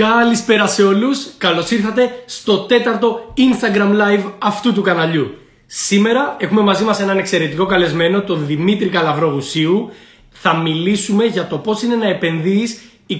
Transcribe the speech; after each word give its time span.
Καλησπέρα 0.00 0.66
σε 0.66 0.82
όλους, 0.82 1.26
καλώς 1.38 1.70
ήρθατε 1.70 2.22
στο 2.26 2.58
τέταρτο 2.58 3.34
Instagram 3.36 3.90
Live 3.90 4.32
αυτού 4.38 4.72
του 4.72 4.82
καναλιού. 4.82 5.34
Σήμερα 5.66 6.36
έχουμε 6.38 6.60
μαζί 6.60 6.84
μας 6.84 7.00
έναν 7.00 7.18
εξαιρετικό 7.18 7.66
καλεσμένο, 7.66 8.20
τον 8.22 8.46
Δημήτρη 8.46 8.88
Καλαβρό 8.88 9.28
Γουσίου. 9.28 9.90
Θα 10.30 10.56
μιλήσουμε 10.56 11.24
για 11.24 11.46
το 11.46 11.58
πώς 11.58 11.82
είναι 11.82 11.94
να 11.94 12.08
επενδύεις 12.08 12.80
24 13.06 13.18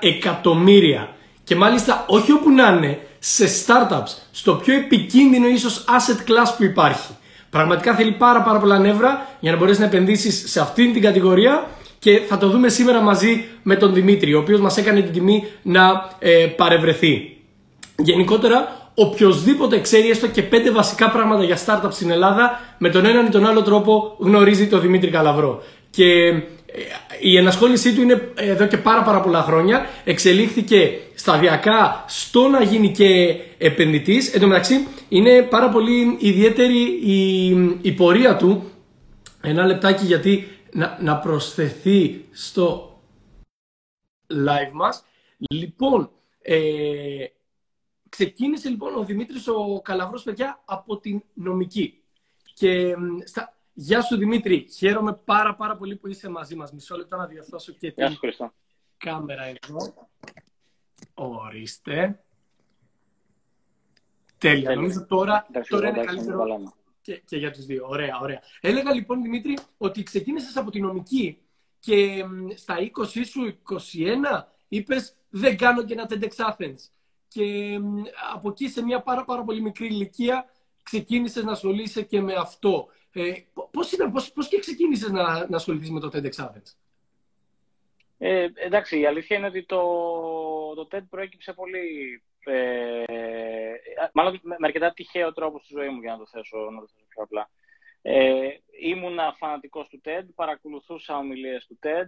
εκατομμύρια. 0.00 1.16
Και 1.44 1.56
μάλιστα 1.56 2.04
όχι 2.08 2.32
όπου 2.32 2.50
να 2.50 2.68
είναι, 2.68 2.98
σε 3.18 3.44
startups, 3.66 4.16
στο 4.30 4.54
πιο 4.54 4.74
επικίνδυνο 4.74 5.48
ίσως 5.48 5.84
asset 5.88 6.30
class 6.30 6.54
που 6.56 6.64
υπάρχει. 6.64 7.16
Πραγματικά 7.50 7.94
θέλει 7.94 8.12
πάρα 8.12 8.42
πάρα 8.42 8.58
πολλά 8.58 8.78
νεύρα 8.78 9.36
για 9.40 9.52
να 9.52 9.58
μπορέσεις 9.58 9.80
να 9.80 9.86
επενδύσεις 9.86 10.50
σε 10.50 10.60
αυτήν 10.60 10.92
την 10.92 11.02
κατηγορία 11.02 11.68
και 12.04 12.20
θα 12.28 12.38
το 12.38 12.48
δούμε 12.48 12.68
σήμερα 12.68 13.00
μαζί 13.00 13.44
με 13.62 13.76
τον 13.76 13.94
Δημήτρη, 13.94 14.34
ο 14.34 14.38
οποίος 14.38 14.60
μας 14.60 14.76
έκανε 14.76 15.00
την 15.00 15.12
τιμή 15.12 15.44
να 15.62 16.10
ε, 16.18 16.46
παρευρεθεί. 16.56 17.36
Γενικότερα, 17.96 18.88
οποιοδήποτε 18.94 19.80
ξέρει 19.80 20.10
έστω 20.10 20.26
και 20.26 20.42
πέντε 20.42 20.70
βασικά 20.70 21.10
πράγματα 21.10 21.44
για 21.44 21.58
startup 21.66 21.88
στην 21.90 22.10
Ελλάδα, 22.10 22.60
με 22.78 22.88
τον 22.88 23.04
έναν 23.04 23.26
ή 23.26 23.28
τον 23.28 23.46
άλλο 23.46 23.62
τρόπο 23.62 24.16
γνωρίζει 24.18 24.66
τον 24.66 24.80
Δημήτρη 24.80 25.10
Καλαβρό. 25.10 25.62
Και 25.90 26.04
ε, 26.26 26.42
η 27.20 27.36
ενασχόλησή 27.36 27.94
του 27.94 28.02
είναι 28.02 28.32
εδώ 28.34 28.66
και 28.66 28.76
πάρα 28.76 29.02
πάρα 29.02 29.20
πολλά 29.20 29.42
χρόνια. 29.42 29.86
Εξελίχθηκε 30.04 30.90
σταδιακά 31.14 32.04
στο 32.06 32.48
να 32.48 32.62
γίνει 32.62 32.88
και 32.88 33.36
επενδυτής. 33.58 34.34
Εν 34.34 34.40
τω 34.40 34.46
μεταξύ 34.46 34.86
είναι 35.08 35.42
πάρα 35.42 35.68
πολύ 35.68 36.16
ιδιαίτερη 36.18 36.80
η, 37.04 37.48
η 37.82 37.92
πορεία 37.92 38.36
του. 38.36 38.70
Ένα 39.40 39.66
λεπτάκι 39.66 40.06
γιατί 40.06 40.48
να, 40.74 40.98
να 41.02 41.18
προσθεθεί 41.18 42.28
στο 42.32 42.98
live 44.28 44.70
μας. 44.72 45.04
Λοιπόν, 45.50 46.10
ε, 46.38 47.26
ξεκίνησε 48.08 48.68
λοιπόν 48.68 48.94
ο 48.96 49.04
Δημήτρης 49.04 49.48
ο 49.48 49.80
Καλαβρός, 49.80 50.22
παιδιά, 50.22 50.62
από 50.64 50.98
την 50.98 51.22
νομική. 51.34 52.02
Και 52.54 52.94
στα... 53.24 53.56
Γεια 53.76 54.02
σου 54.02 54.16
Δημήτρη, 54.16 54.68
χαίρομαι 54.70 55.12
πάρα 55.12 55.54
πάρα 55.54 55.76
πολύ 55.76 55.96
που 55.96 56.08
είσαι 56.08 56.28
μαζί 56.28 56.54
μας. 56.54 56.72
Μισό 56.72 56.96
λεπτό 56.96 57.16
να 57.16 57.26
διορθώσω 57.26 57.72
και 57.72 57.92
την 57.92 58.18
κάμερα 58.96 59.42
εδώ. 59.44 60.08
Ορίστε. 61.14 62.24
Τέλεια. 64.38 64.74
Νομίζω 64.74 65.06
τώρα, 65.06 65.46
τώρα 65.68 65.88
είναι 65.88 66.04
καλύτερο 66.04 66.72
και, 67.04 67.22
και 67.24 67.36
για 67.36 67.50
τους 67.50 67.64
δύο. 67.64 67.86
Ωραία, 67.88 68.18
ωραία. 68.22 68.42
Έλεγα 68.60 68.92
λοιπόν, 68.94 69.22
Δημήτρη, 69.22 69.58
ότι 69.78 70.02
ξεκίνησες 70.02 70.56
από 70.56 70.70
τη 70.70 70.80
νομική 70.80 71.38
και 71.78 72.24
στα 72.54 72.76
20 72.78 73.06
σου, 73.24 73.58
21, 73.68 74.44
είπες 74.68 75.16
δεν 75.30 75.56
κάνω 75.56 75.84
και 75.84 75.92
ένα 75.92 76.08
TEDx 76.10 76.50
Athens. 76.50 76.76
Και 77.28 77.78
από 78.34 78.48
εκεί 78.48 78.68
σε 78.68 78.82
μια 78.82 79.00
πάρα, 79.02 79.24
πάρα 79.24 79.44
πολύ 79.44 79.60
μικρή 79.60 79.86
ηλικία 79.86 80.50
ξεκίνησες 80.82 81.44
να 81.44 81.52
ασχολείσαι 81.52 82.02
και 82.02 82.20
με 82.20 82.34
αυτό. 82.34 82.88
Ε, 83.12 83.32
πώς, 83.70 83.92
ήταν, 83.92 84.12
πώς, 84.12 84.32
πώς 84.32 84.48
και 84.48 84.58
ξεκίνησες 84.58 85.10
να, 85.10 85.48
να 85.48 85.56
ασχοληθείς 85.56 85.90
με 85.90 86.00
το 86.00 86.10
TEDx 86.12 86.34
Athens; 86.44 86.74
Ε, 88.18 88.48
εντάξει, 88.54 88.98
η 88.98 89.06
αλήθεια 89.06 89.36
είναι 89.36 89.46
ότι 89.46 89.64
το, 89.64 89.82
το 90.74 90.88
TED 90.90 91.02
προέκυψε 91.10 91.52
πολύ 91.52 92.22
ε, 92.44 93.04
μάλλον 94.12 94.40
με 94.42 94.56
αρκετά 94.60 94.92
τυχαίο 94.92 95.32
τρόπο 95.32 95.58
στη 95.58 95.74
ζωή 95.76 95.88
μου, 95.88 96.00
για 96.00 96.12
να 96.12 96.18
το 96.18 96.26
θέσω, 96.26 96.58
να 96.58 96.80
το 96.80 96.86
θέσω 96.86 97.06
πιο 97.08 97.22
απλά. 97.22 97.50
Ε, 98.02 98.48
ήμουνα 98.80 99.34
φανατικός 99.38 99.88
του 99.88 100.00
TED, 100.04 100.24
παρακολουθούσα 100.34 101.16
ομιλίες 101.16 101.66
του 101.66 101.78
TED, 101.82 102.06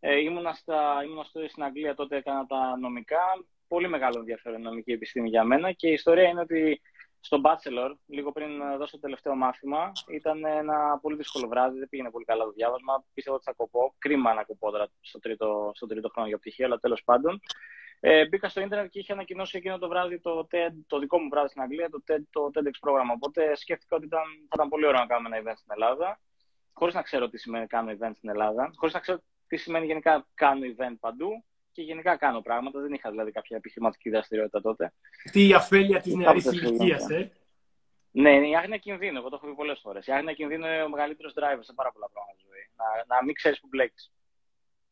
ε, 0.00 0.16
ήμουνα, 0.18 0.52
στα, 0.52 1.02
ήμουνα 1.04 1.22
στο, 1.22 1.48
στην 1.48 1.62
Αγγλία, 1.62 1.94
τότε 1.94 2.16
έκανα 2.16 2.46
τα 2.46 2.76
νομικά, 2.76 3.44
πολύ 3.68 3.88
μεγάλο 3.88 4.18
ενδιαφέρον 4.18 4.62
νομική 4.62 4.92
επιστήμη 4.92 5.28
για 5.28 5.44
μένα 5.44 5.72
και 5.72 5.88
η 5.88 5.92
ιστορία 5.92 6.28
είναι 6.28 6.40
ότι 6.40 6.80
στο 7.20 7.40
Bachelor, 7.44 7.94
λίγο 8.06 8.32
πριν 8.32 8.50
δώσω 8.78 8.90
το 8.90 8.98
τελευταίο 8.98 9.34
μάθημα, 9.34 9.92
ήταν 10.10 10.44
ένα 10.44 10.98
πολύ 11.02 11.16
δύσκολο 11.16 11.48
βράδυ, 11.48 11.78
δεν 11.78 11.88
πήγαινε 11.88 12.10
πολύ 12.10 12.24
καλά 12.24 12.44
το 12.44 12.50
διάβασμα, 12.50 13.04
πίστευα 13.14 13.36
ότι 13.36 13.44
θα 13.44 13.52
κοπώ, 13.52 13.94
κρίμα 13.98 14.34
να 14.34 14.44
κοπώ 14.44 14.70
τώρα 14.70 14.88
στο 15.00 15.18
τρίτο, 15.18 15.72
στο 15.74 15.86
τρίτο 15.86 16.08
χρόνο 16.08 16.28
για 16.28 16.38
πτυχία, 16.38 16.66
αλλά 16.66 16.78
τέλος 16.78 17.02
πάντων. 17.04 17.40
Ε, 18.00 18.26
μπήκα 18.28 18.48
στο 18.48 18.60
ίντερνετ 18.60 18.90
και 18.90 18.98
είχε 18.98 19.12
ανακοινώσει 19.12 19.56
εκείνο 19.56 19.78
το 19.78 19.88
βράδυ 19.88 20.20
το, 20.20 20.46
TED, 20.50 20.72
το 20.86 20.98
δικό 20.98 21.18
μου 21.18 21.28
βράδυ 21.28 21.48
στην 21.48 21.62
Αγγλία, 21.62 21.90
το, 21.90 22.02
TED, 22.08 22.20
το 22.30 22.50
TEDx 22.54 22.70
πρόγραμμα. 22.80 23.12
Οπότε 23.12 23.56
σκέφτηκα 23.56 23.96
ότι 23.96 24.04
ήταν, 24.04 24.22
θα 24.22 24.54
ήταν 24.54 24.68
πολύ 24.68 24.86
ωραίο 24.86 25.00
να 25.00 25.06
κάνουμε 25.06 25.36
ένα 25.36 25.50
event 25.50 25.56
στην 25.56 25.72
Ελλάδα, 25.72 26.20
χωρίς 26.72 26.94
να 26.94 27.02
ξέρω 27.02 27.28
τι 27.28 27.38
σημαίνει 27.38 27.66
κάνω 27.66 27.90
event 27.90 28.10
στην 28.14 28.28
Ελλάδα, 28.28 28.70
χωρίς 28.74 28.94
να 28.94 29.00
ξέρω 29.00 29.22
τι 29.46 29.56
σημαίνει 29.56 29.86
γενικά 29.86 30.26
κάνω 30.34 30.60
event 30.76 30.96
παντού 31.00 31.44
και 31.72 31.82
γενικά 31.82 32.16
κάνω 32.16 32.40
πράγματα. 32.40 32.80
Δεν 32.80 32.92
είχα 32.92 33.10
δηλαδή 33.10 33.30
κάποια 33.30 33.56
επιχειρηματική 33.56 34.10
δραστηριότητα 34.10 34.60
τότε. 34.60 34.92
Τι 35.32 35.48
η 35.48 35.54
αφέλεια 35.54 36.00
της 36.00 36.14
νεαρής 36.14 36.44
ηλικίας, 36.44 37.10
ε. 37.10 37.32
Ναι, 38.12 38.48
η 38.48 38.56
άγνοια 38.56 38.78
κινδύνου. 38.78 39.16
Εγώ 39.18 39.28
το 39.28 39.36
έχω 39.36 39.46
πει 39.46 39.54
πολλές 39.54 39.80
φορές. 39.80 40.06
Η 40.06 40.12
άγνοια 40.12 40.34
κινδύνου 40.34 40.66
είναι 40.66 40.82
ο 40.82 40.88
μεγαλύτερος 40.88 41.32
driver 41.36 41.60
σε 41.60 41.72
πάρα 41.72 41.92
πολλά 41.92 42.08
πράγματα 42.12 42.38
στη 42.38 42.46
ζωή. 42.50 42.70
Να, 42.76 43.14
να 43.14 43.24
μην 43.24 43.34
ξέρεις 43.34 43.60
που 43.60 43.66
μπλέκεις. 43.70 44.12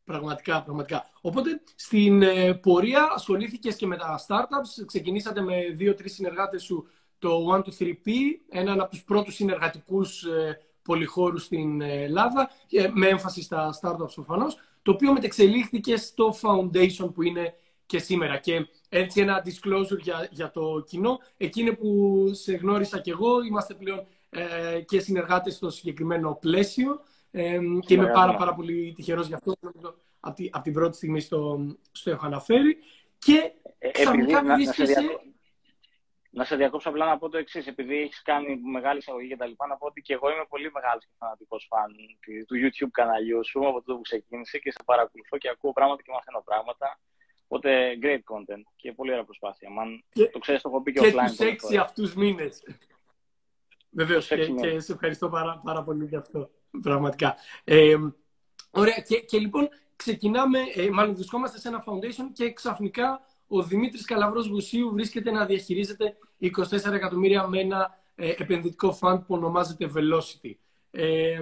Πραγματικά, 0.09 0.63
πραγματικά. 0.63 1.09
Οπότε 1.21 1.61
στην 1.75 2.21
ε, 2.21 2.53
πορεία 2.53 3.09
ασχολήθηκες 3.15 3.75
και 3.75 3.87
με 3.87 3.97
τα 3.97 4.25
startups. 4.27 4.85
Ξεκινήσατε 4.85 5.41
με 5.41 5.69
δύο-τρεις 5.71 6.13
συνεργάτες 6.13 6.63
σου 6.63 6.87
το 7.19 7.63
123P, 7.65 8.11
έναν 8.49 8.79
από 8.79 8.89
τους 8.89 9.03
πρώτους 9.03 9.35
συνεργατικούς 9.35 10.23
ε, 10.23 10.59
πολυχώρους 10.81 11.43
στην 11.43 11.81
Ελλάδα, 11.81 12.49
με 12.93 13.07
έμφαση 13.07 13.41
στα 13.41 13.79
startups 13.81 14.13
προφανώς, 14.13 14.57
το 14.81 14.91
οποίο 14.91 15.13
μετεξελίχθηκες 15.13 16.05
στο 16.05 16.35
foundation 16.41 17.13
που 17.13 17.21
είναι 17.21 17.53
και 17.85 17.99
σήμερα. 17.99 18.37
Και 18.37 18.67
έτσι 18.89 19.21
ένα 19.21 19.43
disclosure 19.45 19.99
για, 19.99 20.27
για 20.31 20.51
το 20.51 20.83
κοινό. 20.87 21.19
Εκείνη 21.37 21.75
που 21.75 22.21
σε 22.33 22.53
γνώρισα 22.55 22.99
κι 22.99 23.09
εγώ, 23.09 23.43
είμαστε 23.43 23.73
πλέον 23.73 24.05
ε, 24.29 24.81
και 24.81 24.99
συνεργάτες 24.99 25.55
στο 25.55 25.69
συγκεκριμένο 25.69 26.37
πλαίσιο. 26.41 27.01
Ε, 27.31 27.59
και 27.79 27.93
είμαι 27.93 28.11
πάρα, 28.11 28.35
πάρα 28.35 28.53
πολύ 28.53 28.93
τυχερός 28.95 29.27
γι' 29.27 29.33
αυτό. 29.33 29.53
Από, 30.19 30.35
τη, 30.35 30.49
από 30.51 30.63
την 30.63 30.73
πρώτη 30.73 30.95
στιγμή 30.95 31.19
στο, 31.19 31.59
στο 31.91 32.11
έχω 32.11 32.25
αναφέρει. 32.25 32.77
Και 33.19 33.51
ε, 33.77 33.89
ξαφνικά 33.89 34.41
να, 34.41 34.55
βρίσκεσαι... 34.55 35.19
Να 36.31 36.43
σε 36.43 36.55
διακόψω 36.55 36.89
απλά 36.89 37.05
να 37.05 37.17
πω 37.17 37.29
το 37.29 37.37
εξής. 37.37 37.67
Επειδή 37.67 37.97
έχεις 38.01 38.21
κάνει 38.21 38.55
μεγάλη 38.55 38.97
εισαγωγή 38.97 39.27
και 39.27 39.35
τα 39.35 39.45
λοιπά, 39.45 39.67
να 39.67 39.77
πω 39.77 39.85
ότι 39.85 40.01
και 40.01 40.13
εγώ 40.13 40.31
είμαι 40.31 40.45
πολύ 40.49 40.71
μεγάλος 40.71 41.05
και 41.05 41.11
φανατικός 41.17 41.65
φαν 41.69 41.95
του 42.47 42.55
YouTube 42.63 42.91
καναλιού 42.91 43.45
σου 43.45 43.67
από 43.67 43.81
το 43.81 43.95
που 43.95 44.01
ξεκίνησε 44.01 44.57
και 44.57 44.71
σε 44.71 44.79
παρακολουθώ 44.85 45.37
και 45.37 45.49
ακούω 45.49 45.73
πράγματα 45.73 46.01
και 46.01 46.11
μαθαίνω 46.11 46.41
πράγματα. 46.45 46.99
Οπότε 47.47 47.97
great 48.01 48.23
content 48.33 48.63
και 48.75 48.93
πολύ 48.93 49.11
ωραία 49.11 49.23
προσπάθεια. 49.23 49.69
Man, 49.69 49.99
και, 50.09 50.29
το 50.29 50.39
ξέρεις, 50.39 50.61
το 50.61 50.69
έχω 50.69 50.81
πει 50.81 50.91
και, 50.91 50.99
και 50.99 51.13
offline. 51.13 51.29
Και 51.29 51.35
του 51.35 51.43
έξι 51.43 51.77
αυτούς 51.77 52.15
μήνες. 52.15 52.63
Βεβαίως 53.89 54.27
και, 54.27 54.47
και 54.47 54.79
σε 54.79 54.91
ευχαριστώ 54.91 55.29
πάρα, 55.29 55.61
πάρα 55.63 55.81
πολύ 55.81 56.05
για 56.05 56.19
αυτό. 56.19 56.49
Πραγματικά. 56.81 57.35
Ε, 57.63 57.95
ωραία. 58.71 59.03
Και, 59.07 59.19
και 59.19 59.39
λοιπόν 59.39 59.69
ξεκινάμε, 59.95 60.59
ε, 60.75 60.89
μάλλον 60.89 61.15
βρισκόμαστε 61.15 61.59
σε 61.59 61.67
ένα 61.67 61.83
foundation 61.87 62.29
και 62.33 62.53
ξαφνικά 62.53 63.21
ο 63.47 63.63
Δημήτρης 63.63 64.05
Καλαβρός 64.05 64.47
Γουσίου 64.47 64.91
βρίσκεται 64.91 65.31
να 65.31 65.45
διαχειρίζεται 65.45 66.17
24 66.39 66.91
εκατομμύρια 66.93 67.47
με 67.47 67.59
ένα 67.59 67.97
ε, 68.15 68.29
επενδυτικό 68.37 68.97
fund 69.01 69.19
που 69.27 69.35
ονομάζεται 69.35 69.91
Velocity. 69.95 70.51
Ε, 70.91 71.39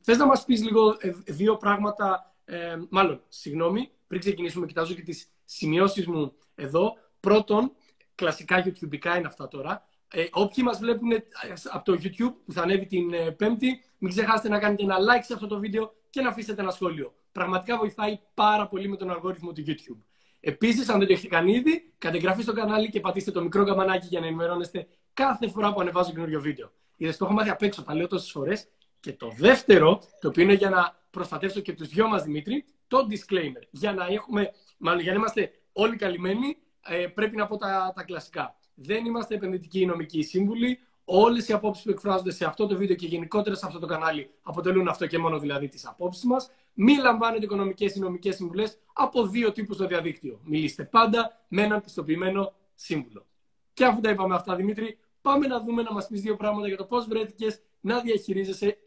θες 0.00 0.16
να 0.16 0.26
μας 0.26 0.44
πεις 0.44 0.62
λίγο 0.62 0.96
ε, 0.98 1.10
δύο 1.26 1.56
πράγματα, 1.56 2.34
ε, 2.44 2.76
μάλλον, 2.88 3.22
συγγνώμη, 3.28 3.90
πριν 4.06 4.20
ξεκινήσουμε, 4.20 4.66
κοιτάζω 4.66 4.94
και 4.94 5.02
τις 5.02 5.30
σημειώσεις 5.44 6.06
μου 6.06 6.32
εδώ. 6.54 6.96
Πρώτον, 7.20 7.72
κλασικά 8.14 8.64
YouTubeικά 8.64 9.16
είναι 9.16 9.26
αυτά 9.26 9.48
τώρα. 9.48 9.88
Ε, 10.12 10.26
όποιοι 10.32 10.64
μας 10.66 10.78
βλέπουν 10.78 11.10
ε, 11.10 11.24
από 11.70 11.84
το 11.84 11.98
YouTube 12.02 12.34
που 12.44 12.52
θα 12.52 12.62
ανέβει 12.62 12.86
την 12.86 13.12
ε, 13.12 13.30
Πέμπτη, 13.30 13.84
μην 13.98 14.10
ξεχάσετε 14.10 14.48
να 14.48 14.58
κάνετε 14.58 14.82
ένα 14.82 14.96
like 14.96 15.24
σε 15.24 15.34
αυτό 15.34 15.46
το 15.46 15.58
βίντεο 15.58 15.92
και 16.10 16.20
να 16.20 16.28
αφήσετε 16.28 16.62
ένα 16.62 16.70
σχόλιο. 16.70 17.14
Πραγματικά 17.32 17.76
βοηθάει 17.76 18.20
πάρα 18.34 18.68
πολύ 18.68 18.88
με 18.88 18.96
τον 18.96 19.10
αλγόριθμο 19.10 19.52
του 19.52 19.64
YouTube. 19.66 20.02
Επίσης, 20.40 20.88
αν 20.88 20.98
δεν 20.98 21.06
το 21.06 21.12
έχετε 21.12 21.28
κάνει 21.28 21.52
ήδη, 21.52 21.92
κατεγγραφή 21.98 22.42
στο 22.42 22.52
κανάλι 22.52 22.88
και 22.90 23.00
πατήστε 23.00 23.30
το 23.30 23.42
μικρό 23.42 23.64
καμπανάκι 23.64 24.06
για 24.06 24.20
να 24.20 24.26
ενημερώνεστε 24.26 24.86
κάθε 25.12 25.48
φορά 25.48 25.72
που 25.72 25.80
ανεβάζω 25.80 26.12
καινούριο 26.12 26.40
βίντεο. 26.40 26.72
Είδες, 26.96 27.16
το 27.16 27.24
έχω 27.24 27.34
μάθει 27.34 27.50
απ' 27.50 27.62
έξω, 27.62 27.82
τα 27.82 27.94
λέω 27.94 28.06
τόσες 28.06 28.30
φορές. 28.30 28.68
Και 29.00 29.12
το 29.12 29.32
δεύτερο, 29.36 30.02
το 30.20 30.28
οποίο 30.28 30.42
είναι 30.42 30.52
για 30.52 30.70
να 30.70 31.02
προστατεύσω 31.10 31.60
και 31.60 31.72
τους 31.72 31.88
δυο 31.88 32.08
μας 32.08 32.22
Δημήτρη, 32.22 32.64
το 32.88 33.06
disclaimer. 33.10 33.62
Για 33.70 33.92
να, 33.92 34.06
έχουμε, 34.06 34.50
μάλλον, 34.78 35.00
για 35.02 35.12
να 35.12 35.18
είμαστε 35.18 35.50
όλοι 35.72 35.96
καλυμμένοι, 35.96 36.56
ε, 36.80 37.06
πρέπει 37.06 37.36
να 37.36 37.46
πω 37.46 37.56
τα, 37.56 37.92
τα 37.94 38.02
κλασικά. 38.02 38.59
Δεν 38.82 39.04
είμαστε 39.04 39.34
επενδυτικοί 39.34 39.80
ή 39.80 39.86
νομικοί 39.86 40.22
σύμβουλοι. 40.22 40.78
Όλες 41.04 41.48
οι 41.48 41.52
απόψεις 41.52 41.84
που 41.84 41.90
εκφράζονται 41.90 42.30
σε 42.30 42.44
αυτό 42.44 42.66
το 42.66 42.76
βίντεο 42.76 42.96
και 42.96 43.06
γενικότερα 43.06 43.56
σε 43.56 43.66
αυτό 43.66 43.78
το 43.78 43.86
κανάλι 43.86 44.30
αποτελούν 44.42 44.88
αυτό 44.88 45.06
και 45.06 45.18
μόνο 45.18 45.38
δηλαδή 45.38 45.68
τις 45.68 45.86
απόψεις 45.86 46.24
μας. 46.24 46.50
Μην 46.74 47.00
λαμβάνετε 47.00 47.44
οικονομικές 47.44 47.94
ή 47.94 47.98
νομικές 48.00 48.34
συμβουλές 48.34 48.78
από 48.92 49.26
δύο 49.26 49.52
τύπους 49.52 49.76
στο 49.76 49.86
διαδίκτυο. 49.86 50.40
Μιλήστε 50.44 50.84
πάντα 50.84 51.44
με 51.48 51.62
έναν 51.62 51.80
πιστοποιημένο 51.80 52.52
σύμβουλο. 52.74 53.26
Και 53.72 53.84
αφού 53.84 54.00
τα 54.00 54.10
είπαμε 54.10 54.34
αυτά, 54.34 54.56
Δημήτρη, 54.56 54.98
πάμε 55.22 55.46
να 55.46 55.60
δούμε 55.60 55.82
να 55.82 55.92
μας 55.92 56.06
πεις 56.06 56.20
δύο 56.20 56.36
πράγματα 56.36 56.68
για 56.68 56.76
το 56.76 56.84
πώς 56.84 57.06
βρέθηκες 57.06 57.60
να 57.80 58.00
διαχειρίζεσαι 58.00 58.78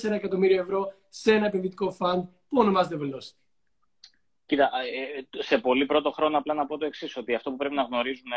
24 0.00 0.10
εκατομμύρια 0.10 0.60
ευρώ 0.60 0.92
σε 1.08 1.32
ένα 1.32 1.46
επενδυτικό 1.46 1.90
φαντ 1.90 2.24
που 2.48 2.58
ονομάζεται 2.58 2.96
Velocity. 3.00 3.45
Κοίτα, 4.46 4.70
ε, 4.92 5.18
ε, 5.18 5.42
σε 5.42 5.58
πολύ 5.58 5.86
πρώτο 5.86 6.10
χρόνο 6.10 6.38
απλά 6.38 6.54
να 6.54 6.66
πω 6.66 6.78
το 6.78 6.86
εξής, 6.86 7.16
ότι 7.16 7.34
αυτό 7.34 7.50
που 7.50 7.56
πρέπει 7.56 7.74
να 7.74 7.82
γνωρίζουν 7.82 8.32
ε, 8.32 8.36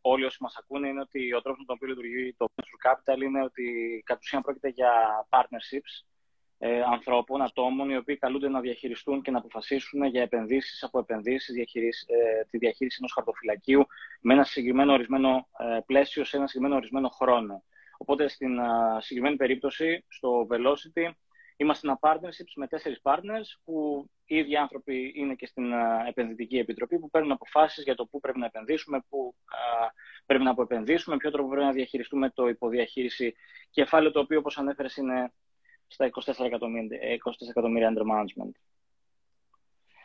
όλοι 0.00 0.24
όσοι 0.24 0.42
μας 0.42 0.56
ακούνε 0.56 0.88
είναι 0.88 1.00
ότι 1.00 1.34
ο 1.34 1.40
τρόπος 1.42 1.58
με 1.58 1.64
τον 1.64 1.74
οποίο 1.74 1.88
λειτουργεί 1.88 2.34
το 2.38 2.46
Venture 2.54 2.90
Capital 2.90 3.22
είναι 3.22 3.42
ότι 3.42 4.02
κατ' 4.06 4.20
ουσίαν 4.20 4.42
πρόκειται 4.42 4.68
για 4.68 4.90
partnerships 5.30 6.04
ε, 6.58 6.82
ανθρώπων, 6.92 7.42
ατόμων, 7.42 7.90
οι 7.90 7.96
οποίοι 7.96 8.16
καλούνται 8.16 8.48
να 8.48 8.60
διαχειριστούν 8.60 9.22
και 9.22 9.30
να 9.30 9.38
αποφασίσουν 9.38 10.04
για 10.04 10.22
επενδύσεις 10.22 10.82
από 10.82 10.98
επενδύσεις, 10.98 11.56
ε, 11.56 12.46
τη 12.50 12.58
διαχείριση 12.58 12.96
ενός 13.00 13.12
χαρτοφυλακίου 13.12 13.86
με 14.20 14.32
ένα 14.34 14.44
συγκεκριμένο 14.44 14.92
ορισμένο 14.92 15.48
ε, 15.58 15.78
πλαίσιο 15.86 16.24
σε 16.24 16.36
ένα 16.36 16.46
συγκεκριμένο 16.46 16.80
ορισμένο 16.80 17.08
χρόνο. 17.08 17.64
Οπότε 17.96 18.28
στην 18.28 18.58
συγκεκριμένη 18.98 19.36
περίπτωση, 19.36 20.04
στο 20.08 20.46
Velocity, 20.50 21.10
Είμαστε 21.56 21.88
ένα 21.88 21.98
partnership 22.00 22.46
με 22.54 22.66
τέσσερις 22.66 23.00
partners 23.02 23.60
που 23.64 24.06
οι 24.24 24.36
ίδιοι 24.36 24.56
άνθρωποι 24.56 25.12
είναι 25.16 25.34
και 25.34 25.46
στην 25.46 25.72
επενδυτική 26.08 26.58
επιτροπή 26.58 26.98
που 26.98 27.10
παίρνουν 27.10 27.32
αποφάσεις 27.32 27.84
για 27.84 27.94
το 27.94 28.06
πού 28.06 28.20
πρέπει 28.20 28.38
να 28.38 28.46
επενδύσουμε, 28.46 29.04
πού 29.08 29.34
πρέπει 30.26 30.44
να 30.44 30.50
αποεπενδύσουμε, 30.50 31.16
ποιο 31.16 31.30
τρόπο 31.30 31.48
πρέπει 31.48 31.64
να 31.64 31.72
διαχειριστούμε 31.72 32.30
το 32.30 32.48
υποδιαχείριση 32.48 33.34
κεφάλαιο 33.70 34.10
το 34.10 34.20
οποίο 34.20 34.38
όπως 34.38 34.58
ανέφερες 34.58 34.96
είναι 34.96 35.32
στα 35.86 36.10
24 36.24 36.44
εκατομμύρια, 36.44 36.98
24 36.98 37.48
εκατομμύρια 37.48 37.92
under 37.94 38.02
management. 38.02 38.52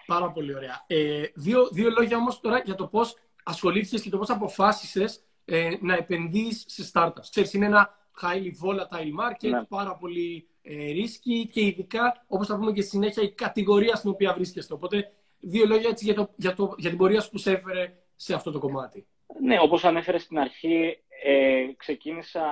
Πάρα 0.06 0.31
πολύ 0.31 0.56
ωραία. 0.56 0.84
Ε, 0.88 1.24
δύο, 1.36 1.68
δύο 1.68 1.90
λόγια 1.90 2.18
όμως 2.18 2.40
τώρα 2.40 2.60
για 2.60 2.75
το 2.75 2.88
πώς 2.88 3.18
ασχολήθηκες 3.44 4.01
και 4.01 4.10
το 4.10 4.18
πώς 4.18 4.30
αποφάσισες 4.30 5.24
ε, 5.46 5.78
να 5.81 5.96
επενδύεις 5.96 6.66
σε 6.68 6.92
startups. 6.94 7.30
Ξέρεις, 7.30 7.54
είναι 7.54 7.66
ένα 7.66 7.98
highly 8.22 8.51
volatile 8.63 9.25
market, 9.25 9.50
ναι. 9.50 9.63
πάρα 9.63 9.96
πολύ 9.96 10.49
ε, 10.62 10.92
ρίσκη 10.92 11.50
και 11.54 11.62
ειδικά, 11.62 12.26
όπως 12.28 12.48
θα 12.48 12.58
πούμε 12.58 12.72
και 12.72 12.82
στη 12.82 12.90
συνέχεια, 12.90 13.24
η 13.24 13.32
κατηγορία 13.32 13.96
στην 13.96 14.10
οποία 14.10 14.34
βρίσκεστε. 14.34 14.74
Οπότε, 14.74 15.12
δύο 15.40 15.66
λόγια 15.66 15.90
έτσι 15.90 16.06
για, 16.06 16.14
το, 16.14 16.30
για, 16.36 16.54
το, 16.54 16.76
για 16.78 16.90
την 16.90 16.98
πορεία 16.98 17.22
σου 17.22 17.30
που 17.30 17.38
σε 17.38 17.52
έφερε 17.52 17.94
σε 18.16 18.34
αυτό 18.34 18.52
το 18.52 18.60
κομμάτι. 18.60 19.08
Ναι, 19.42 19.60
όπως 19.60 19.84
ανέφερες 19.84 20.22
στην 20.22 20.40
αρχή, 20.40 21.04
ε, 21.24 21.66
ξεκίνησα 21.78 22.46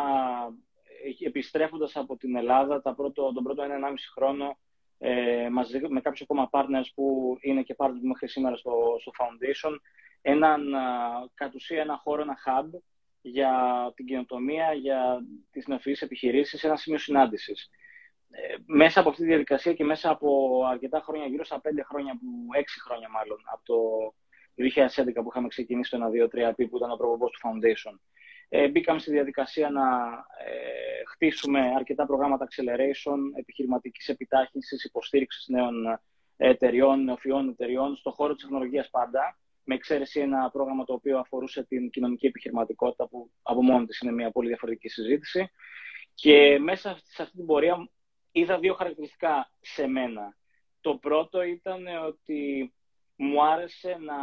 ε, 1.21 1.27
επιστρέφοντας 1.27 1.95
από 1.95 2.18
την 2.18 2.36
Ελλάδα 2.36 2.81
τα 2.81 2.95
πρώτο, 2.95 3.31
τον 3.33 3.44
πρώτο 3.44 3.63
1,5 3.63 3.68
χρόνο 4.13 4.57
ε, 4.98 5.50
μαζί 5.50 5.80
με 5.89 6.01
κάποιους 6.01 6.21
ακόμα 6.21 6.50
partners 6.51 6.88
που 6.95 7.38
είναι 7.42 7.62
και 7.62 7.75
partners 7.77 8.01
μέχρι 8.01 8.27
σήμερα 8.27 8.56
στο, 8.56 8.98
στο 9.00 9.12
Foundation, 9.19 9.75
έναν, 10.21 10.74
κατ' 11.33 11.56
ουσία 11.56 11.81
ένα 11.81 11.98
χώρο, 12.04 12.21
ένα 12.21 12.38
hub 12.45 12.80
για 13.21 13.51
την 13.95 14.06
κοινοτομία, 14.06 14.74
για 14.74 15.19
τις 15.51 15.68
νεοφυείς 15.68 16.01
επιχειρήσεις, 16.01 16.63
ένα 16.63 16.75
σημείο 16.75 17.00
συνάντησης. 17.00 17.69
Ε, 18.31 18.56
μέσα 18.65 19.00
από 19.00 19.09
αυτή 19.09 19.21
τη 19.21 19.27
διαδικασία 19.27 19.74
και 19.74 19.83
μέσα 19.83 20.09
από 20.09 20.59
αρκετά 20.71 21.01
χρόνια, 21.06 21.27
γύρω 21.27 21.44
στα 21.44 21.62
πέντε 21.62 21.83
χρόνια, 21.83 22.13
που, 22.13 22.27
έξι 22.57 22.81
χρόνια 22.81 23.09
μάλλον, 23.09 23.38
από 23.53 23.62
το 23.63 23.77
2011 24.56 25.24
που 25.24 25.29
είχαμε 25.29 25.47
ξεκινήσει 25.47 25.91
το 25.91 25.97
1-2-3 25.97 26.68
που 26.69 26.77
ήταν 26.77 26.91
ο 26.91 26.95
προβολός 26.95 27.31
του 27.31 27.39
Foundation, 27.44 28.00
ε, 28.50 28.68
μπήκαμε 28.68 29.00
στη 29.00 29.12
διαδικασία 29.12 29.69
να 29.69 29.83
ε, 30.45 31.06
χτίσουμε 31.12 31.59
αρκετά 31.75 32.06
προγράμματα 32.06 32.47
acceleration, 32.50 33.39
επιχειρηματικής 33.39 34.07
επιτάχυνσης, 34.09 34.83
υποστήριξης 34.83 35.47
νέων 35.47 36.00
εταιριών, 36.38 37.03
νεοφιών 37.03 37.50
εταιριών, 37.50 37.95
στον 37.95 38.13
χώρο 38.13 38.33
της 38.33 38.44
τεχνολογίας 38.44 38.89
πάντα, 38.89 39.39
με 39.63 39.75
εξαίρεση 39.75 40.19
ένα 40.19 40.50
πρόγραμμα 40.50 40.83
το 40.83 40.94
οποίο 40.94 41.19
αφορούσε 41.19 41.63
την 41.63 41.89
κοινωνική 41.89 42.25
επιχειρηματικότητα, 42.25 43.07
που 43.07 43.31
από 43.41 43.63
μόνη 43.63 43.85
της 43.85 44.00
είναι 44.00 44.12
μια 44.12 44.31
πολύ 44.31 44.47
διαφορετική 44.47 44.89
συζήτηση. 44.89 45.51
Και 46.13 46.59
μέσα 46.59 47.00
σε 47.03 47.21
αυτή 47.21 47.35
την 47.38 47.45
πορεία 47.45 47.89
είδα 48.39 48.59
δύο 48.59 48.73
χαρακτηριστικά 48.73 49.51
σε 49.59 49.87
μένα. 49.87 50.37
Το 50.81 50.95
πρώτο 50.95 51.41
ήταν 51.41 51.87
ότι 52.07 52.73
μου 53.15 53.43
άρεσε 53.43 53.97
να 53.99 54.15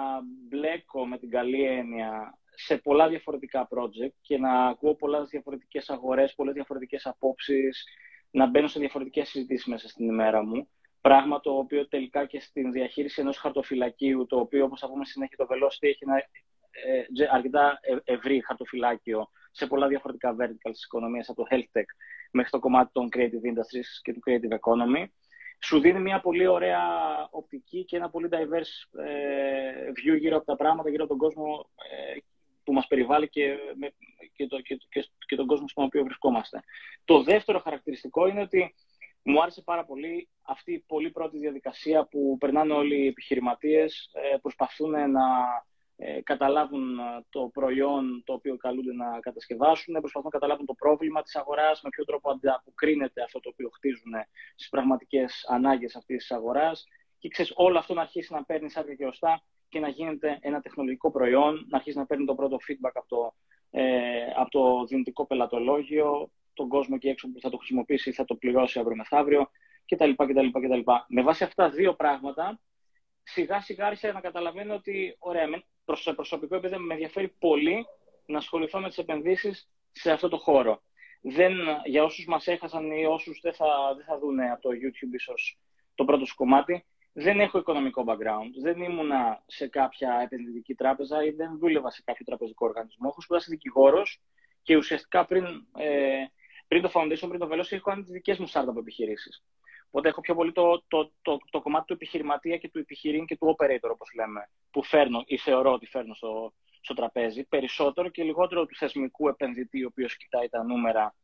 μπλέκω 0.48 1.06
με 1.06 1.18
την 1.18 1.30
καλή 1.30 1.64
έννοια 1.64 2.38
σε 2.54 2.76
πολλά 2.76 3.08
διαφορετικά 3.08 3.68
project 3.70 4.14
και 4.20 4.38
να 4.38 4.66
ακούω 4.66 4.94
πολλές 4.94 5.28
διαφορετικές 5.28 5.90
αγορές, 5.90 6.34
πολλές 6.34 6.54
διαφορετικές 6.54 7.06
απόψεις, 7.06 7.84
να 8.30 8.46
μπαίνω 8.46 8.66
σε 8.66 8.78
διαφορετικές 8.78 9.28
συζητήσεις 9.28 9.66
μέσα 9.66 9.88
στην 9.88 10.08
ημέρα 10.08 10.44
μου. 10.44 10.68
Πράγμα 11.00 11.40
το 11.40 11.56
οποίο 11.56 11.88
τελικά 11.88 12.26
και 12.26 12.40
στην 12.40 12.72
διαχείριση 12.72 13.20
ενός 13.20 13.36
χαρτοφυλακίου, 13.38 14.26
το 14.26 14.38
οποίο 14.38 14.64
όπως 14.64 14.80
θα 14.80 14.88
πούμε 14.88 15.04
συνέχεια 15.04 15.36
το 15.36 15.46
Velocity 15.50 15.88
έχει 15.88 16.04
ένα 16.04 16.16
ε, 16.16 17.28
αρκετά 17.30 17.78
ευρύ 18.04 18.44
χαρτοφυλάκιο 18.44 19.28
σε 19.54 19.66
πολλά 19.66 19.88
διαφορετικά 19.88 20.36
verticals 20.40 20.72
της 20.72 20.84
οικονομίας, 20.84 21.28
από 21.28 21.42
το 21.42 21.48
health 21.50 21.78
tech 21.78 21.88
μέχρι 22.30 22.50
το 22.50 22.58
κομμάτι 22.58 22.92
των 22.92 23.08
creative 23.16 23.44
industries 23.50 23.90
και 24.02 24.12
του 24.12 24.20
creative 24.26 24.54
economy. 24.60 25.04
Σου 25.58 25.80
δίνει 25.80 26.00
μια 26.00 26.20
πολύ 26.20 26.46
ωραία 26.46 26.82
οπτική 27.30 27.84
και 27.84 27.96
ένα 27.96 28.10
πολύ 28.10 28.28
diverse 28.30 29.00
ε, 29.00 29.88
view 29.88 30.18
γύρω 30.18 30.36
από 30.36 30.46
τα 30.46 30.56
πράγματα, 30.56 30.90
γύρω 30.90 31.04
από 31.04 31.12
τον 31.12 31.22
κόσμο 31.22 31.70
ε, 31.90 32.18
που 32.64 32.72
μας 32.72 32.86
περιβάλλει 32.86 33.28
και, 33.28 33.56
και, 34.32 34.46
το, 34.46 34.60
και, 34.60 34.76
και, 34.88 35.08
και 35.26 35.36
τον 35.36 35.46
κόσμο 35.46 35.68
στον 35.68 35.84
οποίο 35.84 36.04
βρισκόμαστε. 36.04 36.60
Το 37.04 37.22
δεύτερο 37.22 37.58
χαρακτηριστικό 37.58 38.26
είναι 38.26 38.40
ότι 38.40 38.74
μου 39.22 39.42
άρεσε 39.42 39.62
πάρα 39.62 39.84
πολύ 39.84 40.28
αυτή 40.42 40.72
η 40.72 40.84
πολύ 40.86 41.10
πρώτη 41.10 41.38
διαδικασία 41.38 42.06
που 42.06 42.36
περνάνε 42.40 42.72
όλοι 42.72 43.02
οι 43.02 43.06
επιχειρηματίες, 43.06 44.10
ε, 44.12 44.36
προσπαθούν 44.36 44.90
να 44.90 45.22
ε, 45.96 46.20
καταλάβουν 46.22 46.98
ε, 46.98 47.02
το 47.30 47.50
προϊόν 47.52 48.22
το 48.24 48.32
οποίο 48.32 48.56
καλούνται 48.56 48.92
να 48.92 49.20
κατασκευάσουν, 49.20 49.94
προσπαθούν 49.94 50.30
να 50.32 50.38
καταλάβουν 50.38 50.66
το 50.66 50.74
πρόβλημα 50.74 51.22
της 51.22 51.36
αγοράς, 51.36 51.82
με 51.82 51.88
ποιο 51.88 52.04
τρόπο 52.04 52.30
ανταποκρίνεται 52.30 53.22
αυτό 53.22 53.40
το 53.40 53.48
οποίο 53.48 53.68
χτίζουν 53.72 54.12
στις 54.54 54.68
πραγματικές 54.68 55.46
ανάγκες 55.48 55.96
αυτής 55.96 56.16
της 56.16 56.30
αγοράς 56.30 56.84
και 57.18 57.28
ξέρεις 57.28 57.52
όλο 57.54 57.78
αυτό 57.78 57.94
να 57.94 58.00
αρχίσει 58.00 58.32
να 58.32 58.44
παίρνει 58.44 58.70
σάρκα 58.70 58.94
και 58.94 59.06
οστά 59.06 59.42
και 59.68 59.80
να 59.80 59.88
γίνεται 59.88 60.38
ένα 60.40 60.60
τεχνολογικό 60.60 61.10
προϊόν, 61.10 61.66
να 61.68 61.76
αρχίσει 61.76 61.98
να 61.98 62.06
παίρνει 62.06 62.24
το 62.24 62.34
πρώτο 62.34 62.56
feedback 62.68 62.92
από 62.94 63.08
το, 63.08 63.34
ε, 63.70 64.24
από 64.36 64.50
το 64.50 64.84
δυνητικό 64.84 65.26
πελατολόγιο, 65.26 66.30
τον 66.54 66.68
κόσμο 66.68 66.94
εκεί 66.98 67.08
έξω 67.08 67.28
που 67.28 67.40
θα 67.40 67.50
το 67.50 67.56
χρησιμοποιήσει 67.56 68.08
ή 68.08 68.12
θα 68.12 68.24
το 68.24 68.34
πληρώσει 68.34 68.78
αύριο 68.78 68.96
μεθαύριο 68.96 69.50
κτλ. 69.86 70.10
κτλ, 70.10 70.48
κτλ. 70.50 70.80
Με 71.08 71.22
βάση 71.22 71.44
αυτά 71.44 71.70
δύο 71.70 71.94
πράγματα, 71.94 72.60
σιγά 73.24 73.60
σιγά 73.60 73.86
άρχισα 73.86 74.12
να 74.12 74.20
καταλαβαίνω 74.20 74.74
ότι, 74.74 75.16
ωραία, 75.18 75.46
προς 75.84 76.12
προσωπικό 76.14 76.54
επίπεδο 76.54 76.78
με 76.82 76.94
ενδιαφέρει 76.94 77.28
πολύ 77.28 77.86
να 78.26 78.38
ασχοληθώ 78.38 78.80
με 78.80 78.88
τις 78.88 78.98
επενδύσεις 78.98 79.68
σε 79.92 80.12
αυτό 80.12 80.28
το 80.28 80.36
χώρο. 80.38 80.82
Δεν, 81.22 81.52
για 81.84 82.04
όσους 82.04 82.26
μας 82.26 82.46
έχασαν 82.46 82.90
ή 82.90 83.06
όσους 83.06 83.40
δεν 83.42 83.54
θα, 83.54 83.66
δεν 83.96 84.04
θα 84.04 84.18
δουν 84.18 84.40
από 84.40 84.62
το 84.62 84.68
YouTube 84.70 85.14
ίσως 85.14 85.58
το 85.94 86.04
πρώτο 86.04 86.24
σου 86.24 86.34
κομμάτι, 86.34 86.84
δεν 87.12 87.40
έχω 87.40 87.58
οικονομικό 87.58 88.04
background. 88.06 88.50
Δεν 88.62 88.82
ήμουνα 88.82 89.42
σε 89.46 89.68
κάποια 89.68 90.20
επενδυτική 90.22 90.74
τράπεζα 90.74 91.24
ή 91.24 91.30
δεν 91.30 91.58
δούλευα 91.58 91.90
σε 91.90 92.02
κάποιο 92.04 92.24
τραπεζικό 92.24 92.66
οργανισμό. 92.66 93.08
Έχω 93.10 93.20
σπουδάσει 93.20 93.50
δικηγόρος 93.50 94.20
και 94.62 94.76
ουσιαστικά 94.76 95.26
πριν, 95.26 95.44
ε, 95.76 96.24
πριν 96.68 96.82
το 96.82 96.90
Foundation, 96.94 97.28
πριν 97.28 97.38
το 97.38 97.48
Veloci, 97.52 97.72
έχω 97.72 97.90
κάνει 97.90 98.02
τις 98.02 98.12
δικές 98.12 98.38
μου 98.38 98.48
startup 98.52 98.76
επιχειρήσεις. 98.78 99.44
Οπότε 99.96 100.08
έχω 100.08 100.20
πιο 100.20 100.34
πολύ 100.34 100.52
το, 100.52 100.84
το, 100.88 101.12
το, 101.22 101.38
το, 101.50 101.60
κομμάτι 101.60 101.86
του 101.86 101.92
επιχειρηματία 101.92 102.56
και 102.56 102.68
του 102.70 102.78
επιχειρήν 102.78 103.26
και 103.26 103.36
του 103.36 103.56
operator, 103.56 103.90
όπως 103.92 104.12
λέμε, 104.14 104.50
που 104.70 104.84
φέρνω 104.84 105.22
ή 105.26 105.38
θεωρώ 105.38 105.72
ότι 105.72 105.86
φέρνω 105.86 106.14
στο, 106.14 106.52
στο 106.80 106.94
τραπέζι, 106.94 107.44
περισσότερο 107.44 108.08
και 108.08 108.22
λιγότερο 108.22 108.66
του 108.66 108.76
θεσμικού 108.76 109.28
επενδυτή, 109.28 109.84
ο 109.84 109.86
οποίος 109.90 110.16
κοιτάει 110.16 110.48
τα 110.48 110.62
νούμερα 110.62 111.14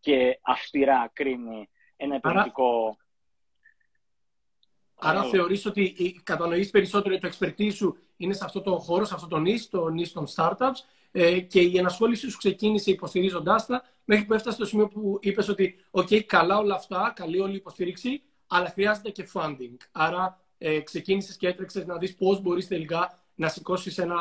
και 0.00 0.38
αυστηρά 0.42 1.10
κρίνει 1.12 1.68
ένα 1.96 2.14
επενδυτικό. 2.14 2.96
Άρα, 4.94 5.20
Άρα 5.20 5.28
θεωρείς 5.28 5.66
ότι 5.66 6.20
κατανοείς 6.22 6.70
περισσότερο 6.70 7.18
το 7.18 7.30
expertise 7.32 7.72
σου 7.72 7.98
είναι 8.16 8.32
σε 8.32 8.44
αυτό 8.44 8.60
το 8.60 8.78
χώρο, 8.78 9.04
σε 9.04 9.14
αυτό 9.14 9.26
το 9.26 9.38
νης, 9.38 9.68
το 9.68 9.88
νης 9.88 10.12
των 10.12 10.26
startups 10.34 10.80
ε, 11.10 11.40
και 11.40 11.60
η 11.60 11.78
ενασχόληση 11.78 12.30
σου 12.30 12.38
ξεκίνησε 12.38 12.90
υποστηρίζοντάς 12.90 13.66
τα 13.66 13.84
μέχρι 14.10 14.24
που 14.24 14.34
έφτασε 14.34 14.56
στο 14.56 14.64
σημείο 14.64 14.88
που 14.88 15.18
είπες 15.20 15.48
ότι 15.48 15.74
OK, 15.90 16.20
καλά 16.20 16.58
όλα 16.58 16.74
αυτά, 16.74 17.12
καλή 17.16 17.40
όλη 17.40 17.52
η 17.52 17.56
υποστήριξη, 17.56 18.22
αλλά 18.46 18.68
χρειάζεται 18.68 19.10
και 19.10 19.28
funding. 19.32 19.76
Άρα 19.92 20.40
ε, 20.58 20.80
ξεκίνησες 20.80 21.36
και 21.36 21.48
έτρεξες 21.48 21.86
να 21.86 21.98
δεις 21.98 22.14
πώς 22.14 22.40
μπορείς 22.40 22.68
τελικά 22.68 23.22
να 23.34 23.48
σηκώσεις 23.48 23.98
ένα 23.98 24.16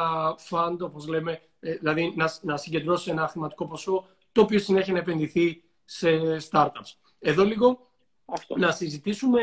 fund, 0.50 0.78
όπως 0.80 1.08
λέμε, 1.08 1.42
ε, 1.60 1.76
δηλαδή 1.76 2.14
να, 2.16 2.34
να 2.42 2.58
συγκεντρώσεις 2.58 3.08
ένα 3.08 3.28
χρηματικό 3.28 3.68
ποσό, 3.68 4.08
το 4.32 4.42
οποίο 4.42 4.60
συνέχεια 4.60 4.94
να 4.94 5.00
επενδυθεί 5.00 5.64
σε 5.86 6.10
startups. 6.52 6.92
Εδώ 7.20 7.44
λίγο 7.44 7.90
Αυτό. 8.26 8.58
να 8.58 8.72
συζητήσουμε 8.72 9.42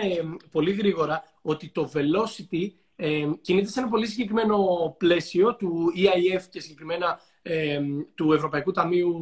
πολύ 0.50 0.72
γρήγορα 0.72 1.24
ότι 1.42 1.68
το 1.68 1.90
Velocity 1.94 2.68
ε, 2.96 3.26
κινείται 3.40 3.68
σε 3.68 3.80
ένα 3.80 3.88
πολύ 3.88 4.06
συγκεκριμένο 4.06 4.58
πλαίσιο 4.98 5.56
του 5.56 5.92
EIF 5.96 6.42
και 6.50 6.60
συγκεκριμένα 6.60 7.20
ε, 7.42 7.80
του 8.14 8.32
Ευρωπαϊκού 8.32 8.72
Ταμείου 8.72 9.20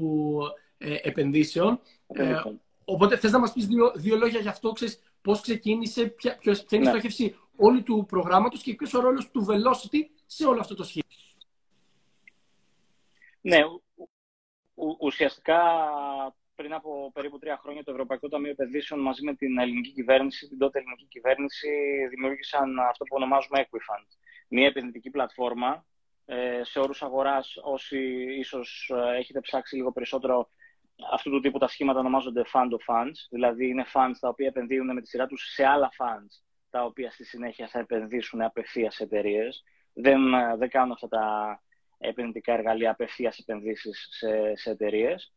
ε, 0.83 0.99
Επενδύσεων. 1.03 1.81
Ε, 2.07 2.41
οπότε 2.85 3.17
θες 3.17 3.33
να 3.33 3.39
μας 3.39 3.53
πεις 3.53 3.67
δύο, 3.67 3.93
δύο 3.95 4.17
λόγια 4.17 4.41
για 4.41 4.51
αυτό, 4.51 4.73
ξέρεις, 4.73 5.01
πώς 5.23 5.41
ξεκίνησε, 5.41 6.07
ποια, 6.07 6.39
ποια 6.39 6.53
είναι 6.71 6.77
η 6.77 6.79
ναι. 6.79 6.91
στόχευση 6.91 7.37
όλου 7.57 7.83
του 7.83 8.07
προγράμματος 8.09 8.63
και 8.63 8.75
ποιος 8.75 8.95
ο 8.95 9.01
ρόλος 9.01 9.31
του 9.31 9.47
Velocity 9.49 9.99
σε 10.27 10.47
όλο 10.47 10.61
αυτό 10.61 10.75
το 10.75 10.85
σχέδιο; 10.85 11.17
Ναι, 13.41 13.59
ουσιαστικά 14.99 15.61
πριν 16.55 16.75
από 16.75 17.11
περίπου 17.15 17.39
τρία 17.39 17.59
χρόνια, 17.63 17.85
το 17.85 17.91
Ευρωπαϊκό 17.91 18.29
Ταμείο 18.29 18.51
Επενδύσεων 18.51 19.01
μαζί 19.01 19.25
με 19.25 19.35
την 19.35 19.59
ελληνική 19.59 19.91
κυβέρνηση, 19.91 20.49
την 20.49 20.59
τότε 20.59 20.79
ελληνική 20.79 21.07
κυβέρνηση, 21.09 21.69
δημιούργησαν 22.11 22.79
αυτό 22.79 23.05
που 23.05 23.17
ονομάζουμε 23.17 23.67
Equifund. 23.67 24.07
Μια 24.49 24.67
επενδυτική 24.67 25.11
πλατφόρμα 25.11 25.87
ε, 26.25 26.61
σε 26.63 26.81
όρους 26.81 27.03
αγοράς, 27.03 27.55
όσοι 27.63 27.99
ίσως 28.39 28.93
ε, 28.95 29.19
έχετε 29.19 29.41
ψάξει 29.41 29.77
λίγο 29.77 29.93
περισσότερο 29.93 30.51
αυτού 31.11 31.31
του 31.31 31.41
τύπου 31.41 31.59
τα 31.59 31.69
σχήματα 31.69 31.99
ονομάζονται 31.99 32.45
fund 32.53 32.69
of 32.69 32.95
funds, 32.95 33.17
δηλαδή 33.31 33.69
είναι 33.69 33.85
funds 33.95 34.17
τα 34.21 34.29
οποία 34.29 34.47
επενδύουν 34.47 34.93
με 34.95 35.01
τη 35.01 35.09
σειρά 35.09 35.27
τους 35.27 35.53
σε 35.53 35.65
άλλα 35.67 35.91
funds, 35.99 36.43
τα 36.71 36.85
οποία 36.85 37.11
στη 37.11 37.25
συνέχεια 37.25 37.69
θα 37.69 37.79
επενδύσουν 37.79 38.43
απευθείας 38.43 38.95
σε 38.95 39.03
εταιρείες. 39.03 39.63
Δεν, 39.93 40.35
ε, 40.35 40.57
δεν 40.57 40.69
κάνουν 40.69 40.93
αυτά 40.93 41.09
τα 41.09 41.61
επενδυτικά 41.99 42.53
εργαλεία 42.53 42.91
απευθείας 42.91 43.39
επενδύσεις 43.39 44.09
σε, 44.11 44.57
σε 44.57 44.71
εταιρείες. 44.71 45.33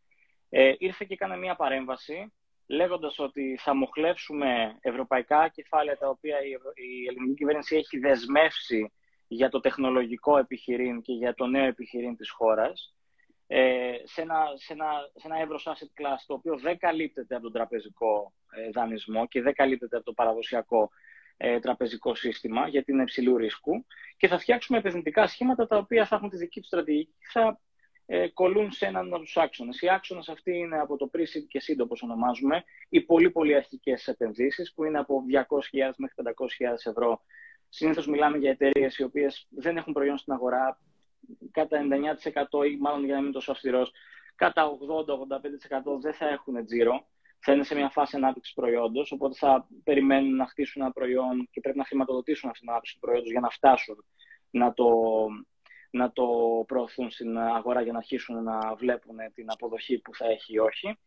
Ε, 0.50 0.74
ήρθε 0.78 1.06
και 1.06 1.14
έκανε 1.14 1.38
μια 1.38 1.56
παρέμβαση 1.56 2.34
λέγοντας 2.68 3.20
ότι 3.20 3.58
θα 3.62 3.76
μοχλεύσουμε 3.76 4.78
ευρωπαϊκά 4.82 5.48
κεφάλαια 5.48 5.98
τα 5.98 6.10
οποία 6.10 6.38
η, 6.40 6.50
η 6.74 7.08
ελληνική 7.08 7.34
κυβέρνηση 7.34 7.76
έχει 7.76 7.98
δεσμεύσει 8.00 8.92
για 9.28 9.50
το 9.50 9.60
τεχνολογικό 9.60 10.38
επιχειρήν 10.38 11.02
και 11.02 11.14
για 11.14 11.34
το 11.34 11.46
νέο 11.46 11.66
επιχειρήν 11.66 12.16
της 12.16 12.30
χώρας 12.30 12.96
ε, 13.48 13.94
σε, 14.04 14.22
ένα, 14.22 14.38
σε, 14.56 14.74
ένα, 14.74 14.86
σε 15.16 15.28
ένα 15.28 15.40
εύρος 15.42 15.68
asset 15.68 16.02
class 16.02 16.24
το 16.28 16.34
οποίο 16.34 16.58
δεν 16.58 16.78
καλύπτεται 16.78 17.36
από 17.36 17.44
τον 17.44 17.54
τραπεζικό 17.54 18.34
ε, 18.56 18.70
δανεισμό 18.70 19.28
και 19.28 19.42
δεν 19.42 19.54
καλύπτεται 19.54 19.96
από 19.96 20.06
το 20.06 20.14
παραδοσιακό 20.14 20.90
ε, 21.38 21.60
τραπεζικό 21.60 22.16
σύστημα 22.16 22.68
γιατί 22.68 22.92
είναι 22.92 23.02
υψηλού 23.02 23.38
ρίσκου 23.38 23.86
και 24.18 24.28
θα 24.28 24.40
φτιάξουμε 24.40 24.78
επενδυτικά 24.78 25.28
σχήματα 25.28 25.68
τα 25.68 25.78
οποία 25.78 26.06
θα 26.06 26.16
έχουν 26.16 26.30
τη 26.30 26.38
δική 26.38 26.60
τους 26.60 26.68
στρατηγική 26.68 27.12
και 27.20 27.28
θα 27.32 27.60
ε, 28.06 28.28
κολλούν 28.28 28.72
σε 28.72 28.86
έναν 28.86 29.14
από 29.14 29.24
τους 29.24 29.38
άξονες. 29.38 29.82
Οι 29.82 29.90
άξονες 29.90 30.30
αυτοί 30.30 30.58
είναι 30.58 30.80
από 30.80 30.98
το 30.98 31.10
pre 31.14 31.24
και 31.48 31.62
seed, 31.68 31.78
όπως 31.80 32.02
ονομάζουμε, 32.02 32.64
οι 32.90 33.02
πολύ 33.02 33.32
πολύ 33.32 33.56
αρχικές 33.56 34.08
επενδύσεις, 34.08 34.74
που 34.74 34.84
είναι 34.84 35.00
από 35.00 35.24
200.000 35.32 35.92
μέχρι 35.98 36.16
500.000 36.24 36.90
ευρώ. 36.90 37.22
Συνήθως 37.70 38.08
μιλάμε 38.08 38.38
για 38.38 38.50
εταιρείες 38.50 38.98
οι 38.98 39.04
οποίες 39.04 39.48
δεν 39.50 39.78
έχουν 39.78 39.94
προϊόν 39.94 40.18
στην 40.18 40.34
αγορά 40.34 40.80
κατά 41.52 41.78
99% 42.62 42.66
ή 42.72 42.78
μάλλον 42.78 43.06
για 43.06 43.16
να 43.16 43.22
μην 43.22 43.32
τόσο 43.32 43.52
αυστηρός, 43.52 43.92
κατά 44.36 44.72
80-85% 45.96 46.00
δεν 46.02 46.14
θα 46.14 46.28
έχουν 46.28 46.66
τζίρο. 46.66 47.08
Θα 47.40 47.54
είναι 47.54 47.64
σε 47.64 47.76
μια 47.76 47.90
φάση 47.90 48.16
ανάπτυξης 48.16 48.54
προϊόντος, 48.54 49.12
οπότε 49.12 49.36
θα 49.38 49.68
περιμένουν 49.84 50.36
να 50.36 50.48
χτίσουν 50.48 50.82
ένα 50.82 50.92
προϊόν 50.92 51.48
και 51.52 51.62
πρέπει 51.62 51.78
να 51.78 51.86
χρηματοδοτήσουν 51.86 52.50
αυτή 52.50 52.62
την 52.62 52.70
ανάπτυξη 52.70 52.96
του 52.96 53.06
προϊόντος 53.06 53.32
για 53.32 53.40
να 53.40 53.50
φτάσουν 53.50 54.06
να 54.50 54.74
το, 54.74 54.88
να 55.90 56.12
το 56.12 56.28
προωθούν 56.68 57.10
στην 57.12 57.38
αγορά 57.38 57.82
για 57.82 57.92
να 57.92 57.98
αρχίσουν 57.98 58.44
να 58.44 58.76
βλέπουν 58.76 59.16
την 59.34 59.46
αποδοχή 59.48 60.00
που 60.00 60.16
θα 60.16 60.26
έχει 60.26 60.54
ή 60.54 60.60
όχι. 60.60 60.98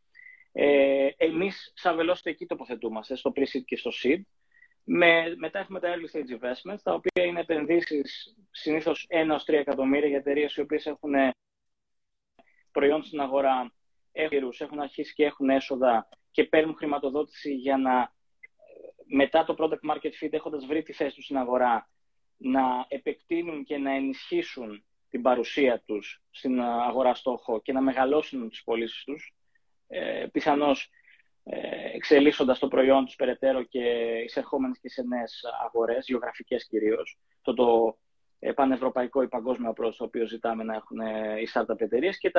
Ε, 0.53 1.09
εμείς, 1.17 1.73
σαν 1.75 1.99
Velocity, 2.01 2.27
εκεί 2.27 2.47
τοποθετούμαστε, 2.47 3.17
στο 3.17 3.33
pre-seed 3.37 3.63
και 3.65 3.77
στο 3.77 3.91
seed. 4.03 4.21
Με, 4.91 5.35
μετά 5.37 5.59
έχουμε 5.59 5.81
τα 5.81 5.89
early 5.95 6.17
stage 6.17 6.41
investments, 6.41 6.81
τα 6.83 6.95
οποία 6.95 7.25
είναι 7.25 7.41
επενδύσεις 7.41 8.37
συνήθως 8.51 9.07
1-3 9.11 9.39
εκατομμύρια 9.47 10.09
για 10.09 10.17
εταιρείες 10.17 10.57
οι 10.57 10.61
οποίες 10.61 10.87
έχουν 10.87 11.13
προϊόν 12.73 13.03
στην 13.03 13.21
αγορά, 13.21 13.73
έχουν, 14.13 14.53
έχουν 14.59 14.81
αρχίσει 14.81 15.15
και 15.15 15.25
έχουν 15.25 15.51
έσοδα 15.51 16.09
και 16.31 16.45
παίρνουν 16.45 16.77
χρηματοδότηση 16.77 17.55
για 17.55 17.77
να 17.77 18.13
μετά 19.07 19.45
το 19.45 19.55
product 19.59 19.91
market 19.91 20.25
fit 20.25 20.33
έχοντας 20.33 20.67
βρει 20.67 20.83
τη 20.83 20.93
θέση 20.93 21.15
τους 21.15 21.25
στην 21.25 21.37
αγορά 21.37 21.91
να 22.37 22.87
επεκτείνουν 22.89 23.65
και 23.65 23.79
να 23.79 23.93
ενισχύσουν 23.93 24.85
την 25.09 25.23
παρουσία 25.23 25.83
τους 25.87 26.23
στην 26.31 26.61
αγορά 26.61 27.15
στόχο 27.15 27.61
και 27.61 27.73
να 27.73 27.81
μεγαλώσουν 27.81 28.49
τις 28.49 28.63
πωλήσεις 28.65 29.05
τους, 29.05 29.35
ε, 29.89 30.27
πιθανώς 30.33 30.83
ε, 30.83 30.98
εξελίσσοντας 31.95 32.59
το 32.59 32.69
προϊόν 32.69 33.05
τους 33.05 33.17
περαιτέρω 33.17 33.63
και 33.63 33.81
εισερχόμενες 34.25 34.79
και 34.79 34.89
σε 34.89 35.03
νέες 35.03 35.45
αγορές, 35.65 36.07
γεωγραφικές 36.07 36.67
κυρίως. 36.67 37.19
Το, 37.43 37.55
το 37.55 37.99
ε, 38.39 38.53
πανευρωπαϊκό 38.53 39.23
ή 39.23 39.29
παγκόσμιο 39.29 39.71
approach 39.71 39.95
το 39.97 40.05
οποίο 40.05 40.27
ζητάμε 40.27 40.65
να 40.65 40.75
έχουν 40.75 40.99
ε, 41.01 41.41
οι 41.41 41.49
startup 41.55 41.81
εταιρείες 41.81 42.19
και, 42.19 42.31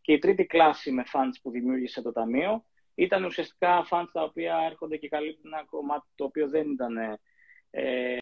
και 0.00 0.12
η 0.12 0.18
τρίτη 0.18 0.46
κλάση 0.46 0.92
με 0.92 1.04
funds 1.12 1.34
που 1.42 1.50
δημιούργησε 1.50 2.02
το 2.02 2.12
Ταμείο 2.12 2.64
ήταν 2.94 3.24
ουσιαστικά 3.24 3.86
funds 3.90 4.08
τα 4.12 4.22
οποία 4.22 4.56
έρχονται 4.70 4.96
και 4.96 5.08
καλύπτουν 5.08 5.52
ένα 5.52 5.64
κομμάτι 5.64 6.06
το 6.14 6.24
οποίο 6.24 6.48
δεν 6.48 6.70
ήταν 6.70 6.96
ε, 7.70 8.16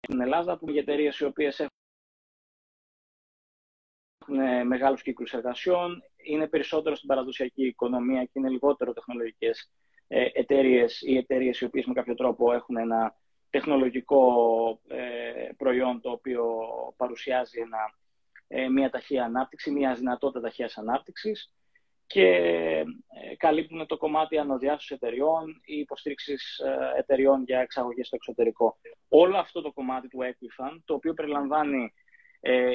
στην 0.00 0.20
Ελλάδα, 0.20 0.58
που 0.58 0.70
για 0.70 0.80
εταιρείες 0.80 1.18
οι 1.18 1.24
οποίες 1.24 1.60
έχουν 4.18 4.66
μεγάλους 4.66 5.02
κύκλους 5.02 5.32
εργασιών, 5.32 6.02
είναι 6.22 6.48
περισσότερο 6.48 6.94
στην 6.94 7.08
παραδοσιακή 7.08 7.66
οικονομία 7.66 8.24
και 8.24 8.30
είναι 8.32 8.48
λιγότερο 8.48 8.92
τεχνολογικές 8.92 9.70
ε, 10.08 10.28
εταιρείες 10.32 11.00
ή 11.00 11.16
εταιρείες 11.16 11.60
οι 11.60 11.64
οποίες 11.64 11.86
με 11.86 11.92
κάποιο 11.92 12.14
τρόπο 12.14 12.52
έχουν 12.52 12.76
ένα 12.76 13.14
τεχνολογικό 13.50 14.22
ε, 14.88 15.48
προϊόν 15.56 16.00
το 16.00 16.10
οποίο 16.10 16.44
παρουσιάζει 16.96 17.60
ένα, 17.60 17.94
ε, 18.48 18.68
μια 18.68 18.90
ταχεία 18.90 19.24
ανάπτυξη, 19.24 19.70
μια 19.70 19.94
δυνατότητα 19.94 20.40
ταχείας 20.40 20.78
ανάπτυξης 20.78 21.54
και 22.06 22.84
καλύπτουν 23.36 23.86
το 23.86 23.96
κομμάτι 23.96 24.38
ανωδιάσεως 24.38 24.90
εταιριών 24.90 25.60
ή 25.64 25.78
υποστήριξης 25.78 26.60
εταιριών 26.96 27.42
για 27.42 27.60
εξαγωγές 27.60 28.06
στο 28.06 28.16
εξωτερικό. 28.16 28.78
Όλο 29.08 29.36
αυτό 29.36 29.60
το 29.62 29.72
κομμάτι 29.72 30.08
του 30.08 30.18
Equifund, 30.22 30.78
το 30.84 30.94
οποίο 30.94 31.14
περιλαμβάνει 31.14 31.92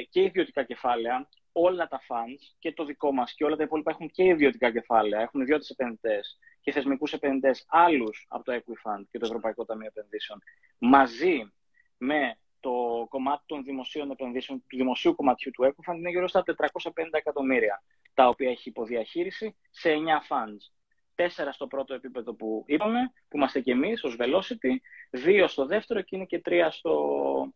και 0.10 0.22
ιδιωτικά 0.22 0.64
κεφάλαια, 0.64 1.30
όλα 1.52 1.88
τα 1.88 2.02
funds 2.08 2.56
και 2.60 2.74
το 2.74 2.86
δικό 2.86 3.12
μας 3.12 3.34
και 3.34 3.44
όλα 3.44 3.56
τα 3.56 3.64
υπόλοιπα 3.64 3.92
έχουν 3.92 4.10
και 4.10 4.24
ιδιωτικά 4.24 4.72
κεφάλαια, 4.72 5.22
έχουν 5.22 5.42
ιδιώτες 5.42 5.70
επενδυτές 5.70 6.40
και 6.62 6.72
θεσμικούς 6.72 7.14
επενδυτές 7.14 7.66
άλλους 7.68 8.26
από 8.30 8.44
το 8.44 8.54
Equifund 8.54 9.04
και 9.12 9.20
το 9.20 9.26
Ευρωπαϊκό 9.26 9.66
Ταμείο 9.66 9.88
Επενδύσεων, 9.88 10.42
μαζί 10.78 11.54
με 11.98 12.38
το 12.60 13.06
κομμάτι 13.10 13.44
των 13.46 13.64
δημοσίων 13.64 14.12
επενδύσεων, 14.12 14.64
του 14.68 14.78
δημοσίου 14.78 15.16
κομματιού 15.16 15.52
του 15.52 15.64
Equifund, 15.64 15.96
είναι 15.96 16.10
γύρω 16.10 16.28
στα 16.28 16.44
450 16.44 16.92
εκατομμύρια, 17.12 17.84
τα 18.14 18.28
οποία 18.28 18.50
έχει 18.50 18.70
υπό 18.70 18.88
διαχείριση 18.88 19.56
σε 19.70 19.90
9 19.90 19.94
funds. 20.30 20.72
Τέσσερα 21.16 21.52
στο 21.52 21.68
πρώτο 21.68 21.94
επίπεδο 21.94 22.34
που 22.34 22.64
είπαμε, 22.68 23.12
που 23.28 23.38
είμαστε 23.38 23.60
και 23.60 23.72
εμείς 23.72 24.04
ως 24.04 24.18
Velocity, 24.20 24.76
δύο 25.10 25.48
στο 25.48 25.66
δεύτερο 25.66 26.02
και 26.02 26.16
είναι 26.16 26.26
και 26.26 26.40
τρία 26.40 26.72
στο, 26.72 27.54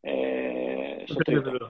ε, 0.00 0.51
στο 1.06 1.14
τρίτο. 1.14 1.68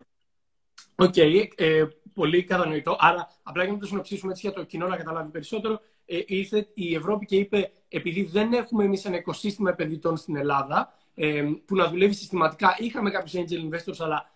OK, 0.95 1.15
okay, 1.17 1.47
ε, 1.57 1.85
πολύ 2.15 2.45
κατανοητό. 2.45 2.97
Άρα, 2.99 3.29
απλά 3.43 3.65
για 3.65 3.73
να 3.73 3.79
το 3.79 3.87
συνοψίσουμε 3.87 4.33
έτσι 4.33 4.47
για 4.47 4.57
το 4.57 4.65
κοινό 4.65 4.87
να 4.87 4.97
καταλάβει 4.97 5.31
περισσότερο, 5.31 5.81
ε, 6.07 6.21
ήρθε 6.27 6.69
η 6.75 6.95
Ευρώπη 6.95 7.27
και 7.27 7.37
είπε, 7.37 7.73
επειδή 7.89 8.23
δεν 8.23 8.53
έχουμε 8.53 8.85
εμείς 8.85 9.05
ένα 9.05 9.17
οικοσύστημα 9.17 9.71
επενδυτών 9.71 10.17
στην 10.17 10.37
Ελλάδα 10.37 10.95
ε, 11.15 11.49
που 11.65 11.77
να 11.77 11.89
δουλεύει 11.89 12.15
συστηματικά, 12.15 12.77
είχαμε 12.79 13.11
κάποιους 13.11 13.33
angel 13.35 13.71
investors, 13.71 13.97
αλλά 13.99 14.31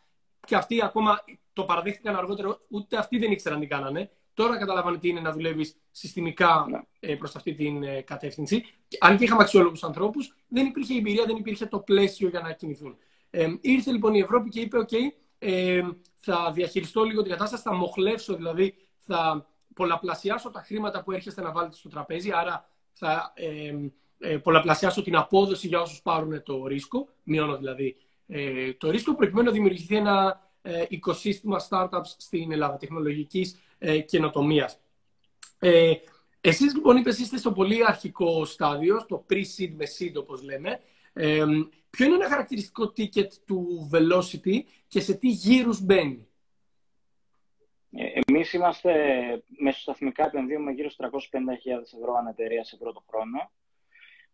και 0.47 0.57
αυτοί 0.57 0.85
ακόμα 0.85 1.25
το 1.53 1.65
παραδέχτηκαν 1.65 2.17
αργότερο, 2.17 2.61
ούτε 2.69 2.97
αυτοί 2.97 3.19
δεν 3.19 3.31
ήξεραν 3.31 3.61
τι 3.61 3.67
κάνανε. 3.67 4.11
Τώρα 4.35 4.59
καταλάβανε 4.59 4.99
τι 4.99 5.09
είναι 5.09 5.21
να 5.21 5.33
δουλεύεις 5.33 5.76
συστημικά 5.91 6.67
ε, 7.00 7.15
προς 7.15 7.37
αυτή 7.37 7.55
την 7.55 7.83
ε, 7.83 8.00
κατεύθυνση. 8.00 8.65
Αν 9.00 9.17
και 9.17 9.25
είχαμε 9.25 9.43
αξιόλογους 9.43 9.85
ανθρώπους, 9.85 10.35
δεν 10.49 10.67
υπήρχε 10.67 10.95
εμπειρία, 10.95 11.25
δεν 11.25 11.37
υπήρχε 11.37 11.67
το 11.67 11.79
πλαίσιο 11.79 12.29
για 12.29 12.41
να 12.41 12.53
κινηθούν. 12.53 12.97
Ε, 13.38 13.57
ήρθε 13.61 13.90
λοιπόν 13.90 14.14
η 14.14 14.19
Ευρώπη 14.19 14.49
και 14.49 14.61
είπε: 14.61 14.78
OK, 14.78 14.95
ε, 15.38 15.83
θα 16.14 16.52
διαχειριστώ 16.55 17.02
λίγο 17.02 17.23
την 17.23 17.31
κατάσταση, 17.31 17.62
θα 17.62 17.75
μοχλεύσω, 17.75 18.37
δηλαδή 18.37 18.75
θα 18.97 19.47
πολλαπλασιάσω 19.75 20.50
τα 20.50 20.61
χρήματα 20.61 21.02
που 21.02 21.12
έρχεστε 21.12 21.43
να 21.43 21.52
βάλετε 21.52 21.76
στο 21.76 21.88
τραπέζι, 21.88 22.33
άρα 22.33 22.71
θα 22.93 23.33
ε, 23.35 23.75
ε, 24.19 24.37
πολλαπλασιάσω 24.37 25.02
την 25.02 25.16
απόδοση 25.16 25.66
για 25.66 25.81
όσους 25.81 26.02
πάρουν 26.02 26.43
το 26.43 26.66
ρίσκο, 26.66 27.09
μειώνω 27.23 27.57
δηλαδή 27.57 27.97
ε, 28.26 28.73
το 28.73 28.90
ρίσκο, 28.90 29.14
προκειμένου 29.14 29.47
να 29.47 29.52
δημιουργηθεί 29.52 29.97
ένα 29.97 30.40
ε, 30.62 30.85
οικοσύστημα 30.88 31.61
startups 31.69 32.14
στην 32.16 32.52
Ελλάδα, 32.52 32.76
τεχνολογικής 32.76 33.59
ε, 33.78 34.00
καινοτομίας. 34.00 34.78
Ε, 35.59 35.93
εσείς 36.40 36.75
λοιπόν 36.75 36.97
είπες 36.97 37.19
είστε 37.19 37.38
στο 37.38 37.52
πολύ 37.52 37.87
αρχικό 37.87 38.45
στάδιο, 38.45 39.00
στο 39.00 39.26
pre-seed 39.31 39.73
με 39.76 39.85
seed 39.99 40.12
όπως 40.14 40.43
λέμε. 40.43 40.81
Ε, 41.18 41.44
Ποιο 41.96 42.06
είναι 42.06 42.14
ένα 42.14 42.28
χαρακτηριστικό 42.28 42.92
ticket 42.96 43.28
του 43.46 43.90
Velocity 43.92 44.61
και 44.88 45.00
σε 45.00 45.14
τι 45.14 45.28
γύρους 45.28 45.80
μπαίνει; 45.80 46.28
Ε, 47.90 48.20
εμείς 48.26 48.52
είμαστε 48.52 48.92
μεσοσταθμικά 49.58 50.25
επενδύουμε 50.25 50.73
γύρω 50.73 50.90
στους 50.90 51.06
350.000 51.11 51.99
ευρώ 52.00 52.14
ανά 52.14 52.30
εταιρεία 52.30 52.64
σε 52.64 52.76
πρώτο 52.76 53.04
χρόνο. 53.08 53.50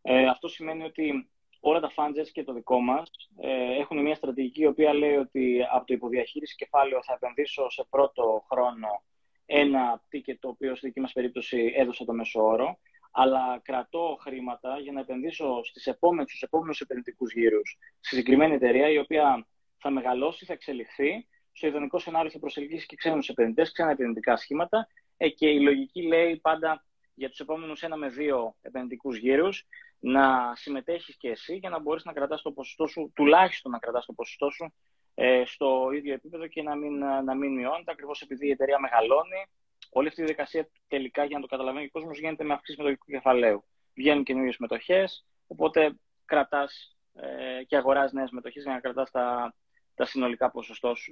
Ε, 0.02 0.26
αυτό 0.26 0.48
σημαίνει 0.48 0.84
ότι 0.84 1.30
όλα 1.60 1.80
τα 1.80 1.92
funds 1.96 2.28
και 2.32 2.44
το 2.44 2.52
δικό 2.52 2.80
μας 2.80 3.10
ε, 3.40 3.80
έχουν 3.80 4.02
μια 4.02 4.14
στρατηγική 4.14 4.60
η 4.60 4.66
οποία 4.66 4.92
λέει 4.94 5.16
ότι 5.16 5.60
από 5.72 5.86
το 5.86 5.94
υποδιαχείριση 5.94 6.54
κεφάλαιο 6.54 7.02
θα 7.02 7.12
επενδύσω 7.12 7.70
σε 7.70 7.86
πρώτο 7.90 8.44
χρόνο 8.50 9.04
ένα 9.46 10.02
ticket 10.12 10.36
το 10.40 10.48
οποίο 10.48 10.74
στη 10.74 10.86
δική 10.86 11.00
μας 11.00 11.12
περίπτωση 11.12 11.72
έδωσε 11.76 12.04
το 12.04 12.12
μέσο 12.12 12.46
όρο 12.46 12.78
αλλά 13.12 13.60
κρατώ 13.64 14.16
χρήματα 14.20 14.78
για 14.78 14.92
να 14.92 15.00
επενδύσω 15.00 15.64
στις 15.64 15.86
επόμενες, 15.86 16.28
στους 16.28 16.42
επόμενους 16.42 16.80
επενδυτικούς 16.80 17.32
γύρους 17.32 17.78
στη 18.00 18.08
συγκεκριμένη 18.08 18.54
εταιρεία 18.54 18.88
η 18.88 18.98
οποία 18.98 19.46
θα 19.78 19.90
μεγαλώσει, 19.90 20.44
θα 20.44 20.52
εξελιχθεί. 20.52 21.26
Στο 21.52 21.66
ιδανικό 21.66 21.98
σενάριο 21.98 22.30
θα 22.30 22.38
προσελκύσει 22.38 22.86
και 22.86 22.96
ξένους 22.96 23.28
επενδυτές, 23.28 23.72
ξένα 23.72 23.90
επενδυτικά 23.90 24.36
σχήματα, 24.36 24.88
Ε, 25.16 25.28
και 25.28 25.48
η 25.48 25.60
λογική 25.60 26.02
λέει 26.02 26.36
πάντα 26.36 26.84
για 27.14 27.28
τους 27.28 27.40
επόμενους 27.40 27.82
ένα 27.82 27.96
με 27.96 28.08
δύο 28.08 28.56
επενδυτικούς 28.60 29.16
γύρους 29.16 29.66
να 29.98 30.54
συμμετέχεις 30.54 31.16
και 31.16 31.28
εσύ 31.28 31.56
για 31.56 31.70
να 31.70 31.80
μπορείς 31.80 32.04
να 32.04 32.12
κρατάς 32.12 32.42
το 32.42 32.52
ποσοστό 32.52 32.86
σου, 32.86 33.12
τουλάχιστον 33.14 33.72
να 33.72 33.78
κρατάς 33.78 34.06
το 34.06 34.12
ποσοστό 34.12 34.50
σου 34.50 34.74
ε, 35.14 35.42
στο 35.46 35.90
ίδιο 35.94 36.12
επίπεδο 36.12 36.46
και 36.46 36.62
να 36.62 36.76
μην, 36.76 36.98
να 36.98 37.34
μην 37.34 37.52
μειώνεται, 37.52 37.90
ακριβώς 37.90 38.20
επειδή 38.22 38.46
η 38.46 38.50
εταιρεία 38.50 38.78
μεγαλώνει. 38.78 39.46
Όλη 39.94 40.08
αυτή 40.08 40.20
η 40.20 40.24
διαδικασία 40.24 40.68
τελικά, 40.88 41.24
για 41.24 41.36
να 41.36 41.42
το 41.42 41.48
καταλαβαίνει 41.48 41.84
ο 41.84 41.90
κόσμος, 41.90 42.18
γίνεται 42.18 42.44
με 42.44 42.52
αυξήσεις 42.52 42.76
μετοχικού 42.76 43.10
κεφαλαίου. 43.10 43.64
Βγαίνουν 43.94 44.24
καινούριες 44.24 44.56
μετοχές, 44.56 45.26
οπότε 45.46 45.94
κρατάς 46.24 46.96
ε, 47.14 47.64
και 47.64 47.76
αγοράζει 47.76 48.14
νέες 48.14 48.30
μετοχές 48.30 48.62
για 48.62 48.72
να 48.72 48.80
κρατάς 48.80 49.10
τα, 49.10 49.54
τα 49.94 50.04
συνολικά 50.04 50.50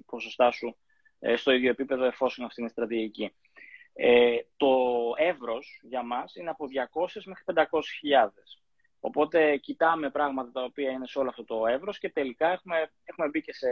ποσοστά 0.06 0.50
σου 0.50 0.76
ε, 1.18 1.36
στο 1.36 1.50
ίδιο 1.52 1.70
επίπεδο 1.70 2.04
εφόσον 2.04 2.44
αυτή 2.44 2.60
είναι 2.60 2.68
η 2.68 2.72
στρατηγική. 2.72 3.34
Ε, 3.92 4.36
το 4.56 4.76
εύρος 5.16 5.80
για 5.82 6.02
μας 6.02 6.34
είναι 6.34 6.50
από 6.50 6.64
200 6.92 7.06
μέχρι 7.24 7.44
500 7.46 8.30
Οπότε 9.00 9.56
κοιτάμε 9.56 10.10
πράγματα 10.10 10.50
τα 10.50 10.62
οποία 10.62 10.90
είναι 10.90 11.06
σε 11.06 11.18
όλο 11.18 11.28
αυτό 11.28 11.44
το 11.44 11.66
εύρος 11.66 11.98
και 11.98 12.10
τελικά 12.10 12.48
έχουμε, 12.48 12.92
έχουμε 13.04 13.28
μπει 13.28 13.40
και 13.40 13.52
σε 13.52 13.68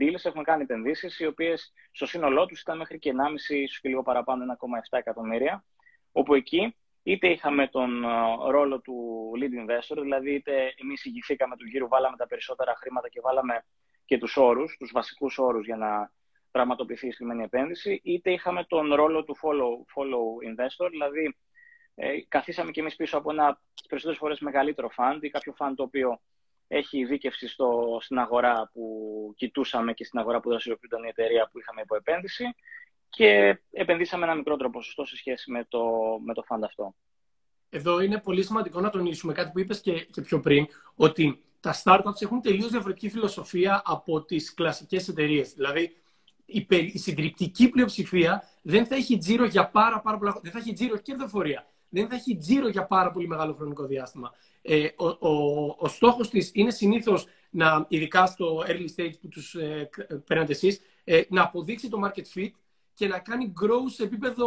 deals, 0.00 0.22
έχουμε 0.22 0.42
κάνει 0.42 0.62
επενδύσεις, 0.62 1.18
οι 1.18 1.26
οποίες 1.26 1.72
στο 1.92 2.06
σύνολό 2.06 2.46
τους 2.46 2.60
ήταν 2.60 2.76
μέχρι 2.76 2.98
και 2.98 3.10
1,5 3.10 3.54
ίσως 3.54 3.80
και 3.80 3.88
λίγο 3.88 4.02
παραπάνω 4.02 4.44
1,7 4.44 4.98
εκατομμύρια, 4.98 5.64
όπου 6.12 6.34
εκεί 6.34 6.76
είτε 7.02 7.28
είχαμε 7.28 7.68
τον 7.68 8.04
ε, 8.04 8.08
ρόλο 8.50 8.80
του 8.80 9.30
lead 9.40 9.70
investor, 9.70 9.98
δηλαδή 10.00 10.34
είτε 10.34 10.74
εμείς 10.82 11.04
ηγηθήκαμε 11.04 11.56
του 11.56 11.66
γύρου, 11.66 11.88
βάλαμε 11.88 12.16
τα 12.16 12.26
περισσότερα 12.26 12.74
χρήματα 12.76 13.08
και 13.08 13.20
βάλαμε 13.20 13.64
και 14.04 14.18
τους 14.18 14.36
όρους, 14.36 14.76
τους 14.78 14.90
βασικούς 14.92 15.38
όρους 15.38 15.64
για 15.66 15.76
να 15.76 16.12
πραγματοποιηθεί 16.50 17.06
η 17.06 17.10
συγκεκριμένη 17.10 17.44
επένδυση, 17.44 18.00
είτε 18.04 18.32
είχαμε 18.32 18.64
τον 18.64 18.94
ρόλο 18.94 19.24
του 19.24 19.36
follow, 19.36 19.72
follow 19.94 20.50
investor, 20.50 20.88
δηλαδή 20.90 21.36
ε, 21.94 22.20
καθίσαμε 22.28 22.70
και 22.70 22.80
εμείς 22.80 22.96
πίσω 22.96 23.18
από 23.18 23.30
ένα 23.30 23.60
περισσότερες 23.88 24.18
φορές 24.18 24.40
μεγαλύτερο 24.40 24.90
fund 24.96 25.18
ή 25.20 25.30
κάποιο 25.30 25.54
fund 25.58 25.72
το 25.76 25.82
οποίο 25.82 26.20
έχει 26.68 27.04
δίκευση 27.04 27.48
στο, 27.48 27.98
στην 28.00 28.18
αγορά 28.18 28.70
που 28.72 28.82
κοιτούσαμε 29.36 29.92
και 29.92 30.04
στην 30.04 30.18
αγορά 30.18 30.40
που 30.40 30.48
δραστηριοποιούνταν 30.48 31.04
η 31.04 31.08
εταιρεία 31.08 31.48
που 31.52 31.58
είχαμε 31.58 31.80
υπό 31.80 31.96
επένδυση 31.96 32.54
και 33.08 33.58
επενδύσαμε 33.70 34.24
ένα 34.24 34.34
μικρότερο 34.34 34.70
ποσοστό 34.70 35.04
σε 35.04 35.16
σχέση 35.16 35.50
με 35.50 35.64
το, 35.68 35.84
με 36.24 36.34
το 36.34 36.44
fund 36.48 36.60
αυτό. 36.64 36.94
Εδώ 37.70 38.00
είναι 38.00 38.20
πολύ 38.20 38.42
σημαντικό 38.42 38.80
να 38.80 38.90
τονίσουμε 38.90 39.32
κάτι 39.32 39.50
που 39.52 39.58
είπες 39.58 39.80
και, 39.80 40.04
και 40.04 40.20
πιο 40.20 40.40
πριν, 40.40 40.66
ότι 40.94 41.42
τα 41.60 41.74
startups 41.84 42.22
έχουν 42.22 42.40
τελείως 42.40 42.70
διαφορετική 42.70 43.08
φιλοσοφία 43.08 43.82
από 43.84 44.22
τις 44.22 44.54
κλασικές 44.54 45.08
εταιρείες. 45.08 45.52
Δηλαδή, 45.52 45.96
η, 46.44 46.66
η 46.92 46.98
συντριπτική 46.98 47.68
πλειοψηφία 47.68 48.48
δεν 48.62 48.86
θα 48.86 48.94
έχει 48.94 49.18
τζίρο 49.18 49.44
για 49.44 49.68
πάρα, 49.68 50.00
πάρα 50.00 50.18
πολλά 50.18 50.38
Δεν 50.42 50.52
θα 50.52 50.58
έχει 50.58 50.72
τζίρο 50.72 50.96
κερδοφορία. 50.96 51.66
Δεν 51.94 52.08
θα 52.08 52.14
έχει 52.14 52.36
τζίρο 52.36 52.68
για 52.68 52.86
πάρα 52.86 53.10
πολύ 53.10 53.26
μεγάλο 53.26 53.54
χρονικό 53.54 53.86
διάστημα. 53.86 54.32
Ε, 54.62 54.88
ο, 54.96 55.06
ο, 55.06 55.76
ο 55.78 55.88
στόχος 55.88 56.30
της 56.30 56.50
είναι 56.54 56.70
συνήθως, 56.70 57.26
να, 57.50 57.84
ειδικά 57.88 58.26
στο 58.26 58.64
early 58.66 58.88
stage 58.96 59.12
που 59.20 59.28
τους 59.28 59.54
ε, 59.54 59.90
παίρνετε 60.26 60.52
εσείς, 60.52 60.80
ε, 61.04 61.22
να 61.28 61.42
αποδείξει 61.42 61.88
το 61.88 61.98
market 62.04 62.38
fit 62.38 62.50
και 62.94 63.06
να 63.06 63.18
κάνει 63.18 63.52
grow 63.62 63.90
σε 63.94 64.02
επίπεδο 64.02 64.46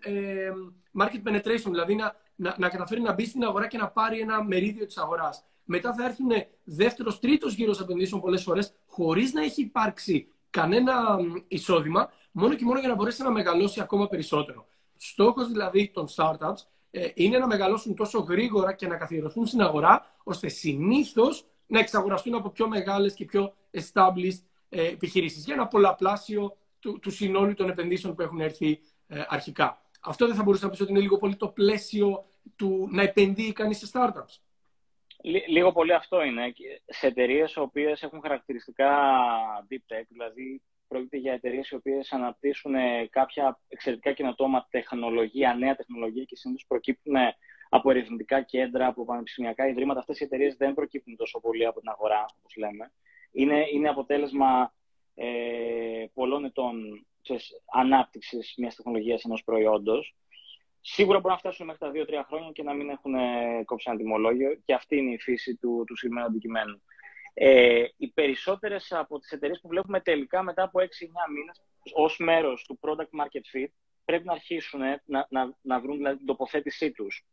ε, 0.00 0.50
market 0.98 1.22
penetration, 1.28 1.70
δηλαδή 1.70 1.94
να, 1.94 2.14
να, 2.36 2.56
να 2.58 2.68
καταφέρει 2.68 3.00
να 3.00 3.12
μπει 3.12 3.26
στην 3.26 3.44
αγορά 3.44 3.66
και 3.66 3.78
να 3.78 3.88
πάρει 3.88 4.20
ένα 4.20 4.44
μερίδιο 4.44 4.86
της 4.86 4.96
αγοράς. 4.96 5.44
Μετά 5.64 5.94
θα 5.94 6.04
έρθουν 6.04 6.30
δεύτερος, 6.64 7.18
τρίτος 7.18 7.54
γύρος 7.54 7.80
επενδύσεων 7.80 8.20
πολλές 8.20 8.42
φορές, 8.42 8.74
χωρίς 8.86 9.32
να 9.32 9.42
έχει 9.42 9.60
υπάρξει 9.60 10.28
κανένα 10.50 11.18
εισόδημα, 11.48 12.10
μόνο 12.32 12.54
και 12.54 12.64
μόνο 12.64 12.78
για 12.78 12.88
να 12.88 12.94
μπορέσει 12.94 13.22
να 13.22 13.30
μεγαλώσει 13.30 13.80
ακόμα 13.80 14.08
περισσότερο. 14.08 14.66
Στόχος 14.96 15.48
δηλαδή 15.48 15.90
των 15.94 16.06
startups 16.16 16.62
ε, 16.81 16.81
είναι 17.14 17.38
να 17.38 17.46
μεγαλώσουν 17.46 17.94
τόσο 17.94 18.18
γρήγορα 18.18 18.72
και 18.72 18.86
να 18.86 18.96
καθιερωθούν 18.96 19.46
στην 19.46 19.60
αγορά, 19.60 20.14
ώστε 20.22 20.48
συνήθως 20.48 21.46
να 21.66 21.78
εξαγοραστούν 21.78 22.34
από 22.34 22.50
πιο 22.50 22.68
μεγάλες 22.68 23.14
και 23.14 23.24
πιο 23.24 23.54
established 23.70 24.42
ε, 24.68 24.86
επιχειρήσεις 24.86 25.44
για 25.44 25.54
ένα 25.54 25.66
πολλαπλάσιο 25.66 26.56
του, 26.80 26.98
του 26.98 27.10
συνόλου 27.10 27.54
των 27.54 27.68
επενδύσεων 27.68 28.14
που 28.14 28.22
έχουν 28.22 28.40
έρθει 28.40 28.80
ε, 29.06 29.22
αρχικά. 29.28 29.82
Αυτό 30.00 30.26
δεν 30.26 30.34
θα 30.34 30.42
μπορούσε 30.42 30.64
να 30.64 30.70
πεις 30.70 30.80
ότι 30.80 30.90
είναι 30.90 31.00
λίγο 31.00 31.18
πολύ 31.18 31.36
το 31.36 31.48
πλαίσιο 31.48 32.24
του 32.56 32.88
να 32.90 33.02
επενδύει 33.02 33.52
κανείς 33.52 33.78
σε 33.78 33.90
startups. 33.92 34.40
Λίγο 35.48 35.72
πολύ 35.72 35.94
αυτό 35.94 36.22
είναι. 36.22 36.52
Σε 36.86 37.06
εταιρείες 37.06 37.54
οι 37.54 37.60
οποίες 37.60 38.02
έχουν 38.02 38.20
χαρακτηριστικά 38.20 38.90
deep 39.70 39.94
tech, 39.94 40.04
δηλαδή 40.08 40.62
πρόκειται 40.92 41.16
για 41.16 41.32
εταιρείες 41.32 41.68
οι 41.68 41.74
οποίες 41.74 42.12
αναπτύσσουν 42.12 42.74
κάποια 43.10 43.60
εξαιρετικά 43.68 44.12
καινοτόμα 44.12 44.66
τεχνολογία, 44.70 45.54
νέα 45.54 45.74
τεχνολογία 45.76 46.24
και 46.24 46.36
συνήθως 46.36 46.64
προκύπτουν 46.68 47.14
από 47.68 47.90
ερευνητικά 47.90 48.42
κέντρα, 48.42 48.86
από 48.86 49.04
πανεπιστημιακά 49.04 49.68
ιδρύματα. 49.68 50.00
Αυτές 50.00 50.20
οι 50.20 50.24
εταιρείες 50.24 50.56
δεν 50.56 50.74
προκύπτουν 50.74 51.16
τόσο 51.16 51.40
πολύ 51.40 51.66
από 51.66 51.80
την 51.80 51.88
αγορά, 51.88 52.26
όπως 52.38 52.56
λέμε. 52.56 52.92
Είναι, 53.32 53.66
είναι 53.72 53.88
αποτέλεσμα 53.88 54.74
ε, 55.14 56.04
πολλών 56.14 56.44
ετών 56.44 57.06
ανάπτυξης 57.74 58.54
μιας 58.56 58.74
τεχνολογίας 58.74 59.24
ενός 59.24 59.44
προϊόντος. 59.44 60.16
Σίγουρα 60.80 61.16
μπορούν 61.18 61.32
να 61.32 61.38
φτάσουν 61.38 61.66
μέχρι 61.66 61.80
τα 61.80 62.20
2-3 62.20 62.24
χρόνια 62.26 62.50
και 62.52 62.62
να 62.62 62.72
μην 62.72 62.88
έχουν 62.90 63.14
ε, 63.14 63.62
κόψει 63.64 63.90
ένα 63.90 63.98
τιμολόγιο 63.98 64.60
και 64.64 64.74
αυτή 64.74 64.96
είναι 64.96 65.12
η 65.12 65.18
φύση 65.18 65.56
του, 65.56 65.84
του 65.86 65.96
συγκεκριμένου 65.96 66.26
αντικειμένου. 66.26 66.82
Ε, 67.34 67.84
οι 67.96 68.08
περισσότερες 68.08 68.92
από 68.92 69.18
τις 69.18 69.30
εταιρείες 69.30 69.60
που 69.60 69.68
βλέπουμε 69.68 70.00
τελικά 70.00 70.42
μετά 70.42 70.62
από 70.62 70.80
6-9 70.80 70.84
μήνες 71.34 71.62
ως 71.94 72.18
μέρος 72.18 72.64
του 72.64 72.78
product 72.82 73.20
market 73.20 73.56
fit 73.56 73.68
πρέπει 74.04 74.24
να 74.24 74.32
αρχίσουν 74.32 74.80
να, 75.04 75.26
να, 75.30 75.56
να 75.62 75.80
βρουν 75.80 75.96
δηλαδή, 75.96 76.16
την 76.16 76.26
τοποθέτησή 76.26 76.90
τους 76.90 77.24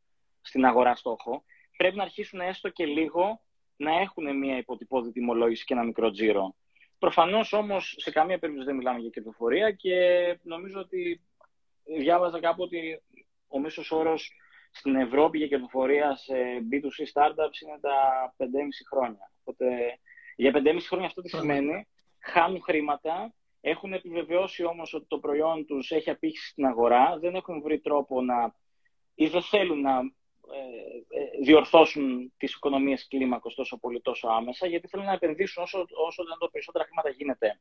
στην 0.42 0.66
αγορά 0.66 0.96
στόχο. 0.96 1.44
Πρέπει 1.78 1.96
να 1.96 2.04
αρχίσουν 2.04 2.40
έστω 2.40 2.70
και 2.70 2.86
λίγο 2.86 3.42
να 3.76 4.00
έχουν 4.00 4.38
μια 4.38 4.58
υποτυπώδη 4.58 5.12
τιμολόγηση 5.12 5.64
και 5.64 5.74
ένα 5.74 5.84
μικρό 5.84 6.12
τζίρο. 6.12 6.56
Προφανώς 7.00 7.54
όμως 7.54 7.96
σε 7.98 8.12
καμία 8.12 8.40
περίπτωση 8.40 8.68
δεν 8.68 8.78
μιλάμε 8.78 9.00
για 9.00 9.10
κερδοφορία 9.10 9.72
και 9.72 9.96
νομίζω 10.44 10.80
ότι 10.80 11.22
διάβαζα 11.84 12.40
κάπου 12.40 12.64
ότι 12.64 13.02
ο 13.48 13.60
μέσος 13.60 13.92
όρος 13.92 14.32
στην 14.72 14.96
Ευρώπη 14.96 15.38
για 15.38 15.48
κερδοφορία 15.48 16.16
σε 16.16 16.34
B2C 16.72 17.14
startups 17.14 17.62
είναι 17.62 17.80
τα 17.82 18.34
5,5 18.38 18.46
χρόνια. 18.92 19.32
Οπότε 19.44 19.66
για 20.36 20.52
5,5 20.56 20.78
χρόνια 20.88 21.06
αυτό 21.06 21.22
τι 21.22 21.30
σημαίνει. 21.30 21.88
Χάνουν 22.20 22.62
χρήματα, 22.62 23.34
έχουν 23.62 23.94
επιβεβαιώσει 23.94 24.64
όμως 24.64 24.94
ότι 24.94 25.06
το 25.08 25.20
προϊόν 25.20 25.66
τους 25.66 25.92
έχει 25.92 26.10
απήχηση 26.10 26.48
στην 26.48 26.66
αγορά, 26.66 27.18
δεν 27.20 27.36
έχουν 27.36 27.62
βρει 27.62 27.80
τρόπο 27.80 28.22
να 28.22 28.56
ή 29.16 29.28
δεν 29.28 29.42
θέλουν 29.42 29.82
να 29.82 29.98
ε, 30.54 31.20
ε, 31.20 31.44
διορθώσουν 31.44 32.34
τις 32.38 32.54
οικονομίες 32.54 33.08
κλίμακος 33.08 33.56
τόσο 33.56 33.78
πολύ 33.80 34.02
τόσο 34.02 34.28
άμεσα, 34.28 34.68
γιατί 34.68 34.88
θέλουν 34.88 35.06
να 35.06 35.14
επενδύσουν 35.14 35.64
όσο, 35.64 35.86
όσο 36.08 36.24
το 36.40 36.50
περισσότερα 36.52 36.86
χρήματα 36.86 37.10
γίνεται 37.10 37.60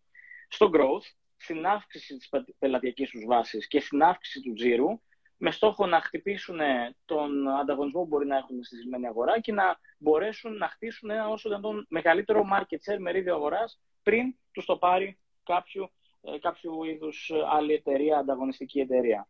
στο 0.48 0.70
growth, 0.74 1.14
στην 1.36 1.66
αύξηση 1.66 2.16
της 2.16 2.30
πελατειακής 2.58 3.10
τους 3.10 3.24
βάσης 3.26 3.66
και 3.66 3.80
στην 3.80 4.02
αύξηση 4.02 4.40
του 4.40 4.52
τζίρου 4.52 5.00
με 5.38 5.50
στόχο 5.50 5.86
να 5.86 6.00
χτυπήσουν 6.00 6.58
τον 7.04 7.48
ανταγωνισμό 7.48 8.00
που 8.00 8.06
μπορεί 8.06 8.26
να 8.26 8.36
έχουν 8.36 8.64
στη 8.64 8.76
σημερινή 8.76 9.08
αγορά 9.08 9.40
και 9.40 9.52
να 9.52 9.78
μπορέσουν 9.98 10.56
να 10.56 10.68
χτίσουν 10.68 11.10
ένα 11.10 11.28
όσο 11.28 11.48
δυνατόν 11.48 11.86
μεγαλύτερο 11.88 12.44
market 12.52 12.92
share 12.92 12.98
μερίδιο 12.98 13.34
αγοράς 13.34 13.80
πριν 14.02 14.34
τους 14.52 14.64
το 14.64 14.76
πάρει 14.76 15.18
κάποιο 15.42 15.90
ε, 16.22 16.38
κάποιου 16.38 16.84
είδους 16.84 17.32
άλλη 17.50 17.72
εταιρεία, 17.72 18.18
ανταγωνιστική 18.18 18.80
εταιρεία. 18.80 19.28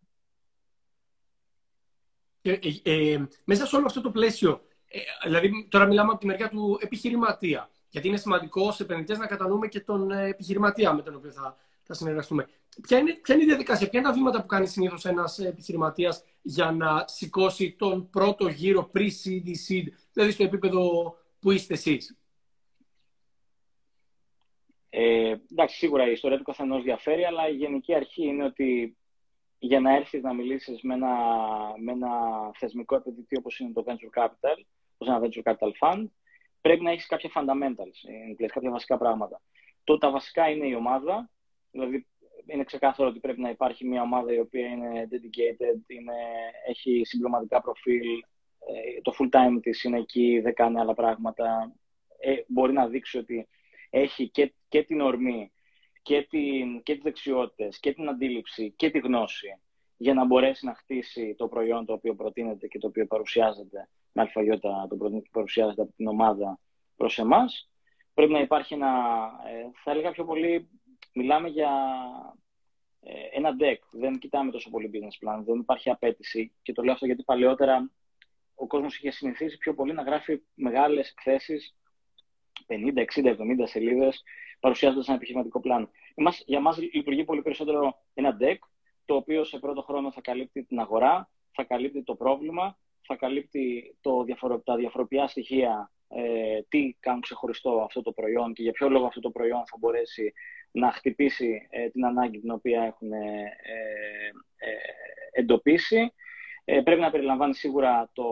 Ε, 2.42 2.59
ε, 2.83 3.27
μέσα 3.44 3.66
σε 3.66 3.77
όλο 3.77 3.87
αυτό 3.87 4.01
το 4.01 4.11
πλαίσιο, 4.11 4.62
ε, 4.88 5.01
δηλαδή 5.25 5.66
τώρα 5.71 5.87
μιλάμε 5.87 6.11
από 6.11 6.21
τη 6.21 6.27
μεριά 6.27 6.49
του 6.49 6.79
επιχειρηματία, 6.81 7.71
γιατί 7.88 8.09
είναι 8.09 8.16
σημαντικό 8.16 8.73
σε 8.73 8.83
επενδυτές 8.83 9.18
να 9.18 9.27
κατανοούμε 9.27 9.68
και 9.68 9.81
τον 9.81 10.11
επιχειρηματία 10.11 10.92
με 10.92 11.03
τον 11.03 11.14
οποίο 11.14 11.31
θα, 11.31 11.57
θα 11.88 11.94
συνεργαστούμε. 11.94 12.48
Ποια 12.83 12.98
είναι, 12.98 13.12
ποια 13.12 13.35
είναι 13.35 13.44
η 13.44 13.46
διαδικασία, 13.46 13.88
ποια 13.88 13.98
είναι 13.98 14.09
τα 14.09 14.14
βήματα 14.14 14.40
που 14.40 14.46
κάνει 14.46 14.66
συνήθως 14.66 15.05
ένας 15.05 15.38
επιχειρηματίας 15.38 16.24
για 16.42 16.70
να 16.70 17.05
σηκώσει 17.07 17.72
τον 17.72 18.11
πρώτο 18.11 18.48
γύρο 18.48 18.90
pre-seed 18.94 19.46
seed, 19.68 19.85
δηλαδή 20.12 20.33
στο 20.33 20.42
επίπεδο 20.42 21.14
που 21.40 21.51
είστε 21.51 21.74
εσείς; 21.74 22.18
Ε, 24.90 25.35
εντάξει, 25.53 25.77
σίγουρα 25.77 26.09
η 26.09 26.12
ιστορία 26.12 26.37
του 26.37 26.42
καθενός 26.42 26.83
διαφέρει, 26.83 27.24
αλλά 27.24 27.48
η 27.48 27.55
γενική 27.55 27.94
αρχή 27.94 28.27
είναι 28.27 28.44
ότι 28.44 28.96
για 29.59 29.81
να 29.81 29.94
έρθεις 29.94 30.22
να 30.22 30.35
μιλήσεις 30.35 30.83
με 30.83 30.94
ένα, 30.94 31.16
με 31.79 31.92
ένα 31.92 32.11
θεσμικό 32.55 32.96
επενδυτή 32.96 33.37
όπως 33.37 33.59
είναι 33.59 33.72
το 33.72 33.85
venture 33.87 34.22
capital, 34.22 34.64
όπως 34.96 35.09
ένα 35.09 35.20
venture 35.22 35.53
capital 35.53 35.70
fund, 35.81 36.07
πρέπει 36.61 36.83
να 36.83 36.90
έχεις 36.90 37.07
κάποια 37.07 37.31
fundamentals, 37.35 38.46
κάποια 38.46 38.70
βασικά 38.70 38.98
πράγματα. 38.98 39.40
Το 39.85 39.98
τα 39.98 40.11
βασικά 40.11 40.51
είναι 40.51 40.66
η 40.66 40.74
ομάδα, 40.74 41.31
δηλαδή 41.81 42.07
είναι 42.47 42.64
ξεκάθαρο 42.64 43.09
ότι 43.09 43.21
πρέπει 43.21 43.41
να 43.41 43.51
υπάρχει 43.51 43.87
μια 43.87 44.03
ομάδα 44.03 44.33
η 44.33 44.38
οποία 44.38 44.67
είναι 44.67 45.09
dedicated, 45.11 45.81
είναι, 45.87 46.14
έχει 46.67 47.03
συμπληρωματικά 47.05 47.61
προφίλ, 47.61 48.07
ε, 48.69 49.01
το 49.03 49.14
full 49.19 49.29
time 49.37 49.59
της 49.62 49.85
είναι 49.85 49.99
εκεί, 49.99 50.41
δεν 50.41 50.55
κάνει 50.55 50.81
άλλα 50.81 50.95
πράγματα. 50.95 51.75
Ε, 52.21 52.35
μπορεί 52.47 52.73
να 52.73 52.88
δείξει 52.88 53.19
ότι 53.19 53.49
έχει 53.91 54.29
και, 54.29 54.55
και 54.69 54.83
την 54.83 55.01
ορμή 55.01 55.53
και, 56.03 56.27
την, 56.31 56.83
και 56.83 56.95
τις 56.95 57.03
δεξιότητες 57.03 57.79
και 57.79 57.93
την 57.93 58.09
αντίληψη 58.09 58.73
και 58.77 58.91
τη 58.91 58.99
γνώση 58.99 59.61
για 59.97 60.14
να 60.14 60.25
μπορέσει 60.25 60.67
να 60.67 60.75
χτίσει 60.75 61.35
το 61.38 61.49
προϊόν 61.49 61.85
το 61.87 61.93
οποίο 61.93 62.14
προτείνεται 62.14 62.67
και 62.67 62.79
το 62.79 62.87
οποίο 62.87 63.07
παρουσιάζεται 63.07 63.88
με 64.12 64.23
αλφαγιώτα, 64.23 64.87
το 64.88 64.97
προϊόν 64.97 65.23
που 65.23 65.31
παρουσιάζεται 65.33 65.83
από 65.83 65.93
την 65.97 66.07
ομάδα 66.07 66.61
προς 66.97 67.19
εμάς. 67.19 67.71
Πρέπει 68.14 68.33
να 68.33 68.41
υπάρχει 68.41 68.75
ένα, 68.75 68.88
ε, 69.47 69.71
θα 69.83 69.91
έλεγα 69.91 70.11
πιο 70.11 70.25
πολύ, 70.25 70.69
μιλάμε 71.18 71.48
για 71.48 71.70
ε, 73.00 73.12
ένα 73.33 73.57
deck. 73.61 73.78
Δεν 73.90 74.18
κοιτάμε 74.18 74.50
τόσο 74.50 74.70
πολύ 74.70 74.90
business 74.92 75.28
plan, 75.28 75.42
δεν 75.44 75.59
υπάρχει 75.59 75.90
απέτηση. 75.90 76.52
Και 76.62 76.72
το 76.72 76.83
λέω 76.83 76.92
αυτό 76.92 77.07
γιατί 77.07 77.22
παλαιότερα 77.22 77.90
ο 78.54 78.66
κόσμος 78.66 78.96
είχε 78.96 79.11
συνηθίσει 79.11 79.59
πιο 79.59 79.74
πολύ 79.74 79.92
να 79.92 80.02
γράφει 80.02 80.42
μεγάλες 80.54 81.11
εκθέσεις, 81.11 81.76
50, 82.66 83.04
60, 83.14 83.37
70 83.37 83.37
σελίδες, 83.64 84.22
παρουσιάζοντας 84.61 85.07
ένα 85.07 85.16
επιχειρηματικό 85.16 85.61
πλάνο. 85.61 85.90
Εμάς, 86.14 86.42
για 86.46 86.61
μας 86.61 86.78
λειτουργεί 86.78 87.24
πολύ 87.24 87.42
περισσότερο 87.42 88.02
ένα 88.14 88.37
deck, 88.40 88.59
το 89.04 89.14
οποίο 89.14 89.44
σε 89.44 89.59
πρώτο 89.59 89.83
χρόνο 89.83 90.12
θα 90.12 90.20
καλύπτει 90.20 90.64
την 90.64 90.78
αγορά, 90.78 91.31
θα 91.52 91.64
καλύπτει 91.64 92.02
το 92.02 92.14
πρόβλημα, 92.14 92.78
θα 93.00 93.16
καλύπτει 93.16 93.96
το 94.00 94.24
διαφορο... 94.24 94.61
τα 94.61 94.76
διαφορετικά 94.76 95.26
στοιχεία, 95.28 95.92
ε, 96.09 96.61
τι 96.68 96.97
κάνουν 97.01 97.21
ξεχωριστό 97.21 97.83
αυτό 97.83 98.03
το 98.03 98.12
προϊόν 98.12 98.53
και 98.53 98.62
για 98.62 98.73
ποιο 98.73 98.88
λόγο 98.88 99.07
αυτό 99.07 99.21
το 99.21 99.31
προϊόν 99.31 99.66
θα 99.66 99.77
μπορέσει 99.79 100.33
να 100.71 100.92
χτυπήσει 100.92 101.68
ε, 101.71 101.88
την 101.88 102.05
ανάγκη 102.05 102.40
την 102.40 102.51
οποία 102.51 102.83
έχουν 102.83 103.12
ε, 103.12 103.18
ε, 104.57 104.68
εντοπίσει. 105.33 106.12
πρέπει 106.64 107.01
να 107.01 107.11
περιλαμβάνει 107.11 107.55
σίγουρα 107.55 108.11
το, 108.12 108.25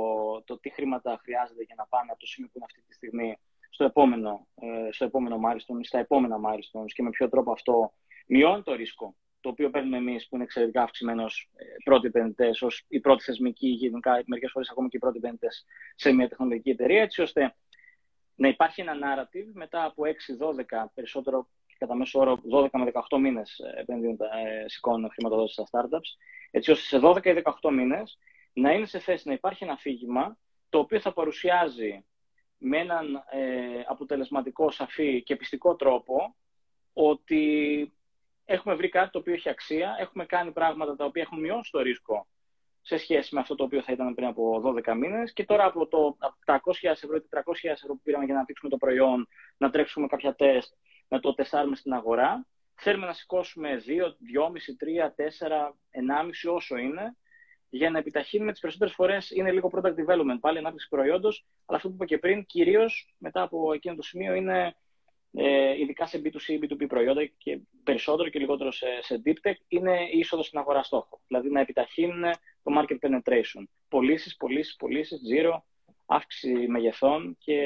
το 0.45 0.59
τι 0.59 0.71
χρήματα 0.71 1.21
χρειάζεται 1.23 1.62
για 1.62 1.75
να 1.79 1.87
πάνε 1.87 2.11
από 2.11 2.21
το 2.21 2.27
σημείο 2.27 2.49
που 2.49 2.57
είναι 2.57 2.67
αυτή 2.69 2.83
τη 2.89 2.95
στιγμή 2.95 3.39
στο 3.71 3.85
επόμενο, 3.85 4.47
στο 4.91 5.05
επόμενο 5.05 5.37
milestone, 5.37 5.81
στα 5.83 5.99
επόμενα 5.99 6.37
milestones 6.37 6.93
και 6.95 7.03
με 7.03 7.11
ποιο 7.11 7.29
τρόπο 7.29 7.53
αυτό 7.53 7.93
μειώνει 8.27 8.62
το 8.62 8.75
ρίσκο 8.75 9.15
το 9.47 9.53
οποίο 9.53 9.71
παίρνουμε 9.71 9.97
εμείς, 9.97 10.29
που 10.29 10.35
είναι 10.35 10.45
εξαιρετικά 10.45 10.83
αυξημένος 10.83 11.51
ε, 11.57 11.65
πρώτοι 11.85 12.07
επενδυτές, 12.07 12.62
ως 12.62 12.85
οι 12.89 13.01
πρώτοι 13.01 13.25
θεσμικοί, 13.25 13.69
γενικά 13.69 14.23
μερικές 14.27 14.51
φορές 14.51 14.71
ακόμα 14.71 14.89
και 14.89 14.97
οι 14.97 15.01
πρώτοι 15.01 15.17
επενδυτές 15.19 15.65
σε 15.95 16.12
μια 16.12 16.29
τεχνολογική 16.29 16.71
εταιρεία, 16.71 17.03
έτσι 17.03 17.23
ώστε 17.23 17.55
να 18.37 18.49
υπάρχει 18.49 18.81
ένα 18.81 18.92
narrative 19.03 19.51
μετά 19.53 19.85
από 19.85 20.03
6-12, 20.05 20.85
περισσότερο 20.94 21.49
κατά 21.79 21.94
μέσο 21.94 22.20
όρο 22.20 22.40
12 22.53 22.68
με 22.72 22.90
18 23.11 23.18
μήνες 23.18 23.61
επενδύουν, 23.77 24.18
ε, 24.20 24.68
σηκώνουν 24.68 25.11
χρηματοδότηση 25.11 25.62
στα 25.66 25.66
startups, 25.70 26.18
έτσι 26.51 26.70
ώστε 26.70 26.85
σε 26.85 26.99
12 26.99 27.25
ή 27.25 27.42
18 27.61 27.70
μήνες 27.70 28.18
να 28.53 28.72
είναι 28.72 28.87
σε 28.87 28.99
θέση 28.99 29.29
να 29.29 29.35
υπάρχει 29.35 29.64
ένα 29.64 29.72
αφήγημα 29.72 30.38
το 30.68 30.79
οποίο 30.79 31.01
θα 31.01 31.12
παρουσιάζει 31.12 32.05
με 32.59 32.79
έναν 32.79 33.14
ε, 33.14 33.83
αποτελεσματικό, 33.87 34.70
σαφή 34.70 35.22
και 35.22 35.37
πιστικό 35.37 35.77
τρόπο 35.77 36.37
ότι 36.92 37.92
έχουμε 38.44 38.75
βρει 38.75 38.88
κάτι 38.88 39.11
το 39.11 39.18
οποίο 39.18 39.33
έχει 39.33 39.49
αξία, 39.49 39.96
έχουμε 39.99 40.27
κάνει 40.27 40.53
πράγματα 40.53 40.96
τα 40.96 41.05
οποία 41.05 41.22
έχουν 41.22 41.40
μειώσει 41.40 41.70
το 41.70 41.81
ρίσκο 41.81 42.27
σε 42.87 42.96
σχέση 42.96 43.35
με 43.35 43.40
αυτό 43.40 43.55
το 43.55 43.64
οποίο 43.64 43.83
θα 43.83 43.92
ήταν 43.92 44.14
πριν 44.14 44.27
από 44.27 44.62
12 44.87 44.94
μήνες. 44.96 45.33
Και 45.33 45.44
τώρα 45.44 45.64
από, 45.64 45.87
το, 45.87 46.16
από 46.18 46.37
300 46.44 46.72
ευρώ 46.83 47.16
ή 47.16 47.22
400 47.31 47.40
ευρώ 47.62 47.94
που 47.94 48.01
πήραμε 48.03 48.25
για 48.25 48.33
να 48.33 48.38
αναπτύξουμε 48.38 48.70
το 48.70 48.77
προϊόν, 48.77 49.29
να 49.57 49.70
τρέξουμε 49.70 50.07
κάποια 50.07 50.35
τεστ, 50.35 50.72
να 51.09 51.20
το 51.20 51.35
τεστάρουμε 51.35 51.77
στην 51.77 51.92
αγορά, 51.92 52.46
θέλουμε 52.75 53.07
να 53.07 53.12
σηκώσουμε 53.12 53.83
2, 53.87 53.90
2,5, 53.90 54.70
3, 54.77 55.11
4, 55.11 55.72
1,5 56.49 56.55
όσο 56.55 56.77
είναι, 56.77 57.16
για 57.68 57.90
να 57.90 57.99
επιταχύνουμε 57.99 58.53
τις 58.53 58.61
περισσότερες 58.61 58.94
φορές 58.94 59.31
είναι 59.31 59.53
λίγο 59.53 59.70
product 59.75 59.94
development, 59.94 60.38
πάλι 60.40 60.59
ανάπτυξη 60.59 60.88
προϊόντος. 60.88 61.46
Αλλά 61.66 61.77
αυτό 61.77 61.88
που 61.88 61.94
είπα 61.94 62.05
και 62.05 62.18
πριν, 62.18 62.46
κυρίως 62.46 63.14
μετά 63.18 63.42
από 63.42 63.72
εκείνο 63.72 63.94
το 63.94 64.03
σημείο 64.03 64.35
είναι 64.35 64.77
ε, 65.33 65.81
ειδικά 65.81 66.07
σε 66.07 66.20
B2C 66.25 66.46
ή 66.46 66.59
B2B 66.62 66.87
προϊόντα 66.88 67.25
και 67.25 67.61
περισσότερο 67.83 68.29
και 68.29 68.38
λιγότερο 68.38 68.72
σε, 68.72 68.87
σε 69.01 69.22
deep 69.25 69.49
tech, 69.49 69.57
είναι 69.68 69.99
η 70.12 70.18
είσοδος 70.18 70.46
στην 70.46 70.59
αγορά 70.59 70.83
στόχο. 70.83 71.20
Δηλαδή 71.27 71.51
να 71.51 71.61
επιταχύνουν 71.61 72.25
το 72.67 72.73
market 72.81 73.09
penetration. 73.09 73.63
Πωλήσεις, 73.89 74.37
πωλήσεις, 74.37 74.77
πωλήσεις, 74.77 75.21
zero, 75.33 75.59
αύξηση 76.07 76.67
μεγεθών 76.69 77.37
και 77.39 77.61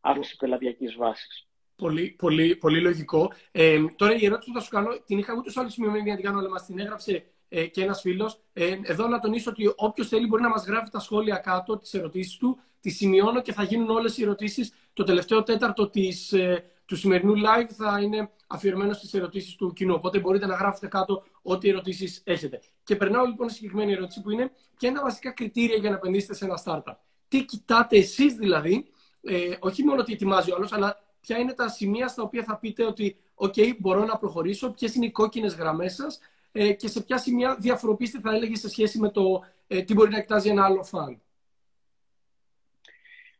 αύξηση 0.00 0.36
πελατειακής 0.36 0.96
βάσης. 0.96 1.46
Πολύ, 1.76 2.14
πολύ, 2.18 2.56
πολύ 2.56 2.80
λογικό. 2.80 3.32
Ε, 3.50 3.84
τώρα 3.96 4.14
η 4.14 4.24
ερώτηση 4.24 4.50
που 4.50 4.58
θα 4.58 4.64
σου 4.64 4.70
κάνω, 4.70 4.88
την 5.06 5.18
είχα 5.18 5.34
ούτω 5.34 5.60
άλλω 5.60 5.68
σημειωμένη 5.68 6.04
για 6.04 6.14
την 6.14 6.24
κάνω, 6.24 6.38
αλλά 6.38 6.48
μας 6.48 6.66
την 6.66 6.78
έγραψε 6.78 7.24
ε, 7.48 7.66
και 7.66 7.82
ένας 7.82 8.00
φίλος. 8.00 8.40
Ε, 8.52 8.78
εδώ 8.82 9.08
να 9.08 9.18
τονίσω 9.18 9.50
ότι 9.50 9.72
όποιος 9.76 10.08
θέλει 10.08 10.26
μπορεί 10.26 10.42
να 10.42 10.48
μας 10.48 10.66
γράφει 10.66 10.90
τα 10.90 11.00
σχόλια 11.00 11.36
κάτω, 11.36 11.78
τι 11.78 11.98
ερωτήσει 11.98 12.38
του, 12.38 12.60
τι 12.80 12.90
σημειώνω 12.90 13.42
και 13.42 13.52
θα 13.52 13.62
γίνουν 13.62 13.90
όλες 13.90 14.18
οι 14.18 14.22
ερωτήσεις. 14.22 14.72
Το 14.92 15.04
τελευταίο 15.04 15.42
τέταρτο 15.42 15.88
της, 15.88 16.32
ε, 16.32 16.64
του 16.84 16.96
σημερινού 16.96 17.34
live 17.34 17.70
θα 17.76 18.00
είναι 18.02 18.30
αφιερωμένο 18.46 18.92
στις 18.92 19.14
ερωτήσεις 19.14 19.54
του 19.54 19.72
κοινού. 19.72 19.94
Οπότε 19.94 20.18
μπορείτε 20.18 20.46
να 20.46 20.54
γράφετε 20.54 20.86
κάτω 20.86 21.24
ό,τι 21.42 21.68
ερωτήσεις 21.68 22.22
έχετε. 22.24 22.60
Και 22.84 22.96
περνάω 22.96 23.24
λοιπόν 23.24 23.48
στη 23.48 23.56
συγκεκριμένη 23.56 23.92
ερώτηση 23.92 24.20
που 24.20 24.30
είναι 24.30 24.50
ποια 24.76 24.88
είναι 24.88 24.98
τα 24.98 25.04
βασικά 25.04 25.30
κριτήρια 25.30 25.76
για 25.76 25.90
να 25.90 25.96
επενδύσετε 25.96 26.34
σε 26.34 26.44
ένα 26.44 26.62
startup; 26.64 26.96
Τι 27.28 27.44
κοιτάτε 27.44 27.96
εσείς 27.96 28.34
δηλαδή, 28.34 28.86
ε, 29.22 29.56
όχι 29.60 29.84
μόνο 29.84 30.02
τι 30.02 30.12
ετοιμάζει 30.12 30.50
ο 30.52 30.54
άλλος, 30.54 30.72
αλλά 30.72 31.02
ποια 31.20 31.38
είναι 31.38 31.52
τα 31.52 31.68
σημεία 31.68 32.08
στα 32.08 32.22
οποία 32.22 32.44
θα 32.44 32.56
πείτε 32.58 32.84
ότι 32.84 33.16
OK, 33.34 33.76
μπορώ 33.78 34.04
να 34.04 34.18
προχωρήσω, 34.18 34.70
ποιες 34.70 34.94
είναι 34.94 35.06
οι 35.06 35.10
κόκκινες 35.10 35.54
γραμμές 35.54 35.94
σας 35.94 36.20
ε, 36.52 36.72
και 36.72 36.88
σε 36.88 37.02
ποια 37.02 37.18
σημεία 37.18 37.56
διαφοροποιήστε, 37.56 38.20
θα 38.20 38.34
έλεγε, 38.34 38.56
σε 38.56 38.68
σχέση 38.68 38.98
με 38.98 39.10
το 39.10 39.44
ε, 39.66 39.82
τι 39.82 39.94
μπορεί 39.94 40.10
να 40.10 40.20
κοιτάζει 40.20 40.48
ένα 40.48 40.64
άλλο 40.64 40.82
φαν; 40.82 41.22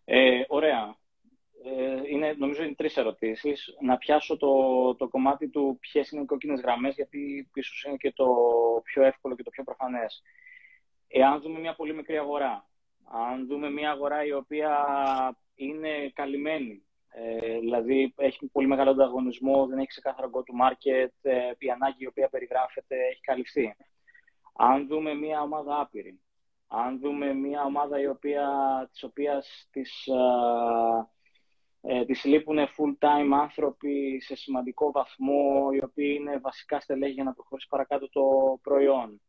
Ε, 0.04 0.42
ωραία. 0.48 0.96
Ε, 1.64 2.00
είναι, 2.06 2.34
νομίζω 2.38 2.62
είναι 2.62 2.74
τρεις 2.74 2.96
ερωτήσεις. 2.96 3.76
Να 3.80 3.96
πιάσω 3.96 4.36
το, 4.36 4.48
το 4.94 5.08
κομμάτι 5.08 5.48
του 5.48 5.78
ποιες 5.80 6.10
είναι 6.10 6.22
οι 6.22 6.24
κόκκινες 6.24 6.60
γραμμές, 6.60 6.94
γιατί 6.94 7.50
ίσως 7.54 7.84
είναι 7.84 7.96
και 7.96 8.12
το 8.12 8.26
πιο 8.84 9.02
εύκολο 9.02 9.34
και 9.34 9.42
το 9.42 9.50
πιο 9.50 9.64
προφανές. 9.64 10.22
Εάν 11.08 11.40
δούμε 11.40 11.58
μια 11.58 11.74
πολύ 11.74 11.94
μικρή 11.94 12.18
αγορά, 12.18 12.68
αν 13.04 13.46
δούμε 13.46 13.70
μια 13.70 13.90
αγορά 13.90 14.24
η 14.24 14.32
οποία 14.32 14.86
είναι 15.54 16.10
καλυμμένη, 16.14 16.86
ε, 17.08 17.58
δηλαδή 17.58 18.14
έχει 18.16 18.46
πολύ 18.46 18.66
μεγάλο 18.66 18.90
ανταγωνισμό, 18.90 19.66
δεν 19.66 19.78
έχει 19.78 19.86
ξεκάθαρο 19.86 20.30
go 20.32 20.38
to 20.38 20.66
market, 20.66 21.08
ε, 21.22 21.50
η 21.58 21.70
ανάγκη 21.70 22.04
η 22.04 22.06
οποία 22.06 22.28
περιγράφεται 22.28 22.96
έχει 23.10 23.20
καλυφθεί. 23.20 23.76
Αν 24.56 24.86
δούμε 24.86 25.14
μια 25.14 25.40
ομάδα 25.40 25.80
άπειρη, 25.80 26.20
αν 26.66 26.98
δούμε 26.98 27.32
μια 27.34 27.64
ομάδα 27.64 28.00
η 28.00 28.06
οποία, 28.06 28.48
της 28.92 29.02
οποίας 29.02 29.68
της, 29.70 30.08
ε, 31.84 32.04
της 32.04 32.24
λείπουν 32.24 32.58
full-time 32.58 33.30
άνθρωποι 33.32 34.20
σε 34.20 34.34
σημαντικό 34.36 34.90
βαθμό, 34.90 35.68
οι 35.72 35.82
οποίοι 35.82 36.16
είναι 36.20 36.38
βασικά 36.38 36.80
στελέχη 36.80 37.12
για 37.12 37.24
να 37.24 37.32
προχωρήσει 37.32 37.68
παρακάτω 37.68 38.08
το 38.08 38.22
προϊόν. 38.62 39.20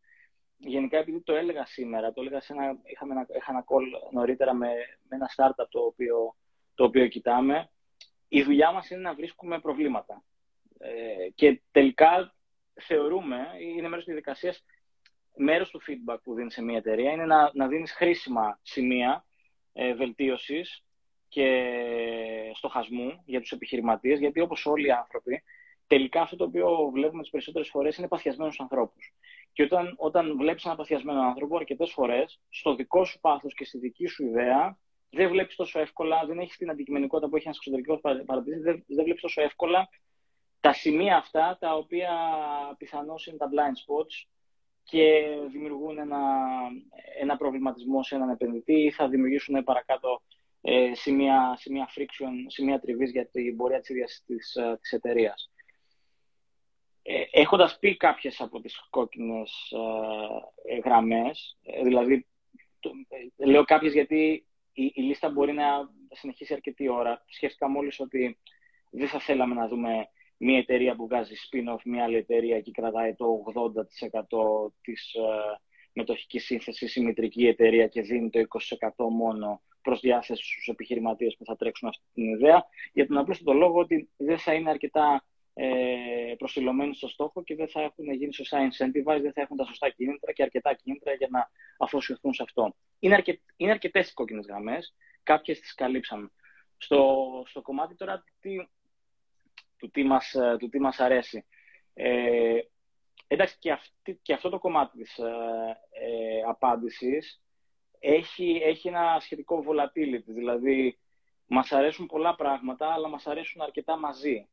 Γενικά, 0.58 0.98
επειδή 0.98 1.22
το 1.22 1.34
έλεγα 1.34 1.66
σήμερα, 1.66 2.14
το 2.14 2.22
έλεγα 2.22 2.42
σε 2.42 2.54
ένα, 2.54 2.80
είχαμε 2.84 3.14
ένα, 3.14 3.28
είχα 3.38 3.52
ένα 3.52 3.64
call 3.68 4.12
νωρίτερα 4.12 4.54
με, 4.54 4.68
με 5.10 5.16
ένα 5.16 5.30
startup 5.36 5.66
το 5.70 5.80
οποίο, 5.80 6.36
το 6.74 6.84
οποίο 6.84 7.08
κοιτάμε, 7.08 7.70
η 8.28 8.44
δουλειά 8.44 8.72
μας 8.72 8.90
είναι 8.90 9.02
να 9.02 9.14
βρίσκουμε 9.14 9.60
προβλήματα. 9.60 10.24
Ε, 10.78 11.30
και 11.36 11.62
τελικά 11.72 12.36
θεωρούμε, 12.74 13.48
είναι 13.60 13.88
μέρος 13.88 14.06
της 14.06 14.14
διαδικασίας, 14.14 14.64
μέρος 15.36 15.70
του 15.70 15.82
feedback 15.88 16.18
που 16.24 16.34
δίνεις 16.34 16.54
σε 16.54 16.62
μια 16.62 16.78
εταιρεία 16.78 17.12
είναι 17.12 17.26
να, 17.26 17.52
να 17.54 17.68
δίνεις 17.68 17.92
χρήσιμα 17.92 18.60
σημεία 18.62 19.26
ε, 19.74 19.94
βελτίωσης 19.94 20.84
και 21.34 21.72
στοχασμού 22.54 23.24
για 23.26 23.40
τους 23.42 23.52
επιχειρηματίες, 23.52 24.20
γιατί 24.20 24.40
όπως 24.40 24.66
όλοι 24.66 24.88
οι 24.88 24.92
άνθρωποι, 24.92 25.44
τελικά 25.88 26.22
αυτό 26.22 26.36
το 26.36 26.44
οποίο 26.44 26.90
βλέπουμε 26.94 27.22
τις 27.22 27.32
περισσότερες 27.32 27.70
φορές 27.70 27.98
είναι 27.98 28.08
παθιασμένους 28.08 28.60
ανθρώπους. 28.60 29.14
Και 29.54 29.64
όταν, 29.64 29.94
όταν 29.98 30.38
βλέπεις 30.38 30.66
ένα 30.66 30.76
παθιασμένο 30.76 31.22
άνθρωπο, 31.22 31.56
αρκετές 31.56 31.92
φορές, 31.92 32.42
στο 32.50 32.76
δικό 32.76 33.06
σου 33.06 33.20
πάθος 33.20 33.54
και 33.54 33.66
στη 33.66 33.78
δική 33.78 34.08
σου 34.08 34.26
ιδέα, 34.26 34.78
δεν 35.10 35.30
βλέπεις 35.30 35.56
τόσο 35.56 35.80
εύκολα, 35.80 36.26
δεν 36.26 36.40
έχεις 36.40 36.58
την 36.58 36.70
αντικειμενικότητα 36.70 37.30
που 37.30 37.36
έχει 37.36 37.46
ένας 37.46 37.58
εξωτερικός 37.58 38.00
παρατηρητής, 38.26 38.64
δεν, 38.64 38.84
δεν 38.88 39.04
βλέπεις 39.04 39.22
τόσο 39.22 39.42
εύκολα 39.42 39.90
τα 40.60 40.74
σημεία 40.74 41.18
αυτά, 41.18 41.58
τα 41.60 41.74
οποία 41.76 42.12
πιθανώς 42.78 43.28
είναι 43.28 43.38
τα 43.38 43.50
blind 43.50 43.78
spots 43.86 44.28
και 44.84 45.26
δημιουργούν 45.52 45.98
ένα, 45.98 46.20
ένα 47.20 47.38
προβληματισμό 47.38 48.04
σε 48.04 48.16
έναν 48.16 48.30
επενδυτή 48.30 48.74
ή 48.74 48.92
θα 48.92 49.08
δημιουργήσουν 49.08 49.64
παρακάτω 49.64 50.22
ε, 50.66 50.92
σημεία, 50.94 51.56
σημεία 51.58 51.90
friction, 51.96 52.34
σημεία 52.48 52.80
τριβής 52.80 53.12
για 53.12 53.28
την 53.28 53.58
πορεία 53.58 53.80
της 53.80 53.90
ίδιας 53.90 54.24
της, 54.26 54.56
ε, 54.56 54.78
της 54.82 54.92
εταιρείας. 54.92 55.52
Ε, 57.02 57.24
έχοντας 57.32 57.80
πει 57.80 57.98
κάποιες 57.98 58.42
από 58.42 58.62
τις 58.62 58.88
κόκκινες 58.90 59.74
ε, 60.70 60.78
γραμμές, 60.78 61.58
ε, 61.64 61.84
δηλαδή 61.84 62.28
το, 62.80 62.92
ε, 63.38 63.46
λέω 63.46 63.64
κάποιες 63.64 63.94
γιατί 63.94 64.46
η, 64.74 64.86
η, 64.96 65.02
λίστα 65.02 65.30
μπορεί 65.30 65.54
να 65.54 65.66
συνεχίσει 66.12 66.54
αρκετή 66.54 66.90
ώρα. 66.90 67.24
Σκέφτηκα 67.28 67.70
μόλις 67.70 68.00
ότι 68.00 68.40
δεν 68.92 69.08
θα 69.08 69.20
θέλαμε 69.20 69.54
να 69.54 69.68
δούμε 69.68 70.08
μια 70.38 70.58
εταιρεία 70.58 70.96
που 70.96 71.08
βγάζει 71.08 71.36
spin-off, 71.36 71.82
μια 71.86 72.04
άλλη 72.04 72.16
εταιρεία 72.16 72.62
και 72.62 72.72
κρατάει 72.72 73.16
το 73.16 73.44
80% 73.56 74.72
της 74.82 75.12
uh, 75.20 75.56
μετοχικής 75.94 76.46
σύνθεσης, 76.46 76.96
η 76.96 77.02
μητρική 77.02 77.48
εταιρεία 77.48 77.88
και 77.88 78.02
δίνει 78.02 78.30
το 78.30 78.40
20% 78.40 79.10
μόνο 79.10 79.62
προς 79.82 80.00
διάθεση 80.00 80.44
στους 80.44 80.68
επιχειρηματίες 80.68 81.36
που 81.38 81.46
θα 81.46 81.56
τρέξουν 81.56 81.88
αυτή 81.88 82.04
την 82.14 82.34
ιδέα, 82.34 82.66
για 82.94 83.08
τον 83.08 83.18
απλούστατο 83.18 83.54
λόγο 83.54 83.80
ότι 83.80 84.10
δεν 84.18 84.38
θα 84.38 84.54
είναι 84.54 84.70
αρκετά 84.70 85.26
ε, 85.54 86.36
προσιλωμένοι 86.38 86.96
στο 86.96 87.08
στόχο 87.08 87.44
και 87.44 87.56
δεν 87.56 87.70
θα 87.70 87.82
έχουν 87.82 88.14
γίνει 88.14 88.34
σωστά 88.34 88.58
incentivize, 88.60 89.22
δεν 89.22 89.34
θα 89.34 89.42
έχουν 89.42 89.58
τα 89.58 89.66
σωστά 89.66 89.90
κίνητρα 89.90 90.32
και 90.32 90.44
αρκετά 90.44 90.74
κίνητρα 90.74 91.14
για 91.14 91.28
να 91.32 91.50
αφοσιωθούν 91.78 92.34
σε 92.34 92.44
αυτό. 92.44 92.76
Είναι, 93.00 93.14
αρκε, 93.14 93.42
είναι 93.56 93.72
αρκετές 93.72 94.10
οι 94.10 94.14
κόκκινες 94.14 94.46
γραμμές. 94.46 94.96
Κάποιες 95.24 95.60
τις 95.60 95.74
καλύψαμε. 95.74 96.32
Στο, 96.78 97.16
στο 97.48 97.62
κομμάτι 97.62 97.96
τώρα 97.96 98.24
τι, 98.40 98.56
του, 99.78 99.92
τι 99.92 100.04
μας, 100.04 100.36
του 100.60 100.70
τι 100.70 100.80
μας 100.80 101.00
αρέσει. 101.00 101.46
Ε, 101.94 102.60
εντάξει, 103.34 103.58
και, 103.60 103.72
αυτή, 103.72 104.20
και 104.22 104.34
αυτό 104.34 104.50
το 104.50 104.60
κομμάτι 104.60 104.98
της 104.98 105.18
ε, 105.18 105.32
ε, 105.92 106.42
απάντησης 106.48 107.44
έχει, 108.00 108.62
έχει 108.64 108.88
ένα 108.88 109.18
σχετικό 109.20 109.64
volatility. 109.68 110.24
Δηλαδή, 110.26 110.98
μας 111.48 111.72
αρέσουν 111.72 112.06
πολλά 112.06 112.36
πράγματα, 112.36 112.88
αλλά 112.88 113.08
μας 113.08 113.28
αρέσουν 113.28 113.62
αρκετά 113.62 113.98
μαζί. 113.98 114.48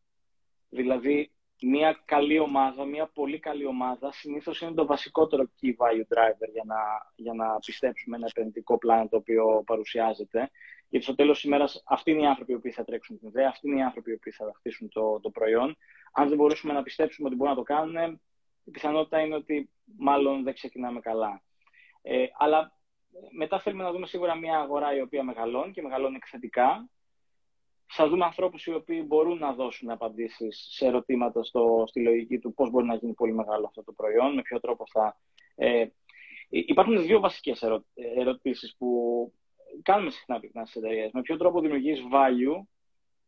Δηλαδή, 0.69 1.33
μια 1.62 2.03
καλή 2.05 2.38
ομάδα, 2.38 2.85
μια 2.85 3.11
πολύ 3.14 3.38
καλή 3.38 3.66
ομάδα, 3.66 4.12
συνήθως 4.12 4.61
είναι 4.61 4.73
το 4.73 4.87
βασικότερο 4.87 5.51
key 5.62 5.69
value 5.69 6.14
driver 6.14 6.49
για 6.53 6.62
να, 6.66 6.77
για 7.14 7.33
να 7.35 7.59
πιστέψουμε 7.59 8.16
ένα 8.16 8.27
επενδυτικό 8.31 8.79
πλάνο 8.79 9.09
το 9.09 9.16
οποίο 9.16 9.62
παρουσιάζεται. 9.66 10.51
Γιατί 10.88 11.05
στο 11.05 11.14
τέλος 11.14 11.35
της 11.35 11.45
ημέρας 11.45 11.83
αυτοί 11.87 12.11
είναι 12.11 12.23
οι 12.23 12.27
άνθρωποι 12.27 12.59
που 12.59 12.73
θα 12.73 12.85
τρέξουν 12.85 13.19
την 13.19 13.29
ιδέα, 13.29 13.49
αυτοί 13.49 13.69
είναι 13.69 13.79
οι 13.79 13.83
άνθρωποι 13.83 14.16
που 14.16 14.33
θα 14.33 14.53
χτίσουν 14.57 14.88
το, 14.88 15.21
το 15.21 15.31
προϊόν. 15.31 15.77
Αν 16.12 16.29
δεν 16.29 16.37
μπορέσουμε 16.37 16.73
να 16.73 16.83
πιστέψουμε 16.83 17.29
ότι 17.29 17.37
μπορούν 17.37 17.53
να 17.53 17.59
το 17.59 17.64
κάνουν, 17.64 18.21
η 18.64 18.70
πιθανότητα 18.70 19.20
είναι 19.20 19.35
ότι 19.35 19.70
μάλλον 19.99 20.42
δεν 20.42 20.55
ξεκινάμε 20.55 21.01
καλά. 21.01 21.42
Ε, 22.03 22.27
αλλά 22.38 22.73
μετά 23.37 23.61
θέλουμε 23.61 23.83
να 23.83 23.92
δούμε 23.92 24.07
σίγουρα 24.07 24.35
μια 24.35 24.59
αγορά 24.59 24.96
η 24.96 25.01
οποία 25.01 25.23
μεγαλώνει 25.25 25.73
και 25.73 25.83
μεγαλώνει 25.83 26.16
εκθετικά 26.16 26.88
θα 27.92 28.09
δούμε 28.09 28.25
ανθρώπους 28.25 28.66
οι 28.66 28.75
οποίοι 28.75 29.05
μπορούν 29.07 29.38
να 29.38 29.53
δώσουν 29.53 29.90
απαντήσεις 29.90 30.66
σε 30.70 30.87
ερωτήματα 30.87 31.42
στο, 31.42 31.85
στη 31.87 32.03
λογική 32.03 32.38
του 32.38 32.55
πώς 32.55 32.70
μπορεί 32.70 32.87
να 32.87 32.94
γίνει 32.94 33.14
πολύ 33.14 33.33
μεγάλο 33.33 33.66
αυτό 33.66 33.85
το 33.85 33.92
προϊόν, 33.92 34.35
με 34.35 34.42
ποιο 34.42 34.61
τρόπο 34.61 34.85
θα... 34.92 35.16
Ε, 35.55 35.87
υπάρχουν 36.49 37.03
δύο 37.03 37.20
βασικές 37.20 37.62
ερω, 37.62 37.85
ερωτήσεις 38.16 38.77
που 38.79 38.88
κάνουμε 39.83 40.11
συχνά 40.11 40.40
πυκνά 40.40 40.64
στις 40.64 40.83
εταιρείες. 40.83 41.11
Με 41.12 41.23
ποιο 41.23 41.37
τρόπο 41.37 41.61
δημιουργείς 41.61 42.01
value, 42.12 42.55
ε, 42.55 42.66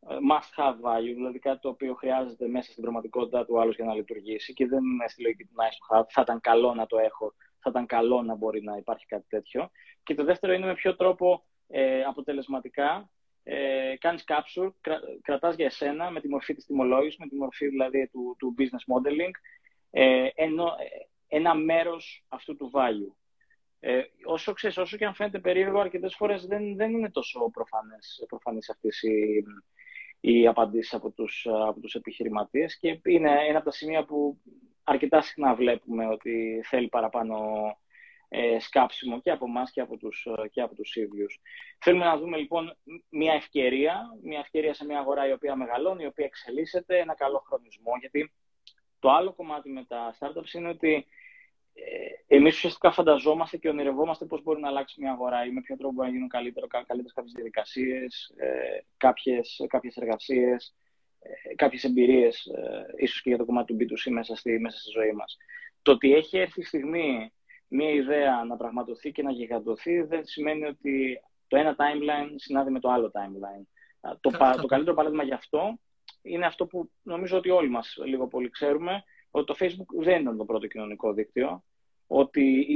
must 0.08 0.52
have 0.56 0.76
value, 0.80 1.14
δηλαδή 1.14 1.38
κάτι 1.38 1.60
το 1.60 1.68
οποίο 1.68 1.94
χρειάζεται 1.94 2.48
μέσα 2.48 2.70
στην 2.70 2.82
πραγματικότητα 2.82 3.44
του 3.44 3.60
άλλους 3.60 3.76
για 3.76 3.84
να 3.84 3.94
λειτουργήσει 3.94 4.52
και 4.52 4.66
δεν 4.66 4.84
είναι 4.84 5.08
στη 5.08 5.22
λογική 5.22 5.44
του 5.44 5.54
nice 5.56 5.96
to 5.96 5.98
have. 5.98 6.04
Θα 6.08 6.20
ήταν 6.20 6.40
καλό 6.40 6.74
να 6.74 6.86
το 6.86 6.98
έχω, 6.98 7.34
θα 7.58 7.70
ήταν 7.70 7.86
καλό 7.86 8.22
να 8.22 8.34
μπορεί 8.34 8.62
να 8.62 8.76
υπάρχει 8.76 9.06
κάτι 9.06 9.24
τέτοιο. 9.28 9.70
Και 10.02 10.14
το 10.14 10.24
δεύτερο 10.24 10.52
είναι 10.52 10.66
με 10.66 10.74
ποιο 10.74 10.96
τρόπο 10.96 11.44
ε, 11.68 12.02
αποτελεσματικά 12.02 13.10
ε, 13.42 13.94
κάνεις 13.98 14.24
capture, 14.26 14.70
κρα, 14.80 15.00
κρατάς 15.22 15.54
για 15.54 15.66
εσένα 15.66 16.10
με 16.10 16.20
τη 16.20 16.28
μορφή 16.28 16.54
της 16.54 16.66
τιμολόγησης, 16.66 17.18
με 17.18 17.26
τη 17.26 17.36
μορφή 17.36 17.68
δηλαδή 17.68 18.08
του, 18.08 18.36
του 18.38 18.54
business 18.58 18.94
modeling, 18.94 19.30
ε, 19.90 20.28
ενώ, 20.34 20.64
ε, 20.66 21.36
ένα 21.36 21.54
μέρος 21.54 22.24
αυτού 22.28 22.56
του 22.56 22.70
value. 22.74 23.14
Ε, 23.80 24.02
όσο 24.24 24.52
ξέρεις, 24.52 24.76
όσο 24.76 24.96
και 24.96 25.06
αν 25.06 25.14
φαίνεται 25.14 25.38
περίεργο, 25.38 25.80
αρκετές 25.80 26.14
φορές 26.14 26.46
δεν, 26.46 26.76
δεν 26.76 26.92
είναι 26.92 27.10
τόσο 27.10 27.50
προφανές, 27.52 28.24
προφανής 28.28 28.70
αυτής 28.70 29.02
η, 29.02 29.44
η 30.24 30.46
απαντήση 30.46 30.96
από 30.96 31.10
τους, 31.10 31.46
από 31.68 31.80
τους 31.80 31.94
επιχειρηματίες 31.94 32.78
και 32.78 33.00
είναι 33.04 33.30
ένα 33.48 33.56
από 33.56 33.64
τα 33.64 33.72
σημεία 33.72 34.04
που 34.04 34.40
αρκετά 34.84 35.20
συχνά 35.22 35.54
βλέπουμε 35.54 36.06
ότι 36.06 36.60
θέλει 36.64 36.88
παραπάνω 36.88 37.36
ε, 38.28 38.58
σκάψιμο 38.58 39.20
και 39.20 39.30
από 39.30 39.44
εμάς 39.46 39.70
και 39.70 39.80
από 39.80 39.96
τους, 39.96 40.26
ε, 40.44 40.48
και 40.48 40.60
από 40.60 40.74
τους 40.74 40.96
ίδιους. 40.96 41.40
Θέλουμε 41.80 42.04
να 42.04 42.16
δούμε 42.18 42.36
λοιπόν 42.36 42.76
μια 43.10 43.32
ευκαιρία, 43.32 44.18
μια 44.22 44.38
ευκαιρία 44.38 44.74
σε 44.74 44.84
μια 44.84 44.98
αγορά 44.98 45.28
η 45.28 45.32
οποία 45.32 45.56
μεγαλώνει, 45.56 46.02
η 46.02 46.06
οποία 46.06 46.24
εξελίσσεται, 46.24 46.98
ένα 46.98 47.14
καλό 47.14 47.42
χρονισμό, 47.46 47.92
γιατί 48.00 48.32
το 48.98 49.10
άλλο 49.10 49.32
κομμάτι 49.32 49.70
με 49.70 49.84
τα 49.84 50.16
startups 50.18 50.52
είναι 50.54 50.68
ότι 50.68 50.94
ε, 50.94 51.04
εμείς 52.34 52.54
ουσιαστικά 52.54 52.92
φανταζόμαστε 52.92 53.56
και 53.56 53.68
ονειρευόμαστε 53.68 54.24
πώς 54.24 54.42
μπορεί 54.42 54.60
να 54.60 54.68
αλλάξει 54.68 55.00
μια 55.00 55.12
αγορά 55.12 55.46
ή 55.46 55.50
με 55.50 55.60
ποιο 55.60 55.76
τρόπο 55.76 55.92
μπορεί 55.94 56.08
να 56.08 56.14
γίνουν 56.14 56.28
καλύτερο, 56.28 56.66
καλύτερες 56.66 57.12
κάποιες 57.12 57.32
διαδικασίες, 57.32 58.32
ε, 58.36 58.78
κάποιες, 58.96 59.64
κάποιες 59.68 59.96
εργασίες, 59.96 60.74
ε, 61.18 61.54
κάποιες 61.54 61.84
εμπειρίες, 61.84 62.46
ε, 62.46 62.84
ίσως 62.96 63.22
και 63.22 63.28
για 63.28 63.38
το 63.38 63.44
κομμάτι 63.44 63.76
του 63.76 63.84
B2C 63.84 64.10
μέσα 64.10 64.36
στη, 64.36 64.58
μέσα 64.58 64.78
στη 64.78 64.90
ζωή 64.90 65.12
μας. 65.12 65.36
Το 65.82 65.92
ότι 65.92 66.14
έχει 66.14 66.38
έρθει 66.38 66.60
η 66.60 66.64
στιγμή 66.64 67.32
μία 67.68 67.90
ιδέα 67.90 68.44
να 68.44 68.56
πραγματοθεί 68.56 69.12
και 69.12 69.22
να 69.22 69.30
γιγαντωθεί 69.30 70.02
δεν 70.02 70.24
σημαίνει 70.24 70.64
ότι 70.64 71.20
το 71.48 71.56
ένα 71.56 71.76
timeline 71.78 72.34
συνάδει 72.34 72.70
με 72.70 72.80
το 72.80 72.90
άλλο 72.90 73.10
timeline. 73.14 73.66
Το, 74.20 74.30
το 74.60 74.66
καλύτερο 74.66 74.96
παράδειγμα 74.96 75.24
γι' 75.24 75.32
αυτό 75.32 75.78
είναι 76.22 76.46
αυτό 76.46 76.66
που 76.66 76.90
νομίζω 77.02 77.36
ότι 77.36 77.50
όλοι 77.50 77.68
μας 77.68 77.96
λίγο 78.04 78.28
πολύ 78.28 78.50
ξέρουμε, 78.50 79.04
ότι 79.32 79.46
το 79.46 79.56
Facebook 79.58 80.02
δεν 80.02 80.20
ήταν 80.20 80.36
το 80.36 80.44
πρώτο 80.44 80.66
κοινωνικό 80.66 81.12
δίκτυο, 81.12 81.64
ότι 82.06 82.66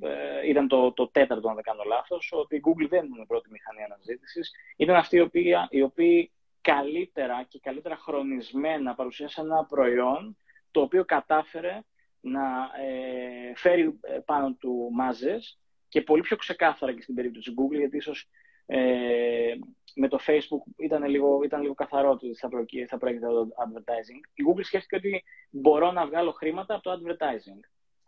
ε, 0.00 0.48
ήταν 0.48 0.68
το, 0.68 0.92
το 0.92 1.08
τέταρτο, 1.08 1.48
αν 1.48 1.54
δεν 1.54 1.64
κάνω 1.64 1.82
λάθος, 1.86 2.32
ότι 2.32 2.56
η 2.56 2.60
Google 2.64 2.86
δεν 2.88 3.04
ήταν 3.04 3.22
η 3.22 3.26
πρώτη 3.26 3.50
μηχανή 3.50 3.82
αναζήτησης. 3.82 4.50
Ήταν 4.76 4.96
αυτοί 4.96 5.16
οι 5.16 5.20
οποίοι, 5.20 5.52
οι 5.70 5.82
οποίοι 5.82 6.32
καλύτερα 6.60 7.46
και 7.48 7.58
καλύτερα 7.62 7.96
χρονισμένα 7.96 8.94
παρουσίασαν 8.94 9.46
ένα 9.46 9.64
προϊόν 9.64 10.36
το 10.70 10.80
οποίο 10.80 11.04
κατάφερε 11.04 11.80
να 12.20 12.70
ε, 12.86 13.52
φέρει 13.54 13.98
ε, 14.00 14.18
πάνω 14.24 14.54
του 14.54 14.88
μάζες 14.92 15.58
και 15.88 16.02
πολύ 16.02 16.22
πιο 16.22 16.36
ξεκάθαρα 16.36 16.94
και 16.94 17.02
στην 17.02 17.14
περίπτωση 17.14 17.50
της 17.50 17.58
Google, 17.58 17.78
γιατί 17.78 17.96
ίσως 17.96 18.28
ε, 18.66 19.54
με 19.94 20.08
το 20.08 20.18
Facebook 20.26 20.72
ήταν 20.76 21.04
λίγο, 21.04 21.40
ήταν 21.44 21.60
λίγο 21.60 21.74
καθαρό 21.74 22.10
ότι 22.10 22.34
θα, 22.34 22.48
προηγείται, 22.48 22.86
θα 22.86 22.98
το 22.98 23.48
advertising. 23.66 24.20
Η 24.34 24.42
Google 24.48 24.64
σκέφτηκε 24.64 24.96
ότι 24.96 25.24
μπορώ 25.50 25.92
να 25.92 26.06
βγάλω 26.06 26.32
χρήματα 26.32 26.74
από 26.74 26.82
το 26.82 26.92
advertising. 26.92 27.60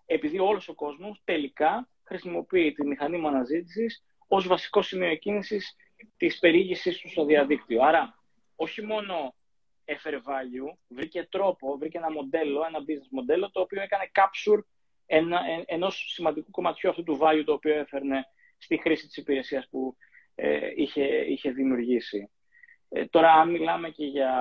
Επειδή 0.07 0.39
όλος 0.39 0.69
ο 0.69 0.75
κόσμος 0.75 1.21
τελικά 1.25 1.89
χρησιμοποιεί 2.03 2.73
τη 2.73 2.87
μηχανή 2.87 3.19
μου 3.19 3.29
αναζήτησης 3.29 4.05
ως 4.27 4.47
βασικό 4.47 4.83
σημείο 4.83 5.09
εκκίνησης 5.09 5.77
της 6.17 6.39
περιήγησης 6.39 6.99
του 6.99 7.09
στο 7.09 7.25
διαδίκτυο. 7.25 7.83
Άρα, 7.83 8.19
όχι 8.57 8.83
μόνο 8.83 9.35
έφερε 9.85 10.17
value, 10.17 10.77
βρήκε 10.89 11.27
τρόπο, 11.31 11.77
βρήκε 11.79 11.99
ένα 11.99 12.13
μοντέλο, 12.13 12.65
ένα 12.67 12.79
business 12.79 13.09
μοντέλο, 13.11 13.51
το 13.51 13.61
οποίο 13.61 13.83
έκανε 13.83 14.11
capture 14.15 14.61
ένα, 15.07 15.41
ενός 15.67 16.13
σημαντικού 16.15 16.51
κομματιού 16.51 16.91
αυτού 16.91 17.03
του 17.03 17.19
value 17.21 17.43
το 17.45 17.53
οποίο 17.53 17.75
έφερνε 17.75 18.25
στη 18.59 18.81
χρήση 18.81 19.07
της 19.07 19.17
υπηρεσίας 19.17 19.69
που 19.71 19.97
ε, 20.35 20.71
είχε, 20.75 21.05
είχε 21.05 21.51
δημιουργήσει. 21.51 22.31
Ε, 22.89 23.05
τώρα, 23.07 23.33
αν 23.33 23.51
μιλάμε 23.51 23.91
και 23.91 24.07
για 24.07 24.33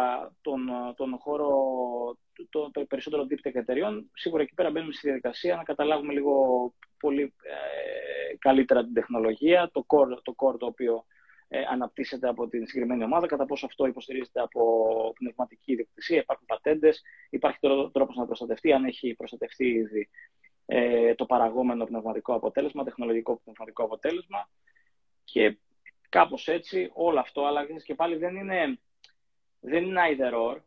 τον, 0.41 0.69
τον 0.95 1.17
χώρο 1.19 1.49
το, 2.49 2.71
το 2.71 2.86
περισσότερο 2.86 3.27
deep 3.29 3.47
tech 3.47 3.56
εταιριών, 3.56 4.10
σίγουρα 4.13 4.43
εκεί 4.43 4.53
πέρα 4.53 4.71
μπαίνουμε 4.71 4.93
στη 4.93 5.08
διαδικασία 5.08 5.56
να 5.56 5.63
καταλάβουμε 5.63 6.13
λίγο 6.13 6.34
πολύ 6.99 7.21
ε, 7.21 8.36
καλύτερα 8.38 8.84
την 8.84 8.93
τεχνολογία, 8.93 9.69
το 9.73 9.86
core, 9.88 10.17
το 10.23 10.36
core 10.38 10.58
το 10.60 10.65
οποίο 10.65 11.06
ε, 11.47 11.62
αναπτύσσεται 11.71 12.27
από 12.27 12.47
την 12.47 12.67
συγκεκριμένη 12.67 13.03
ομάδα, 13.03 13.27
κατά 13.27 13.45
πόσο 13.45 13.65
αυτό 13.65 13.86
υποστηρίζεται 13.86 14.41
από 14.41 14.63
πνευματική 15.15 15.71
ιδιοκτησία, 15.71 16.17
υπάρχουν 16.17 16.45
πατέντες, 16.45 17.01
υπάρχει 17.29 17.58
τρόπος 17.91 18.15
να 18.15 18.25
προστατευτεί, 18.25 18.73
αν 18.73 18.86
έχει 18.86 19.13
προστατευτεί 19.13 19.67
ήδη 19.67 20.10
ε, 20.65 21.15
το 21.15 21.25
παραγόμενο 21.25 21.86
πνευματικό 21.86 22.34
αποτέλεσμα, 22.34 22.84
τεχνολογικό 22.84 23.41
πνευματικό 23.43 23.84
αποτέλεσμα. 23.84 24.49
Και 25.23 25.58
κάπως 26.13 26.47
έτσι 26.47 26.91
όλο 26.93 27.19
αυτό, 27.19 27.45
αλλά 27.45 27.65
και 27.86 27.95
πάλι 27.95 28.15
δεν 28.15 28.36
είναι, 28.36 28.80
δεν 29.60 29.84
είναι 29.84 30.02
either 30.10 30.34
or. 30.34 30.58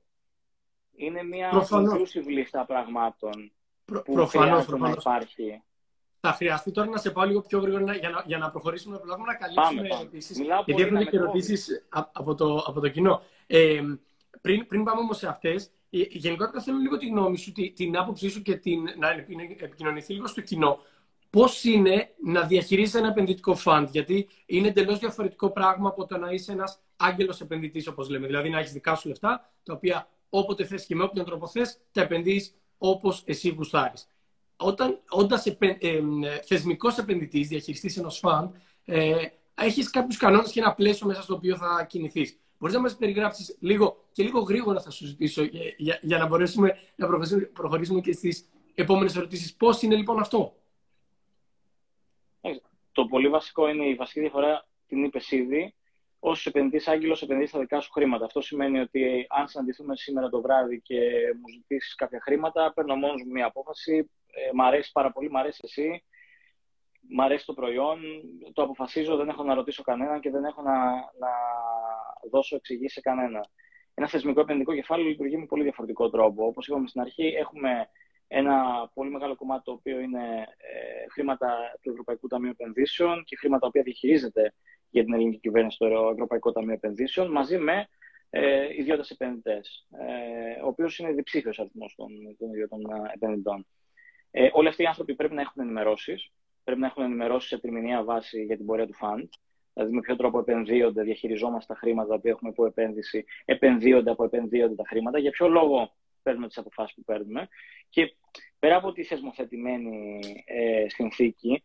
Είναι 0.97 1.23
μια 1.23 1.51
inclusive 1.71 2.27
λίστα 2.27 2.65
πραγμάτων 2.67 3.53
Προ, 3.85 4.03
που 4.03 4.13
προφανώς, 4.13 4.69
να 4.69 4.91
υπάρχει. 4.91 5.63
Θα 6.21 6.33
χρειαστεί 6.33 6.71
τώρα 6.71 6.89
να 6.89 6.97
σε 6.97 7.11
πάω 7.11 7.25
λίγο 7.25 7.41
πιο 7.41 7.59
γρήγορα 7.59 7.95
για 7.95 8.11
να, 8.11 8.23
για 8.27 8.39
να 8.39 8.51
προχωρήσουμε 8.51 9.01
να 9.05 9.17
να 9.17 9.35
καλύψουμε 9.35 9.89
ερωτήσει. 9.89 10.47
Γιατί 10.65 10.83
έχουν 10.83 11.07
και 11.07 11.17
ερωτήσεις 11.17 11.87
από 12.13 12.35
το, 12.35 12.65
από 12.67 12.81
το 12.81 12.89
κοινό. 12.89 13.23
Ε, 13.47 13.83
πριν, 14.41 14.67
πριν 14.67 14.85
πάμε 14.85 15.01
όμως 15.01 15.19
σε 15.19 15.29
αυτές, 15.29 15.71
ε, 15.91 15.99
γενικότερα 16.11 16.61
θέλω 16.63 16.79
λίγο 16.79 16.97
τη 16.97 17.07
γνώμη 17.07 17.37
σου, 17.39 17.53
την 17.53 17.97
άποψή 17.97 18.29
σου 18.29 18.43
και 18.43 18.57
την, 18.57 18.83
να 18.99 19.11
επικοινωνηθεί 19.59 20.13
λίγο 20.13 20.27
στο 20.27 20.41
κοινό. 20.41 20.81
Πώς 21.37 21.65
είναι 21.65 22.15
να 22.25 22.43
διαχειρίζει 22.43 22.99
ένα 22.99 23.09
επενδυτικό 23.09 23.55
φαντ, 23.55 23.89
Γιατί 23.91 24.29
είναι 24.47 24.69
εντελώς 24.69 24.99
διαφορετικό 24.99 25.51
πράγμα 25.51 25.89
από 25.89 26.07
το 26.07 26.19
να 26.19 26.31
είσαι 26.31 26.53
ένας 26.53 26.81
άγγελος 26.97 27.41
επενδυτής, 27.41 27.87
όπως 27.87 28.09
λέμε. 28.09 28.27
Δηλαδή 28.27 28.49
να 28.49 28.59
έχεις 28.59 28.73
δικά 28.73 28.95
σου 28.95 29.09
λεφτά, 29.09 29.53
τα 29.63 29.73
οποία 29.73 30.09
όποτε 30.29 30.65
θες 30.65 30.87
και 30.87 30.95
με 30.95 31.03
όποιον 31.03 31.25
τρόπο 31.25 31.47
θες, 31.47 31.79
τα 31.93 32.01
επενδύεις 32.01 32.55
όπως 32.79 33.23
εσύ 33.27 33.49
γουστάρεις 33.49 34.09
όταν, 34.57 35.01
όντας 35.09 35.47
επε, 35.47 35.79
ε, 35.81 36.01
θεσμικός 36.45 36.99
επενδυτής, 36.99 37.49
διαχειριστής 37.49 37.97
ενός 37.97 38.19
φαντ, 38.19 38.55
ε, 38.85 39.15
έχεις 39.55 39.91
κάποιους 39.91 40.17
κανόνες 40.17 40.53
και 40.53 40.61
ένα 40.61 40.75
πλαίσιο 40.75 41.07
μέσα 41.07 41.23
στο 41.23 41.35
οποίο 41.35 41.57
θα 41.57 41.87
κινηθείς. 41.89 42.39
Μπορείς 42.59 42.75
να 42.75 42.81
μας 42.81 42.97
περιγράψεις 42.97 43.57
λίγο 43.61 44.05
και 44.13 44.23
λίγο 44.23 44.41
γρήγορα 44.41 44.81
θα 44.81 44.91
σου 44.91 45.07
ζητήσω 45.07 45.43
για, 45.43 45.61
για, 45.77 45.99
για 46.03 46.19
να 46.19 46.27
μπορέσουμε 46.27 46.77
να 46.97 47.09
προχωρήσουμε 47.53 48.01
και 48.01 48.13
στις 48.13 48.49
επόμενες 48.75 49.17
ερωτήσεις. 49.17 49.55
Πώς 49.55 49.83
είναι 49.83 49.97
λοιπόν 49.97 50.19
αυτό; 50.19 50.55
Το 52.97 53.07
πολύ 53.07 53.29
βασικό 53.29 53.69
είναι 53.69 53.87
η 53.87 53.95
βασική 53.95 54.21
διαφορά, 54.21 54.67
την 54.87 55.05
είπε 55.05 55.21
ήδη, 55.31 55.75
ως 56.19 56.47
επενδυτής 56.47 56.89
άγγελος, 56.89 57.23
επενδύσει 57.23 57.53
τα 57.53 57.59
δικά 57.59 57.81
σου 57.81 57.91
χρήματα. 57.93 58.25
Αυτό 58.25 58.41
σημαίνει 58.41 58.79
ότι 58.81 59.27
αν 59.29 59.49
συναντηθούμε 59.49 59.97
σήμερα 59.97 60.29
το 60.29 60.41
βράδυ 60.41 60.81
και 60.81 60.99
μου 61.41 61.49
ζητήσεις 61.53 61.95
κάποια 61.95 62.21
χρήματα, 62.23 62.73
παίρνω 62.75 62.95
μόνος 62.95 63.23
μου 63.23 63.31
μία 63.31 63.47
απόφαση. 63.47 64.11
Ε, 64.27 64.51
μ' 64.55 64.63
αρέσει 64.63 64.93
πάρα 64.93 65.13
πολύ, 65.13 65.31
μ' 65.31 65.37
αρέσει 65.37 65.61
εσύ, 65.65 66.05
μ' 67.09 67.21
αρέσει 67.21 67.47
το 67.47 67.55
προϊόν, 67.55 68.01
το 68.53 68.63
αποφασίζω, 68.63 69.17
δεν 69.17 69.29
έχω 69.29 69.43
να 69.43 69.55
ρωτήσω 69.55 69.83
κανέναν 69.83 70.21
και 70.21 70.31
δεν 70.31 70.45
έχω 70.45 70.63
να, 70.63 70.93
να 70.95 71.31
δώσω 72.31 72.57
εξηγήσεις 72.57 72.93
σε 72.93 73.01
κανένα. 73.01 73.49
Ένα 73.95 74.09
θεσμικό 74.09 74.41
επενδυτικό 74.41 74.75
κεφάλαιο 74.75 75.09
λειτουργεί 75.09 75.37
με 75.37 75.47
πολύ 75.47 75.63
διαφορετικό 75.63 76.11
τρόπο. 76.11 76.47
Όπως 76.47 76.67
είπαμε 76.67 76.89
στην 76.89 77.01
αρχή, 77.01 77.27
έχουμε 77.27 77.89
ένα 78.29 78.89
πολύ 78.95 79.11
μεγάλο 79.11 79.37
κομμάτι 79.37 79.63
το 79.65 79.73
οποίο 79.73 80.01
είναι 80.01 80.47
ε, 80.57 81.09
χρήματα 81.13 81.79
του 81.81 81.91
Ευρωπαϊκού 81.91 82.27
Ταμείου 82.27 82.51
Επενδύσεων 82.51 83.25
και 83.25 83.37
χρήματα 83.37 83.61
τα 83.61 83.67
οποία 83.67 83.83
διαχειρίζεται 83.83 84.53
για 84.91 85.05
την 85.05 85.15
ελληνική 85.15 85.39
κυβέρνηση 85.39 85.79
το 85.79 85.87
Ευρωπαϊκό 86.13 86.53
Ταμείο 86.53 86.73
Επενδύσεων, 86.75 87.31
μαζί 87.31 87.59
με 87.59 87.89
ε, 88.31 88.67
ιδιώτες 88.77 89.11
επενδυτές, 89.11 89.87
ε, 89.91 90.63
ο 90.63 90.67
οποίος 90.67 90.99
είναι 90.99 91.13
διψήφιος 91.13 91.59
αριθμός 91.59 91.95
των, 91.97 92.09
των 92.39 92.51
ιδιωτών 92.51 92.81
ε, 92.81 93.13
επενδυτών. 93.15 93.67
Ε, 94.31 94.49
όλοι 94.53 94.69
αυτοί 94.69 94.83
οι 94.83 94.87
άνθρωποι 94.87 95.15
πρέπει 95.15 95.35
να 95.35 95.41
έχουν 95.41 95.63
ενημερώσεις, 95.63 96.31
πρέπει 96.65 96.81
να 96.81 96.87
έχουν 96.87 97.03
ενημερώσεις 97.03 97.49
σε 97.49 97.59
τριμηνία 97.59 98.05
βάση 98.05 98.45
για 98.45 98.57
την 98.57 98.67
πορεία 98.67 98.87
του 98.87 98.95
φαντ, 98.95 99.29
δηλαδή 99.73 99.95
με 99.95 100.01
ποιο 100.01 100.17
τρόπο 100.17 100.39
επενδύονται, 100.39 101.03
διαχειριζόμαστε 101.03 101.73
τα 101.73 101.79
χρήματα 101.79 102.21
που 102.21 102.29
έχουμε 102.29 102.51
από 102.51 102.67
επένδυση, 102.67 103.25
επενδύονται 103.45 104.11
από 104.11 104.25
επενδύονται 104.25 104.75
τα 104.75 104.85
χρήματα, 104.87 105.19
για 105.19 105.31
ποιο 105.31 105.49
λόγο 105.49 105.95
παίρνουμε 106.27 106.47
τις 106.47 106.59
αποφάσεις 106.59 106.95
που 106.95 107.05
παίρνουμε. 107.05 107.49
Και 107.89 108.17
πέρα 108.59 108.77
από 108.77 108.93
τη 108.93 109.05
θεσμοθετημένη 109.05 110.21
ε, 110.45 110.89
συνθήκη, 110.89 111.63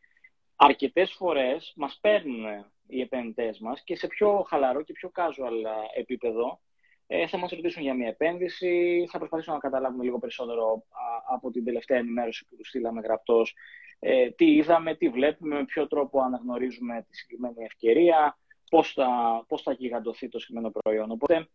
αρκετές 0.55 1.11
φορές 1.11 1.73
μας 1.75 1.97
παίρνουν 2.01 2.45
οι 2.87 3.01
επενδυτές 3.01 3.59
μας 3.59 3.83
και 3.83 3.95
σε 3.95 4.07
πιο 4.07 4.45
χαλαρό 4.47 4.83
και 4.83 4.93
πιο 4.93 5.11
casual 5.15 5.53
επίπεδο 5.95 6.61
ε, 7.07 7.27
θα 7.27 7.37
μας 7.37 7.51
ρωτήσουν 7.51 7.81
για 7.81 7.93
μια 7.93 8.07
επένδυση. 8.07 9.05
Θα 9.11 9.17
προσπαθήσουμε 9.17 9.55
να 9.55 9.61
καταλάβουμε 9.61 10.03
λίγο 10.03 10.19
περισσότερο 10.19 10.83
από 11.33 11.51
την 11.51 11.63
τελευταία 11.63 11.97
ενημέρωση 11.97 12.45
που 12.49 12.55
τους 12.55 12.67
στείλαμε 12.67 13.01
γραπτός 13.01 13.55
ε, 13.99 14.29
τι 14.29 14.55
είδαμε, 14.55 14.95
τι 14.95 15.09
βλέπουμε, 15.09 15.55
με 15.55 15.65
ποιο 15.65 15.87
τρόπο 15.87 16.21
αναγνωρίζουμε 16.21 17.05
τη 17.09 17.15
συγκεκριμένη 17.15 17.63
ευκαιρία, 17.65 18.37
πώς 18.69 18.93
θα, 18.93 19.43
πώς 19.47 19.61
θα 19.61 19.71
γιγαντωθεί 19.71 20.29
το 20.29 20.39
συγκεκριμένο 20.39 20.73
προϊόν. 20.79 21.11
Οπότε 21.11 21.49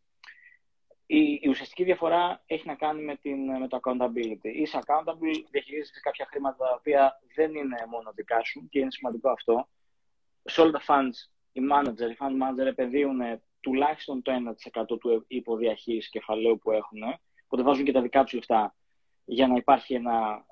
η, 1.07 1.39
η 1.43 1.49
ουσιαστική 1.49 1.85
διαφορά 1.85 2.43
έχει 2.47 2.67
να 2.67 2.75
κάνει 2.75 3.03
με, 3.03 3.17
την, 3.17 3.59
με 3.59 3.69
το 3.69 3.81
accountability. 3.83 4.51
Είσαι 4.55 4.79
accountable, 4.79 5.45
διαχειρίζεσαι 5.51 6.01
κάποια 6.03 6.27
χρήματα 6.31 6.65
τα 6.65 6.75
οποία 6.79 7.21
δεν 7.35 7.55
είναι 7.55 7.77
μόνο 7.89 8.13
δικά 8.15 8.45
σου 8.45 8.69
και 8.71 8.79
είναι 8.79 8.91
σημαντικό 8.91 9.31
αυτό 9.31 9.69
σε 10.45 10.61
όλα 10.61 10.71
τα 10.71 10.83
funds 10.87 11.31
οι 11.53 11.61
manager, 11.73 12.11
οι 12.11 12.17
fund 12.19 12.43
manager 12.43 12.67
επενδύουν 12.67 13.21
τουλάχιστον 13.61 14.23
το 14.23 14.33
1% 14.83 14.87
του 14.87 15.25
υποδιαχείρισης 15.29 16.11
κεφαλαίου 16.11 16.59
που 16.59 16.71
έχουν, 16.71 17.03
οπότε 17.45 17.63
βάζουν 17.63 17.85
και 17.85 17.93
τα 17.93 18.03
δικά 18.03 18.23
τους 18.23 18.33
λεφτά 18.33 18.75
για 19.25 19.47
να 19.47 19.57
υπάρχει 19.57 19.95
ένα, 19.95 20.45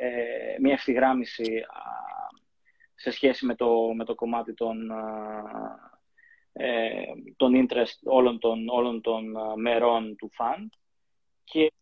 ε, 0.00 0.06
ε, 0.06 0.56
μια 0.60 0.72
ευθυγράμμιση 0.72 1.64
σε 2.94 3.10
σχέση 3.10 3.46
με 3.46 3.54
το, 3.54 3.92
με 3.94 4.04
το 4.04 4.14
κομμάτι 4.14 4.54
των, 4.54 4.90
ε, 6.56 7.02
των 7.36 7.52
interest 7.54 8.00
όλων 8.04 8.38
των, 8.38 8.68
όλων 8.68 9.00
των 9.00 9.24
μερών 9.56 10.16
του 10.16 10.30
fund 10.38 10.66
και 11.44 11.72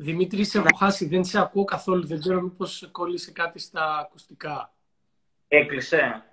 Δημήτρη, 0.00 0.44
σε 0.44 0.58
έχω 0.58 0.76
χάσει, 0.76 1.06
δεν 1.06 1.24
σε 1.24 1.40
ακούω 1.40 1.64
καθόλου. 1.64 2.06
Δεν 2.06 2.20
ξέρω 2.20 2.40
μήπως 2.40 2.88
κόλλησε 2.92 3.32
κάτι 3.32 3.58
στα 3.58 3.98
ακουστικά. 3.98 4.74
Έκλεισε. 5.48 6.24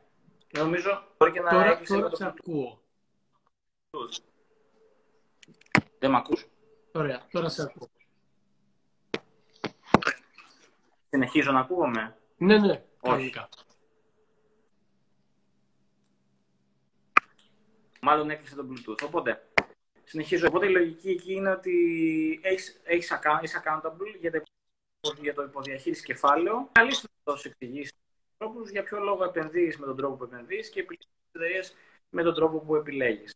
Νομίζω 0.57 1.03
μπορεί 1.17 1.31
και 1.31 1.39
να 1.39 1.49
τώρα, 1.49 1.71
έκλεισε. 1.71 1.93
Τώρα 1.93 2.15
σε 2.15 2.25
ακούω. 2.25 2.81
Δεν 5.99 6.11
με 6.11 6.17
ακούς; 6.17 6.47
Ωραία, 6.91 7.21
τώρα 7.31 7.49
σε 7.49 7.61
ακούω. 7.61 7.89
Συνεχίζω 11.09 11.51
να 11.51 11.59
ακούγομαι; 11.59 12.17
Ναι, 12.37 12.57
ναι, 12.57 12.83
κανονικά. 13.01 13.49
Μάλλον 18.07 18.29
έκλεισε 18.29 18.55
το 18.55 18.67
Bluetooth. 18.69 19.03
Οπότε, 19.03 19.47
συνεχίζω. 20.03 20.47
Οπότε 20.47 20.65
η 20.65 20.69
λογική 20.69 21.09
εκεί 21.09 21.33
είναι 21.33 21.51
ότι 21.51 21.73
έχεις, 22.43 22.81
έχεις 22.83 23.11
account, 23.13 23.43
είσαι 23.43 23.63
accountable 23.65 24.19
για 24.19 24.31
το, 24.31 24.41
για 25.21 25.33
το 25.33 25.43
υπό 25.43 25.56
διαχείριση 25.56 26.03
κεφάλαιο. 26.03 26.69
Καλείσαι 26.71 27.03
να 27.03 27.09
δώσεις 27.33 27.49
εξηγήσεις 27.49 27.93
τρόπους 28.37 28.69
για 28.69 28.83
ποιο 28.83 28.99
λόγο 28.99 29.23
επενδύεις 29.23 29.77
με 29.77 29.85
τον 29.85 29.95
τρόπο 29.95 30.15
που 30.15 30.23
επενδύεις 30.23 30.69
και 30.69 30.79
επιλέγεις 30.79 31.07
εταιρείες 31.31 31.75
με 32.09 32.23
τον 32.23 32.33
τρόπο 32.33 32.59
που 32.59 32.75
επιλέγεις. 32.75 33.35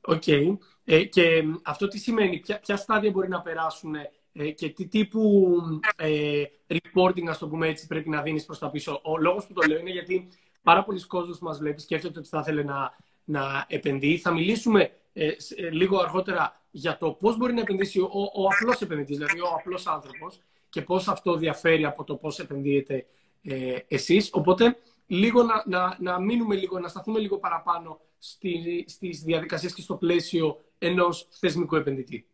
OK. 0.00 0.22
Okay. 0.26 0.56
Ε, 0.84 1.04
και 1.04 1.44
αυτό 1.62 1.88
τι 1.88 1.98
σημαίνει, 1.98 2.40
ποια, 2.40 2.58
ποια 2.58 2.76
στάδια 2.76 3.10
μπορεί 3.10 3.28
να 3.28 3.42
περάσουν 3.42 3.94
ε, 4.32 4.50
και 4.50 4.70
τι 4.70 4.86
τύπου 4.88 5.54
ε, 5.96 6.42
reporting, 6.66 7.26
ας 7.28 7.38
το 7.38 7.48
πούμε 7.48 7.68
έτσι, 7.68 7.86
πρέπει 7.86 8.08
να 8.08 8.22
δίνεις 8.22 8.44
προς 8.44 8.58
τα 8.58 8.70
πίσω. 8.70 9.00
Ο 9.04 9.18
λόγος 9.18 9.46
που 9.46 9.52
το 9.52 9.66
λέω 9.66 9.78
είναι 9.78 9.90
γιατί 9.90 10.28
πάρα 10.66 10.84
πολλοί 10.84 11.06
κόσμος 11.06 11.38
μας 11.38 11.58
βλέπει, 11.58 11.80
σκέφτεται 11.80 12.18
ότι 12.18 12.28
θα 12.28 12.38
ήθελε 12.38 12.62
να 12.62 12.94
να 13.26 13.66
επενδύει. 13.68 14.18
Θα 14.18 14.32
μιλήσουμε 14.32 14.92
ε, 15.12 15.26
ε, 15.56 15.70
λίγο 15.70 15.98
αργότερα 15.98 16.60
για 16.70 16.98
το 16.98 17.12
πώς 17.12 17.36
μπορεί 17.36 17.52
να 17.54 17.60
επενδύσει 17.60 18.00
ο, 18.00 18.10
ο 18.34 18.46
απλός 18.54 18.80
επενδυτής, 18.80 19.16
δηλαδή 19.16 19.40
ο 19.40 19.48
απλός 19.58 19.86
άνθρωπος 19.86 20.40
και 20.68 20.82
πώς 20.82 21.08
αυτό 21.08 21.36
διαφέρει 21.36 21.84
από 21.84 22.04
το 22.04 22.16
πώς 22.16 22.38
επενδύετε 22.38 23.06
ε, 23.42 23.76
εσείς. 23.88 24.30
Οπότε, 24.32 24.76
λίγο 25.06 25.42
να, 25.42 25.62
να, 25.66 25.96
να 26.00 26.20
μείνουμε 26.20 26.54
λίγο, 26.54 26.78
να 26.78 26.88
σταθούμε 26.88 27.18
λίγο 27.18 27.38
παραπάνω 27.38 28.00
στη, 28.18 28.84
στις 28.88 29.22
διαδικασίες 29.22 29.74
και 29.74 29.82
στο 29.82 29.94
πλαίσιο 29.94 30.64
ενός 30.78 31.26
θεσμικού 31.30 31.76
επενδυτή. 31.76 32.26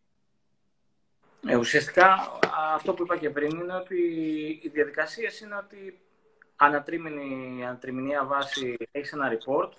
Ε, 1.47 1.57
ουσιαστικά, 1.57 2.39
αυτό 2.75 2.93
που 2.93 3.03
είπα 3.03 3.17
και 3.17 3.31
πριν 3.31 3.51
είναι 3.51 3.75
ότι 3.75 3.97
οι 4.63 4.69
διαδικασίες 4.69 5.41
είναι 5.41 5.55
ότι 5.55 6.01
ανατρίμηνη, 6.65 7.65
ανατριμηνία 7.65 8.25
βάση 8.25 8.77
έχεις 8.91 9.13
ένα 9.13 9.33
report 9.33 9.71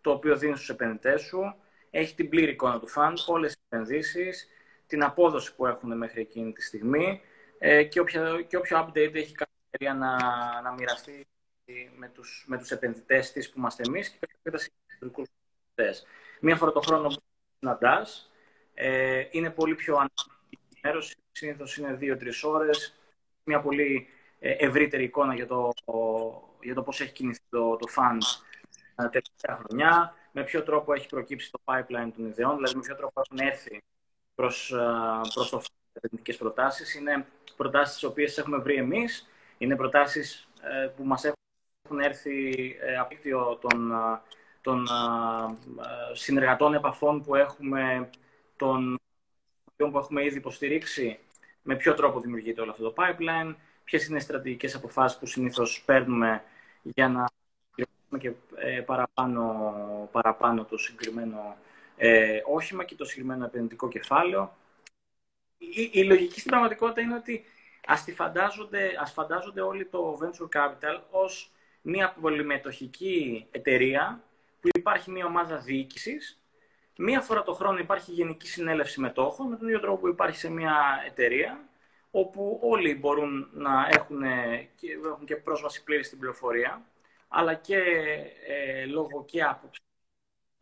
το 0.00 0.10
οποίο 0.10 0.36
δίνεις 0.36 0.56
στους 0.56 0.68
επενδυτές 0.68 1.22
σου, 1.22 1.54
έχει 1.90 2.14
την 2.14 2.28
πλήρη 2.28 2.50
εικόνα 2.50 2.80
του 2.80 2.88
fund, 2.94 3.14
όλες 3.26 3.52
τις 3.52 3.62
επενδύσεις, 3.68 4.48
την 4.86 5.02
απόδοση 5.02 5.54
που 5.54 5.66
έχουν 5.66 5.96
μέχρι 5.96 6.20
εκείνη 6.20 6.52
τη 6.52 6.62
στιγμή 6.62 7.20
ε, 7.58 7.84
και, 7.84 8.00
όποιο, 8.00 8.40
και 8.40 8.56
όποιο 8.56 8.78
update 8.78 9.14
έχει 9.14 9.34
κάποια 9.34 9.54
εταιρεία 9.70 9.94
να, 9.94 10.16
να 10.60 10.72
μοιραστεί 10.72 11.26
με 11.96 12.08
τους, 12.08 12.44
με 12.46 12.58
τους 12.58 12.70
επενδυτές 12.70 13.32
της 13.32 13.50
που 13.50 13.58
είμαστε 13.58 13.82
εμείς 13.86 14.08
και 14.08 14.28
με 14.42 14.50
τους 14.50 14.68
επενδυτές. 15.00 16.06
Μία 16.40 16.56
φορά 16.56 16.72
το 16.72 16.80
χρόνο 16.80 17.08
που 17.08 17.22
συναντάς, 17.58 18.30
ε, 18.74 19.24
είναι 19.30 19.50
πολύ 19.50 19.74
πιο 19.74 19.94
αναλυτική 19.94 21.18
συνήθως 21.32 21.76
είναι 21.76 21.92
δύο-τρεις 21.92 22.42
ώρες, 22.42 22.94
μια 23.44 23.60
πολύ 23.60 24.08
ε, 24.08 24.19
ευρύτερη 24.40 25.04
εικόνα 25.04 25.34
για 25.34 25.46
το, 25.46 25.72
για 26.60 26.74
το 26.74 26.82
πώς 26.82 27.00
έχει 27.00 27.12
κινηθεί 27.12 27.40
το, 27.50 27.76
το 27.76 27.86
fund 27.96 28.18
τελευταία 29.08 29.62
χρονιά, 29.64 30.14
με 30.32 30.44
ποιο 30.44 30.62
τρόπο 30.62 30.92
έχει 30.92 31.06
προκύψει 31.06 31.50
το 31.50 31.60
pipeline 31.64 32.10
των 32.16 32.26
ιδεών, 32.26 32.54
δηλαδή 32.56 32.74
με 32.74 32.82
ποιο 32.82 32.96
τρόπο 32.96 33.20
έχουν 33.20 33.46
έρθει 33.46 33.82
προς, 34.34 34.74
προς 35.34 35.48
το 35.50 35.62
επενδυτικές 35.92 36.36
προτάσεις. 36.36 36.94
Είναι 36.94 37.26
προτάσεις 37.56 37.94
τις 37.94 38.04
οποίες 38.04 38.38
έχουμε 38.38 38.58
βρει 38.58 38.74
εμείς, 38.74 39.28
είναι 39.58 39.76
προτάσεις 39.76 40.48
ε, 40.62 40.86
που 40.86 41.04
μας 41.04 41.24
έχουν 41.24 42.00
έρθει 42.00 42.76
ε, 42.80 42.96
απίκτυο 42.96 43.58
των, 43.60 43.92
των 44.60 44.86
συνεργατών 46.12 46.74
επαφών 46.74 47.22
που 47.22 47.34
έχουμε, 47.34 48.10
των 48.56 49.00
που 49.76 49.98
έχουμε 49.98 50.24
ήδη 50.24 50.36
υποστηρίξει, 50.36 51.18
με 51.62 51.76
ποιο 51.76 51.94
τρόπο 51.94 52.20
δημιουργείται 52.20 52.60
όλο 52.60 52.70
αυτό 52.70 52.90
το 52.90 52.94
pipeline, 52.96 53.54
ποιες 53.84 54.06
είναι 54.06 54.16
οι 54.16 54.20
στρατηγικές 54.20 54.74
αποφάσεις 54.74 55.18
που 55.18 55.26
συνήθως 55.26 55.82
παίρνουμε 55.86 56.42
για 56.82 57.08
να 57.08 57.26
και 58.18 58.32
ε, 58.56 58.80
παραπάνω, 58.80 60.08
παραπάνω 60.12 60.64
το 60.64 60.78
συγκεκριμένο 60.78 61.56
ε, 61.96 62.40
όχημα 62.46 62.84
και 62.84 62.94
το 62.94 63.04
συγκεκριμένο 63.04 63.44
επενδυτικό 63.44 63.88
κεφάλαιο. 63.88 64.56
Η, 65.58 65.90
η, 65.92 66.04
λογική 66.04 66.38
στην 66.38 66.50
πραγματικότητα 66.50 67.00
είναι 67.00 67.14
ότι 67.14 67.44
ας, 67.86 68.04
φαντάζονται, 68.14 68.90
ας 69.00 69.12
φαντάζονται 69.12 69.60
όλοι 69.60 69.86
το 69.86 70.18
venture 70.22 70.58
capital 70.58 71.00
ως 71.10 71.50
μια 71.82 72.16
πολυμετοχική 72.20 73.46
εταιρεία 73.50 74.22
που 74.60 74.68
υπάρχει 74.78 75.10
μια 75.10 75.26
ομάδα 75.26 75.58
διοίκησης. 75.58 76.42
Μία 76.96 77.20
φορά 77.20 77.42
το 77.42 77.52
χρόνο 77.52 77.78
υπάρχει 77.78 78.12
γενική 78.12 78.48
συνέλευση 78.48 79.00
μετόχων 79.00 79.48
με 79.48 79.56
τον 79.56 79.66
ίδιο 79.66 79.80
τρόπο 79.80 79.96
που 79.96 80.08
υπάρχει 80.08 80.38
σε 80.38 80.50
μια 80.50 81.02
εταιρεία 81.06 81.69
όπου 82.10 82.58
όλοι 82.62 82.94
μπορούν 82.94 83.48
να 83.52 83.88
έχουν 83.90 84.20
και, 84.76 84.98
έχουν 85.04 85.26
και 85.26 85.36
πρόσβαση 85.36 85.84
πλήρη 85.84 86.04
στην 86.04 86.18
πληροφορία 86.18 86.84
αλλά 87.28 87.54
και 87.54 87.76
ε, 88.46 88.84
λόγω 88.84 89.24
και 89.24 89.42
άποψη 89.42 89.80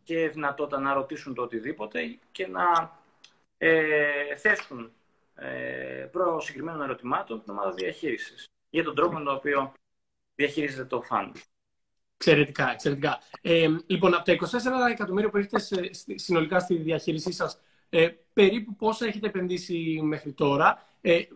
και 0.03 0.29
δυνατότητα 0.29 0.81
να 0.81 0.93
ρωτήσουν 0.93 1.35
το 1.35 1.43
οτιδήποτε 1.43 2.19
και 2.33 2.47
να 2.47 2.99
ε, 3.59 4.37
θέσουν 4.37 4.93
ε, 5.35 6.09
προ 6.13 6.41
συγκεκριμένων 6.41 6.83
ερωτημάτων 6.83 7.43
την 7.43 7.53
ομάδα 7.53 7.73
διαχείρισης 7.73 8.47
για 8.71 8.85
τον 8.85 8.95
τρόπο 8.95 9.13
με 9.19 9.25
τον 9.25 9.35
οποίο 9.35 9.73
διαχειρίζεται 10.35 10.85
το 10.85 11.03
fund. 11.11 11.33
Εξαιρετικά, 12.17 12.71
εξαιρετικά. 12.71 13.19
Ε, 13.41 13.69
λοιπόν, 13.87 14.15
από 14.15 14.25
τα 14.25 14.33
24 14.33 14.91
εκατομμύρια 14.91 15.31
που 15.31 15.37
έχετε 15.37 15.59
συνολικά 16.15 16.59
στη 16.59 16.77
διαχείρισή 16.77 17.33
σας, 17.33 17.61
ε, 17.89 18.09
περίπου 18.33 18.77
πόσα 18.77 19.07
έχετε 19.07 19.27
επενδύσει 19.27 20.01
μέχρι 20.03 20.33
τώρα; 20.33 20.88
Ε, 21.01 21.15
ε, 21.15 21.27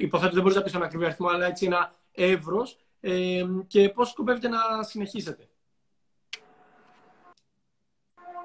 υποθέτω 0.00 0.32
δεν 0.32 0.42
μπορείς 0.42 0.56
να 0.56 0.62
πεις 0.62 0.72
τον 0.72 0.82
ακριβή 0.82 1.04
αριθμό, 1.04 1.28
αλλά 1.28 1.46
έτσι 1.46 1.66
ένα 1.66 1.94
εύρος. 2.12 2.78
Ε, 3.00 3.44
και 3.66 3.88
πώς 3.88 4.10
σκοπεύετε 4.10 4.48
να 4.48 4.82
συνεχίσετε; 4.82 5.48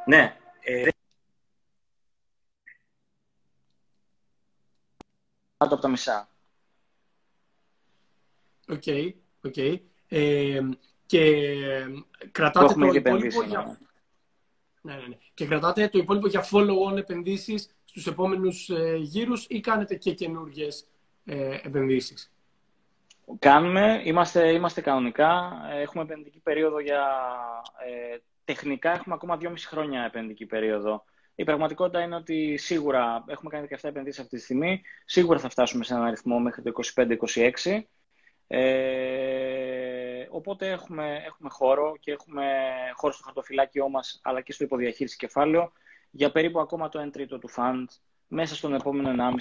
Ναι. 0.06 0.38
Ε, 0.60 0.90
από 5.58 5.78
τα 5.78 5.88
μισά. 5.88 6.30
OK, 8.68 8.84
okay, 8.86 9.14
okay. 9.44 9.80
Ε, 10.08 10.60
και 11.06 11.46
κρατάτε 12.32 12.74
το 12.74 12.86
υπόλοιπο 12.86 13.44
για... 13.44 13.80
Ναι, 14.82 14.96
ναι, 14.96 15.08
ναι. 15.08 15.18
Και 15.34 15.46
κρατάτε 15.46 15.90
το 15.90 15.98
υπόλοιπο 15.98 16.28
για 16.28 16.48
follow-on 16.52 16.98
επενδύσεις 16.98 17.76
στους 17.90 18.08
επόμενους 18.08 18.70
ε, 18.70 18.96
γύρους 18.96 19.46
ή 19.50 19.60
κάνετε 19.60 19.96
και 19.96 20.14
καινούργιες 20.14 20.88
ε, 21.26 21.60
επενδύσεις; 21.64 22.32
Κάνουμε, 23.40 24.02
είμαστε, 24.04 24.52
είμαστε 24.52 24.82
κανονικά. 24.82 25.52
Έχουμε 25.72 26.04
επενδυτική 26.04 26.40
περίοδο 26.40 26.80
για... 26.80 27.04
Ε, 27.88 28.18
τεχνικά 28.46 28.92
έχουμε 28.92 29.16
ακόμα 29.16 29.38
2,5 29.42 29.54
χρόνια 29.58 30.04
επενδυτική 30.04 30.46
περίοδο. 30.46 31.04
Η 31.36 31.44
πραγματικότητα 31.44 32.02
είναι 32.02 32.16
ότι 32.16 32.58
σίγουρα 32.58 33.24
έχουμε 33.28 33.50
κάνει 33.50 33.68
17 33.70 33.78
επενδύσεις 33.82 34.20
αυτή 34.20 34.36
τη 34.36 34.42
στιγμή. 34.42 34.82
Σίγουρα 35.06 35.40
θα 35.40 35.50
φτάσουμε 35.50 35.84
σε 35.84 35.94
έναν 35.94 36.06
αριθμό 36.06 36.40
μέχρι 36.40 36.62
το 36.62 36.72
25-26. 36.96 37.82
Ε, 38.48 40.28
οπότε 40.30 40.72
έχουμε, 40.72 41.22
έχουμε 41.26 41.50
χώρο 41.50 41.98
και 42.00 42.12
έχουμε 42.12 42.46
χώρο 42.96 43.14
στο 43.14 43.24
χαρτοφυλάκιό 43.24 43.90
μας 43.90 44.20
αλλά 44.24 44.42
και 44.42 44.52
στο 44.52 44.64
υποδιαχείριση 44.64 45.18
κεφάλαιο 45.18 45.72
για 46.10 46.32
περίπου 46.32 46.60
ακόμα 46.60 46.90
το 46.90 47.02
1 47.02 47.12
τρίτο 47.12 47.40
του 47.40 47.50
fund 47.56 47.86
μέσα 48.28 48.56
στον 48.56 48.74
επόμενο 48.74 49.34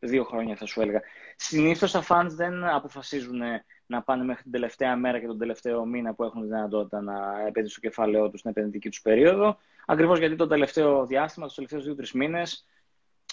1,5-2 0.00 0.22
χρόνια 0.26 0.56
θα 0.56 0.66
σου 0.66 0.80
έλεγα. 0.80 1.00
Συνήθως 1.36 1.92
τα 1.92 2.04
funds 2.08 2.30
δεν 2.30 2.64
αποφασίζουν 2.64 3.40
να 3.86 4.02
πάνε 4.02 4.24
μέχρι 4.24 4.42
την 4.42 4.52
τελευταία 4.52 4.96
μέρα 4.96 5.20
και 5.20 5.26
τον 5.26 5.38
τελευταίο 5.38 5.84
μήνα 5.84 6.14
που 6.14 6.24
έχουν 6.24 6.42
δυνατότητα 6.42 7.00
να 7.00 7.46
επενδύσουν 7.46 7.82
το 7.82 7.88
κεφάλαιό 7.88 8.30
τους 8.30 8.38
στην 8.38 8.50
επενδυτική 8.50 8.88
τους 8.88 9.00
περίοδο. 9.00 9.58
Ακριβώς 9.86 10.18
γιατί 10.18 10.36
το 10.36 10.46
τελευταίο 10.46 11.06
διάστημα, 11.06 11.46
τους 11.46 11.54
τελευταίους 11.54 11.84
2-3 11.84 12.14
μήνες, 12.14 12.66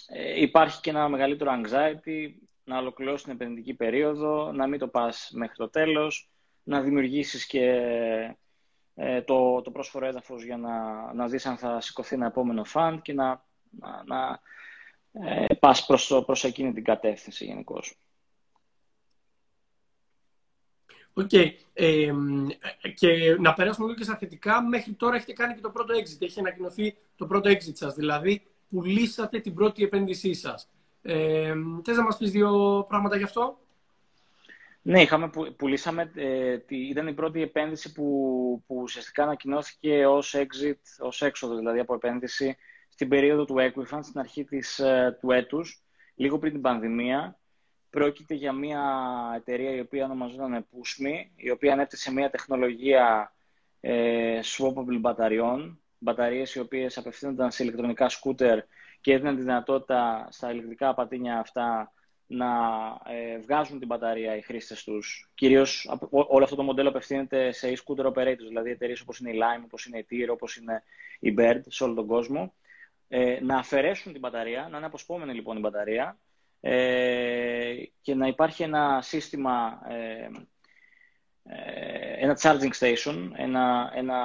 ε, 0.08 0.42
υπάρχει 0.42 0.82
και 0.82 0.90
ένα 0.90 1.10
μεγαλύτερο 1.10 1.52
anxiety 1.52 2.30
να 2.64 2.78
ολοκληρώσεις 2.78 3.24
την 3.24 3.34
επενδυτική 3.34 3.74
περίοδο, 3.74 4.52
να 4.52 4.68
μην 4.68 4.80
το 4.80 4.88
πας 4.88 5.32
μέχρι 5.34 5.56
το 5.56 5.70
τέλος, 5.70 6.30
να 6.64 6.82
δημιουργήσεις 6.82 7.46
και 7.46 7.64
ε, 7.64 8.38
το, 9.26 9.62
το 9.62 9.72
πρόσφορο 9.72 10.06
έδαφος 10.06 10.44
για 10.44 10.58
να, 10.58 11.14
να 11.14 11.28
δεις 11.28 11.46
αν 11.46 11.58
θα 11.58 11.82
σηκωθεί 11.82 12.16
ένα 12.16 12.26
επόμενο 12.26 12.64
fund 12.64 13.00
και 13.00 13.14
να, 13.14 13.46
να, 13.70 14.04
να 14.06 14.40
ε, 15.12 15.54
πας 15.60 15.86
προς, 15.86 16.24
προς 16.26 16.44
εκείνη 16.44 16.74
την 16.74 16.84
κατεύθυνση 16.84 17.46
γενικώς. 17.46 17.98
Οκ. 21.14 21.30
και 22.96 23.36
να 23.40 23.54
περάσουμε 23.54 23.86
λίγο 23.86 23.98
και 23.98 24.04
στα 24.04 24.18
θετικά. 24.18 24.62
Μέχρι 24.62 24.94
τώρα 24.94 25.16
έχετε 25.16 25.34
κάνει 25.34 25.54
και 25.54 25.62
το 25.62 25.70
πρώτο 25.70 25.94
exit. 25.94 26.22
Έχει 26.22 26.40
ανακοινωθεί 26.40 26.98
το 27.16 27.28
πρώτο 27.28 27.50
exit 27.50 27.74
σας. 27.74 27.96
Δηλαδή, 27.96 28.48
πουλήσατε 28.70 29.40
την 29.40 29.54
πρώτη 29.54 29.84
επένδυσή 29.84 30.34
σας. 30.34 30.70
Ε, 31.02 31.54
θες 31.84 31.98
να 31.98 32.04
μας 32.04 32.18
πεις 32.18 32.32
δύο 32.32 32.86
πράγματα 32.88 33.18
γι' 33.18 33.24
αυτό; 33.24 33.60
Ναι, 34.88 35.02
είχαμε, 35.02 35.30
πουλήσαμε, 35.58 36.12
ε, 36.16 36.58
ήταν 36.68 37.08
η 37.08 37.14
πρώτη 37.14 37.42
επένδυση 37.42 37.92
που, 37.92 38.04
που 38.68 38.76
ουσιαστικά 38.76 39.24
ανακοινώθηκε 39.24 40.06
ως 40.06 40.36
exit, 40.38 40.80
ως 41.00 41.22
έξοδο 41.22 41.56
δηλαδή 41.56 41.80
από 41.80 41.94
επένδυση 41.94 42.58
στην 42.90 43.10
περίοδο 43.10 43.46
του 43.46 43.56
Equifax, 43.58 44.00
στην 44.02 44.20
αρχή 44.20 44.44
της, 44.44 44.80
ε, 44.80 45.18
του 45.22 45.32
έτους, 45.32 45.84
λίγο 46.16 46.40
πριν 46.40 46.52
την 46.52 46.62
πανδημία. 46.62 47.40
Πρόκειται 47.90 48.34
για 48.34 48.54
μια 48.54 48.82
εταιρεία 49.36 49.72
η 49.72 49.80
οποία 49.80 50.06
ονομαζόταν 50.06 50.68
Pushme, 50.72 51.32
η 51.36 51.50
οποία 51.50 51.74
ανέπτυσε 51.74 52.12
μια 52.12 52.30
τεχνολογία 52.30 53.34
ε, 53.80 54.40
swappable 54.44 55.00
μπαταριών, 55.00 55.82
μπαταρίες 55.98 56.56
οι 56.56 56.60
οποίες 56.60 56.98
απευθύνονταν 56.98 57.52
σε 57.52 57.64
ηλεκτρονικά 57.64 58.10
σκούτερ 58.10 58.60
και 59.02 59.14
έδιναν 59.14 59.36
τη 59.36 59.42
δυνατότητα 59.42 60.28
στα 60.32 60.52
ηλεκτρικά 60.52 60.94
πατίνια 60.94 61.40
αυτά 61.40 61.92
να 62.28 62.48
ε, 63.06 63.38
βγάζουν 63.38 63.80
την 63.80 63.88
μπαταρία 63.88 64.36
οι 64.36 64.42
χρήστες 64.42 64.84
τους. 64.84 65.30
Κυρίως 65.34 65.90
όλο 66.10 66.44
αυτό 66.44 66.56
το 66.56 66.64
μοντέλο 66.64 66.90
απευθύνεται 66.90 67.52
σε 67.52 67.74
e-scooter 67.74 68.06
operators, 68.06 68.48
δηλαδή 68.48 68.70
εταιρείες 68.70 69.02
όπως 69.02 69.20
είναι 69.20 69.30
η 69.30 69.40
Lime, 69.42 69.64
όπως 69.64 69.86
είναι 69.86 69.98
η 69.98 70.06
Tier, 70.12 70.28
όπως 70.32 70.56
είναι 70.56 70.84
η 71.20 71.34
Bird 71.38 71.62
σε 71.68 71.84
όλο 71.84 71.94
τον 71.94 72.08
κόσμο. 72.08 72.54
Ε, 73.08 73.40
να 73.42 73.58
αφαιρέσουν 73.58 74.12
την 74.12 74.22
μπαταρία, 74.22 74.68
να 74.72 74.78
είναι 74.78 74.86
αποσπόμενη 74.86 75.34
λοιπόν 75.34 75.58
η 75.58 75.60
μπαταρία 75.60 76.18
ε, 76.62 77.76
και 78.02 78.16
να 78.16 78.28
υπάρχει 78.28 78.64
ένα 78.64 79.02
σύστημα, 79.02 79.80
ε, 79.90 80.30
ε 81.44 82.16
ένα 82.20 82.38
charging 82.42 82.72
station, 82.80 83.30
ένα, 83.36 83.92
ένα, 83.96 84.20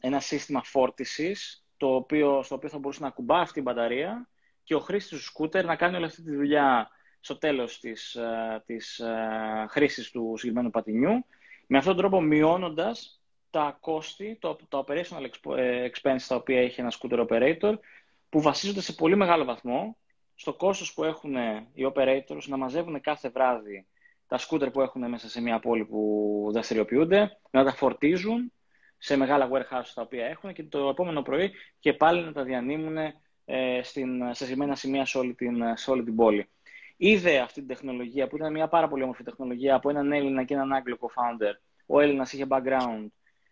ένα 0.00 0.20
σύστημα 0.20 0.62
φόρτισης 0.62 1.64
το 1.76 1.94
οποίο, 1.94 2.42
στο 2.42 2.54
οποίο 2.54 2.68
θα 2.68 2.78
μπορούσε 2.78 3.02
να 3.02 3.10
κουμπά 3.10 3.38
αυτή 3.38 3.58
η 3.58 3.62
μπαταρία 3.64 4.28
και 4.64 4.74
ο 4.74 4.80
χρήστης 4.80 5.18
του 5.18 5.24
σκούτερ 5.24 5.64
να 5.64 5.76
κάνει 5.76 5.96
όλη 5.96 6.04
αυτή 6.04 6.22
τη 6.22 6.34
δουλειά 6.34 6.88
στο 7.20 7.38
τέλος 7.38 7.80
της, 7.80 8.16
uh, 8.20 8.60
της 8.66 9.02
uh, 9.04 9.64
χρήσης 9.68 10.10
του 10.10 10.34
συγκεκριμένου 10.36 10.70
πατινιού, 10.70 11.26
με 11.66 11.78
αυτόν 11.78 11.94
τον 11.94 12.02
τρόπο 12.02 12.20
μειώνοντας 12.20 13.22
τα 13.50 13.78
κόστη, 13.80 14.36
το, 14.40 14.58
τα 14.68 14.84
operational 14.86 15.56
ε, 15.56 15.88
expenses 15.90 16.24
τα 16.28 16.36
οποία 16.36 16.60
έχει 16.60 16.80
ένα 16.80 16.92
scooter 17.00 17.26
operator, 17.28 17.74
που 18.28 18.40
βασίζονται 18.40 18.80
σε 18.80 18.92
πολύ 18.92 19.16
μεγάλο 19.16 19.44
βαθμό 19.44 19.96
στο 20.34 20.54
κόστος 20.54 20.94
που 20.94 21.04
έχουν 21.04 21.34
οι 21.72 21.92
operators 21.94 22.44
να 22.46 22.56
μαζεύουν 22.56 23.00
κάθε 23.00 23.28
βράδυ 23.28 23.86
τα 24.26 24.38
scooter 24.38 24.72
που 24.72 24.80
έχουν 24.80 25.08
μέσα 25.08 25.28
σε 25.28 25.40
μια 25.40 25.58
πόλη 25.58 25.84
που 25.84 26.48
δραστηριοποιούνται, 26.52 27.38
να 27.50 27.64
τα 27.64 27.72
φορτίζουν 27.72 28.52
σε 28.98 29.16
μεγάλα 29.16 29.48
warehouse 29.52 29.90
τα 29.94 30.02
οποία 30.02 30.26
έχουν 30.26 30.52
και 30.52 30.62
το 30.62 30.88
επόμενο 30.88 31.22
πρωί 31.22 31.52
και 31.78 31.92
πάλι 31.92 32.24
να 32.24 32.32
τα 32.32 32.42
διανύμουν 32.42 32.96
ε, 33.44 33.80
στην, 33.82 34.22
σε 34.24 34.34
συγκεκριμένα 34.34 34.74
σημεία 34.74 35.06
σε 35.06 35.18
όλη, 35.18 35.34
την, 35.34 35.76
σε 35.76 35.90
όλη 35.90 36.04
την 36.04 36.14
πόλη. 36.16 36.48
Είδε 36.96 37.38
αυτή 37.38 37.54
την 37.54 37.68
τεχνολογία 37.68 38.26
που 38.26 38.36
ήταν 38.36 38.52
μια 38.52 38.68
πάρα 38.68 38.88
πολύ 38.88 39.02
όμορφη 39.02 39.22
τεχνολογία 39.22 39.74
από 39.74 39.90
έναν 39.90 40.12
Έλληνα 40.12 40.44
και 40.44 40.54
έναν 40.54 40.72
Άγγλο 40.72 40.98
co-founder. 41.00 41.52
Ο 41.86 42.00
Έλληνας 42.00 42.32
είχε 42.32 42.46
background 42.48 43.06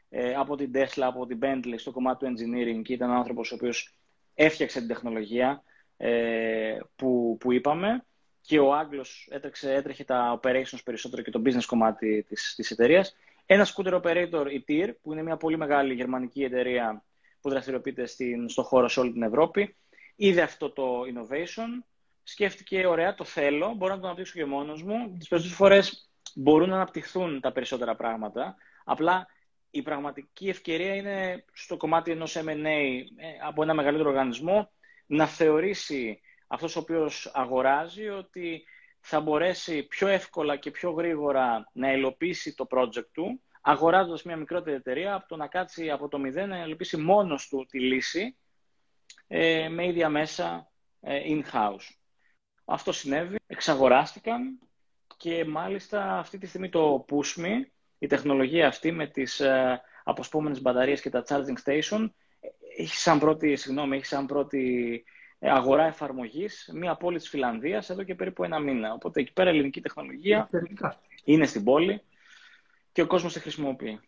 ε, 0.09 0.35
από 0.35 0.57
την 0.57 0.71
Tesla, 0.75 1.03
από 1.03 1.27
την 1.27 1.39
Bentley 1.43 1.75
στο 1.77 1.91
κομμάτι 1.91 2.25
του 2.25 2.35
engineering 2.35 2.83
και 2.83 2.93
ήταν 2.93 3.11
άνθρωπος 3.11 3.53
ο 3.53 3.55
οποίος 3.55 3.95
έφτιαξε 4.35 4.79
την 4.79 4.89
τεχνολογία 4.89 5.63
ε, 5.97 6.79
που, 6.97 7.37
που 7.41 7.53
είπαμε 7.53 8.05
και 8.41 8.59
ο 8.59 8.75
Άγγλος 8.75 9.29
έτρεξε, 9.31 9.75
έτρεχε 9.75 10.05
τα 10.05 10.41
operations 10.41 10.81
περισσότερο 10.85 11.23
και 11.23 11.31
το 11.31 11.43
business 11.45 11.65
κομμάτι 11.67 12.23
της, 12.29 12.55
της 12.57 12.71
εταιρείας 12.71 13.17
ένας 13.47 13.75
scooter 13.77 14.03
operator, 14.03 14.47
η 14.51 14.65
TIR, 14.69 14.93
που 15.03 15.13
είναι 15.13 15.23
μια 15.23 15.37
πολύ 15.37 15.57
μεγάλη 15.57 15.95
γερμανική 15.95 16.43
εταιρεία 16.43 17.05
που 17.41 17.51
δραστηριοποιείται 17.51 18.07
στην, 18.07 18.49
στο 18.49 18.63
χώρο 18.63 18.89
σε 18.89 19.01
όλη 19.01 19.13
την 19.13 19.23
Ευρώπη, 19.23 19.77
είδε 20.17 20.43
αυτό 20.43 20.71
το 20.71 21.01
innovation, 21.01 21.85
σκέφτηκε, 22.23 22.87
ωραία, 22.87 23.15
το 23.15 23.25
θέλω, 23.25 23.75
μπορώ 23.77 23.95
να 23.95 24.01
το 24.01 24.07
αναπτύξω 24.07 24.33
και 24.33 24.45
μόνος 24.45 24.83
μου. 24.83 25.17
Τις 25.19 25.29
περισσότερες 25.29 25.57
φορές 25.57 26.11
μπορούν 26.35 26.69
να 26.69 26.75
αναπτυχθούν 26.75 27.41
τα 27.41 27.53
περισσότερα 27.53 27.97
πράγματα, 27.97 28.57
απλά 28.85 29.27
η 29.71 29.83
πραγματική 29.83 30.49
ευκαιρία 30.49 30.95
είναι 30.95 31.45
στο 31.53 31.77
κομμάτι 31.77 32.11
ενός 32.11 32.37
M&A 32.37 32.67
ε, 32.67 33.03
από 33.47 33.63
ένα 33.63 33.75
μεγαλύτερο 33.75 34.09
οργανισμό 34.09 34.71
να 35.07 35.27
θεωρήσει 35.27 36.21
αυτός 36.47 36.77
ο 36.77 36.81
οποίος 36.81 37.31
αγοράζει 37.35 38.09
ότι 38.09 38.65
θα 39.01 39.21
μπορέσει 39.21 39.83
πιο 39.83 40.09
εύκολα 40.09 40.57
και 40.57 40.71
πιο 40.71 40.91
γρήγορα 40.91 41.71
να 41.73 41.93
υλοποιήσει 41.93 42.55
το 42.55 42.67
project 42.71 43.07
του, 43.13 43.43
αγοράζοντας 43.61 44.23
μια 44.23 44.37
μικρότερη 44.37 44.77
εταιρεία, 44.77 45.15
από 45.15 45.29
το 45.29 45.37
να 45.37 45.47
κάτσει 45.47 45.91
από 45.91 46.09
το 46.09 46.19
μηδέν 46.19 46.49
να 46.49 46.65
υλοποιήσει 46.65 46.97
μόνος 46.97 47.49
του 47.49 47.67
τη 47.71 47.81
λύση 47.81 48.37
ε, 49.35 49.69
με 49.69 49.87
ίδια 49.87 50.09
μέσα 50.09 50.71
ε, 51.01 51.21
in-house. 51.27 51.95
Αυτό 52.65 52.93
συνέβη, 52.93 53.37
εξαγοράστηκαν 53.47 54.59
και 55.17 55.45
μάλιστα 55.45 56.19
αυτή 56.19 56.39
τη 56.39 56.47
στιγμή 56.47 56.69
το 56.69 57.05
PushMe, 57.09 57.61
η 57.99 58.07
τεχνολογία 58.07 58.67
αυτή 58.67 58.93
με 58.93 59.07
τις 59.07 59.41
ε, 59.41 59.81
αποσπόμενες 60.05 60.63
μπαταρίες 60.63 61.01
και 61.01 61.11
τα 61.11 61.25
charging 61.29 61.71
station, 61.71 62.11
έχει 62.79 62.97
σαν 62.97 63.19
πρώτη, 63.19 63.57
συγγνώμη, 63.57 63.97
έχει 63.97 64.05
σαν 64.05 64.27
πρώτη 64.27 65.05
ε, 65.39 65.51
αγορά 65.51 65.87
εφαρμογής, 65.87 66.71
μία 66.75 66.97
πόλη 66.97 67.19
της 67.19 67.29
Φιλανδίας 67.29 67.91
εδώ 67.91 68.03
και 68.03 68.15
περίπου 68.15 68.45
ένα 68.45 68.59
μήνα. 68.59 68.93
Οπότε 68.93 69.21
εκεί 69.21 69.33
πέρα 69.33 69.51
ελληνική 69.51 69.81
τεχνολογία 69.81 70.49
είναι 71.25 71.47
στην 71.47 71.65
πόλη 71.65 72.03
και 72.93 73.03
ο 73.03 73.07
κόσμος 73.07 73.33
τη 73.33 73.41
χρησιμοποιεί. 73.41 74.01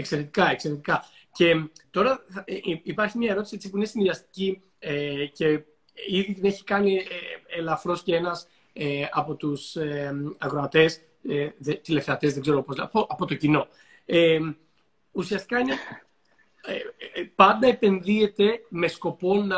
Εξαιρετικά, 0.00 0.50
εξαιρετικά. 0.50 1.04
Και 1.32 1.64
τώρα 1.90 2.24
ε, 2.44 2.54
υπάρχει 2.82 3.18
μια 3.18 3.30
ερώτηση 3.30 3.54
έτσι, 3.54 3.70
που 3.70 3.76
είναι 3.76 3.86
συνδυαστική 3.86 4.62
ε, 4.78 5.26
και 5.26 5.62
ήδη 6.08 6.34
την 6.34 6.44
έχει 6.44 6.64
κάνει 6.64 6.94
ε, 6.94 7.58
ελαφρώς 7.58 8.02
και 8.02 8.14
ένας 8.14 8.48
ε, 8.72 9.06
από 9.10 9.34
τους 9.34 9.76
ε, 9.76 10.14
αγροατές 10.38 11.00
ε, 11.28 11.48
τηλεθεατές, 11.82 12.32
δεν 12.32 12.42
ξέρω 12.42 12.62
πώς, 12.62 12.78
από, 12.78 13.06
από 13.08 13.26
το 13.26 13.34
κοινό. 13.34 13.66
Ε, 14.06 14.38
ουσιαστικά 15.12 15.58
είναι, 15.58 15.74
ε, 16.62 16.74
ε, 17.20 17.24
πάντα 17.34 17.66
επενδύεται 17.66 18.60
με 18.68 18.88
σκοπό 18.88 19.34
να 19.34 19.56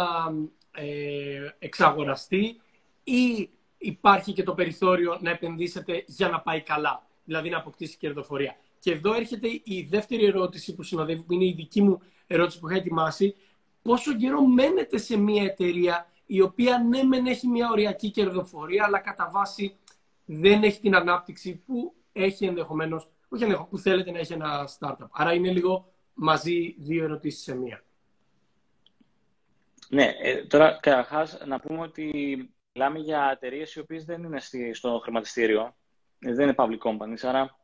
ε, 0.72 1.54
εξαγοραστεί 1.58 2.60
ή 3.04 3.50
υπάρχει 3.78 4.32
και 4.32 4.42
το 4.42 4.54
περιθώριο 4.54 5.18
να 5.20 5.30
επενδύσετε 5.30 6.04
για 6.06 6.28
να 6.28 6.40
πάει 6.40 6.60
καλά, 6.60 7.06
δηλαδή 7.24 7.48
να 7.48 7.56
αποκτήσει 7.56 7.96
κερδοφορία. 7.96 8.56
Και 8.82 8.92
εδώ 8.92 9.14
έρχεται 9.14 9.48
η 9.64 9.86
δεύτερη 9.90 10.24
ερώτηση 10.24 10.74
που 10.74 10.82
συνοδεύει, 10.82 11.22
που 11.22 11.32
είναι 11.32 11.44
η 11.44 11.52
δική 11.52 11.82
μου 11.82 12.00
ερώτηση 12.26 12.58
που 12.58 12.68
είχα 12.68 12.78
ετοιμάσει. 12.78 13.34
Πόσο 13.82 14.16
καιρό 14.16 14.46
μένετε 14.46 14.98
σε 14.98 15.16
μια 15.16 15.42
εταιρεία 15.42 16.10
η 16.26 16.40
οποία 16.40 16.78
ναι 16.78 17.02
μεν 17.02 17.26
έχει 17.26 17.48
μια 17.48 17.70
οριακή 17.70 18.10
κερδοφορία, 18.10 18.84
αλλά 18.84 18.98
κατά 18.98 19.30
βάση 19.32 19.76
δεν 20.24 20.62
έχει 20.62 20.80
την 20.80 20.94
ανάπτυξη 20.94 21.62
που 21.66 21.94
έχει 22.12 22.44
ενδεχομένως, 22.44 23.10
όχι 23.28 23.42
ενδεχομένω, 23.42 23.70
που 23.70 23.78
θέλετε 23.78 24.10
να 24.10 24.18
έχει 24.18 24.32
ένα 24.32 24.68
startup. 24.78 25.08
Άρα 25.10 25.32
είναι 25.32 25.52
λίγο 25.52 25.92
μαζί 26.14 26.74
δύο 26.78 27.04
ερωτήσεις 27.04 27.42
σε 27.42 27.56
μία. 27.56 27.84
Ναι, 29.88 30.14
ε, 30.22 30.44
τώρα 30.44 30.78
καταρχάς 30.82 31.38
να 31.46 31.60
πούμε 31.60 31.80
ότι 31.80 32.10
μιλάμε 32.72 32.98
για 32.98 33.30
εταιρείες 33.32 33.74
οι 33.74 33.80
οποίες 33.80 34.04
δεν 34.04 34.22
είναι 34.22 34.40
στο 34.72 35.00
χρηματιστήριο, 35.02 35.76
δεν 36.18 36.48
είναι 36.48 36.54
public 36.56 36.78
companies, 36.78 37.22
άρα 37.22 37.60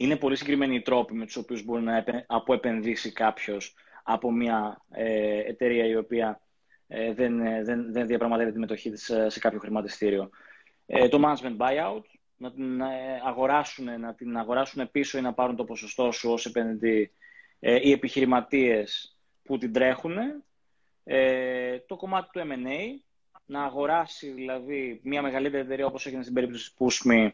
είναι 0.00 0.16
πολύ 0.16 0.36
συγκεκριμένοι 0.36 0.74
οι 0.74 0.82
τρόποι 0.82 1.14
με 1.14 1.26
τους 1.26 1.36
οποίους 1.36 1.64
μπορεί 1.64 1.82
να 1.82 2.04
αποεπενδύσει 2.26 3.12
κάποιος 3.12 3.74
από 4.02 4.32
μια 4.32 4.84
ε, 4.90 5.38
εταιρεία 5.38 5.86
η 5.86 5.96
οποία 5.96 6.40
ε, 6.86 7.12
δεν, 7.12 7.40
ε, 7.40 7.62
δεν, 7.62 7.92
δεν 7.92 8.06
διαπραγματεύεται 8.06 8.54
τη 8.54 8.60
μετοχή 8.60 8.90
της 8.90 9.12
σε 9.26 9.38
κάποιο 9.38 9.58
χρηματιστήριο. 9.58 10.30
το 11.10 11.20
management 11.24 11.56
buyout, 11.56 12.02
να 12.36 12.52
την 12.52 12.82
αγοράσουν, 13.26 14.00
να 14.00 14.14
την 14.14 14.36
αγοράσουν 14.36 14.90
πίσω 14.90 15.18
ή 15.18 15.20
να 15.20 15.32
πάρουν 15.32 15.56
το 15.56 15.64
ποσοστό 15.64 16.12
σου 16.12 16.30
ως 16.30 16.46
επενδυτή 16.46 17.12
οι 17.58 17.92
επιχειρηματίες 17.92 19.16
που 19.42 19.58
την 19.58 19.72
τρέχουν. 19.72 20.16
το 21.86 21.96
κομμάτι 21.96 22.28
του 22.32 22.40
M&A, 22.40 22.80
να 23.46 23.64
αγοράσει 23.64 24.30
δηλαδή 24.30 25.00
μια 25.02 25.22
μεγαλύτερη 25.22 25.62
εταιρεία 25.62 25.86
όπως 25.86 26.06
έγινε 26.06 26.22
στην 26.22 26.34
περίπτωση 26.34 26.76
του 26.76 26.86
Pushme 26.90 27.30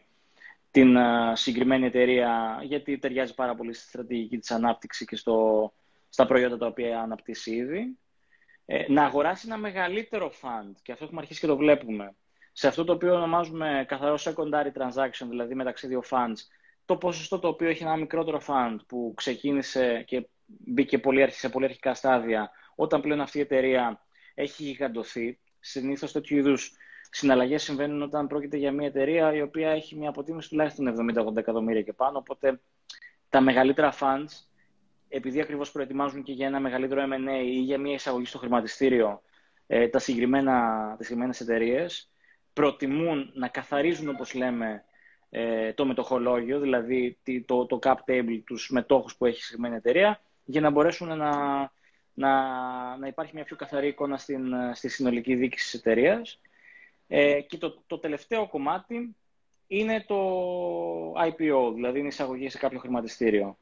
την 0.77 0.95
uh, 0.97 1.31
συγκεκριμένη 1.33 1.85
εταιρεία 1.85 2.59
γιατί 2.63 2.97
ταιριάζει 2.97 3.33
πάρα 3.33 3.55
πολύ 3.55 3.73
στη 3.73 3.87
στρατηγική 3.87 4.37
της 4.37 4.51
ανάπτυξη 4.51 5.05
και 5.05 5.15
στο, 5.15 5.73
στα 6.09 6.25
προϊόντα 6.25 6.57
τα 6.57 6.65
οποία 6.65 6.99
αναπτύσσει 6.99 7.55
ήδη. 7.55 7.97
Ε, 8.65 8.91
να 8.91 9.03
αγοράσει 9.03 9.43
ένα 9.47 9.57
μεγαλύτερο 9.57 10.31
fund, 10.41 10.71
και 10.81 10.91
αυτό 10.91 11.03
έχουμε 11.03 11.19
αρχίσει 11.21 11.39
και 11.39 11.47
το 11.47 11.57
βλέπουμε, 11.57 12.15
σε 12.51 12.67
αυτό 12.67 12.83
το 12.83 12.93
οποίο 12.93 13.15
ονομάζουμε 13.15 13.85
καθαρό 13.87 14.17
secondary 14.19 14.81
transaction, 14.81 15.27
δηλαδή 15.29 15.55
μεταξύ 15.55 15.87
δύο 15.87 16.03
funds, 16.09 16.37
το 16.85 16.97
ποσοστό 16.97 17.39
το 17.39 17.47
οποίο 17.47 17.69
έχει 17.69 17.83
ένα 17.83 17.97
μικρότερο 17.97 18.41
fund 18.47 18.77
που 18.87 19.13
ξεκίνησε 19.15 20.03
και 20.07 20.27
μπήκε 20.45 20.99
πολύ, 20.99 21.31
σε 21.31 21.49
πολύ 21.49 21.65
αρχικά 21.65 21.93
στάδια, 21.93 22.51
όταν 22.75 23.01
πλέον 23.01 23.21
αυτή 23.21 23.37
η 23.37 23.41
εταιρεία 23.41 24.05
έχει 24.33 24.63
γιγαντωθεί, 24.63 25.39
συνήθως 25.59 26.11
τέτοιου 26.11 26.37
είδους 26.37 26.75
συναλλαγές 27.11 27.63
συμβαίνουν 27.63 28.01
όταν 28.01 28.27
πρόκειται 28.27 28.57
για 28.57 28.71
μια 28.71 28.87
εταιρεία 28.87 29.33
η 29.33 29.41
οποία 29.41 29.69
έχει 29.69 29.95
μια 29.95 30.09
αποτίμηση 30.09 30.49
τουλάχιστον 30.49 31.11
70-80 31.27 31.37
εκατομμύρια 31.37 31.81
και 31.81 31.93
πάνω. 31.93 32.17
Οπότε 32.17 32.59
τα 33.29 33.41
μεγαλύτερα 33.41 33.93
funds, 33.99 34.47
επειδή 35.09 35.41
ακριβώς 35.41 35.71
προετοιμάζουν 35.71 36.23
και 36.23 36.31
για 36.31 36.47
ένα 36.47 36.59
μεγαλύτερο 36.59 37.03
M&A 37.03 37.45
ή 37.45 37.59
για 37.59 37.77
μια 37.77 37.93
εισαγωγή 37.93 38.25
στο 38.25 38.37
χρηματιστήριο 38.37 39.21
ε, 39.67 39.87
τα 39.87 39.99
συγκεκριμένα, 39.99 40.85
τις 40.97 41.07
συγκεκριμένες 41.07 41.41
εταιρείες, 41.41 42.09
προτιμούν 42.53 43.31
να 43.33 43.47
καθαρίζουν, 43.47 44.09
όπως 44.09 44.33
λέμε, 44.33 44.83
ε, 45.29 45.73
το 45.73 45.85
μετοχολόγιο, 45.85 46.59
δηλαδή 46.59 47.17
το, 47.45 47.65
το 47.65 47.79
cap 47.81 47.95
table, 48.07 48.41
τους 48.45 48.69
μετόχους 48.69 49.15
που 49.15 49.25
έχει 49.25 49.37
η 49.37 49.41
συγκεκριμένη 49.41 49.75
εταιρεία, 49.75 50.21
για 50.45 50.61
να 50.61 50.69
μπορέσουν 50.69 51.17
να, 51.17 51.59
να, 52.13 52.97
να 52.97 53.07
υπάρχει 53.07 53.31
μια 53.35 53.43
πιο 53.43 53.55
καθαρή 53.55 53.87
εικόνα 53.87 54.17
στην, 54.17 54.53
στη 54.73 54.89
συνολική 54.89 55.35
διοίκηση 55.35 55.71
της 55.71 55.79
εταιρείας 55.79 56.39
ε, 57.07 57.41
και 57.41 57.57
το, 57.57 57.83
το 57.87 57.99
τελευταίο 57.99 58.47
κομμάτι 58.47 59.15
είναι 59.67 60.03
το 60.07 60.17
IPO, 61.11 61.71
δηλαδή 61.73 61.99
είναι 61.99 62.07
εισαγωγή 62.07 62.49
σε 62.49 62.57
κάποιο 62.57 62.79
χρηματιστήριο. 62.79 63.57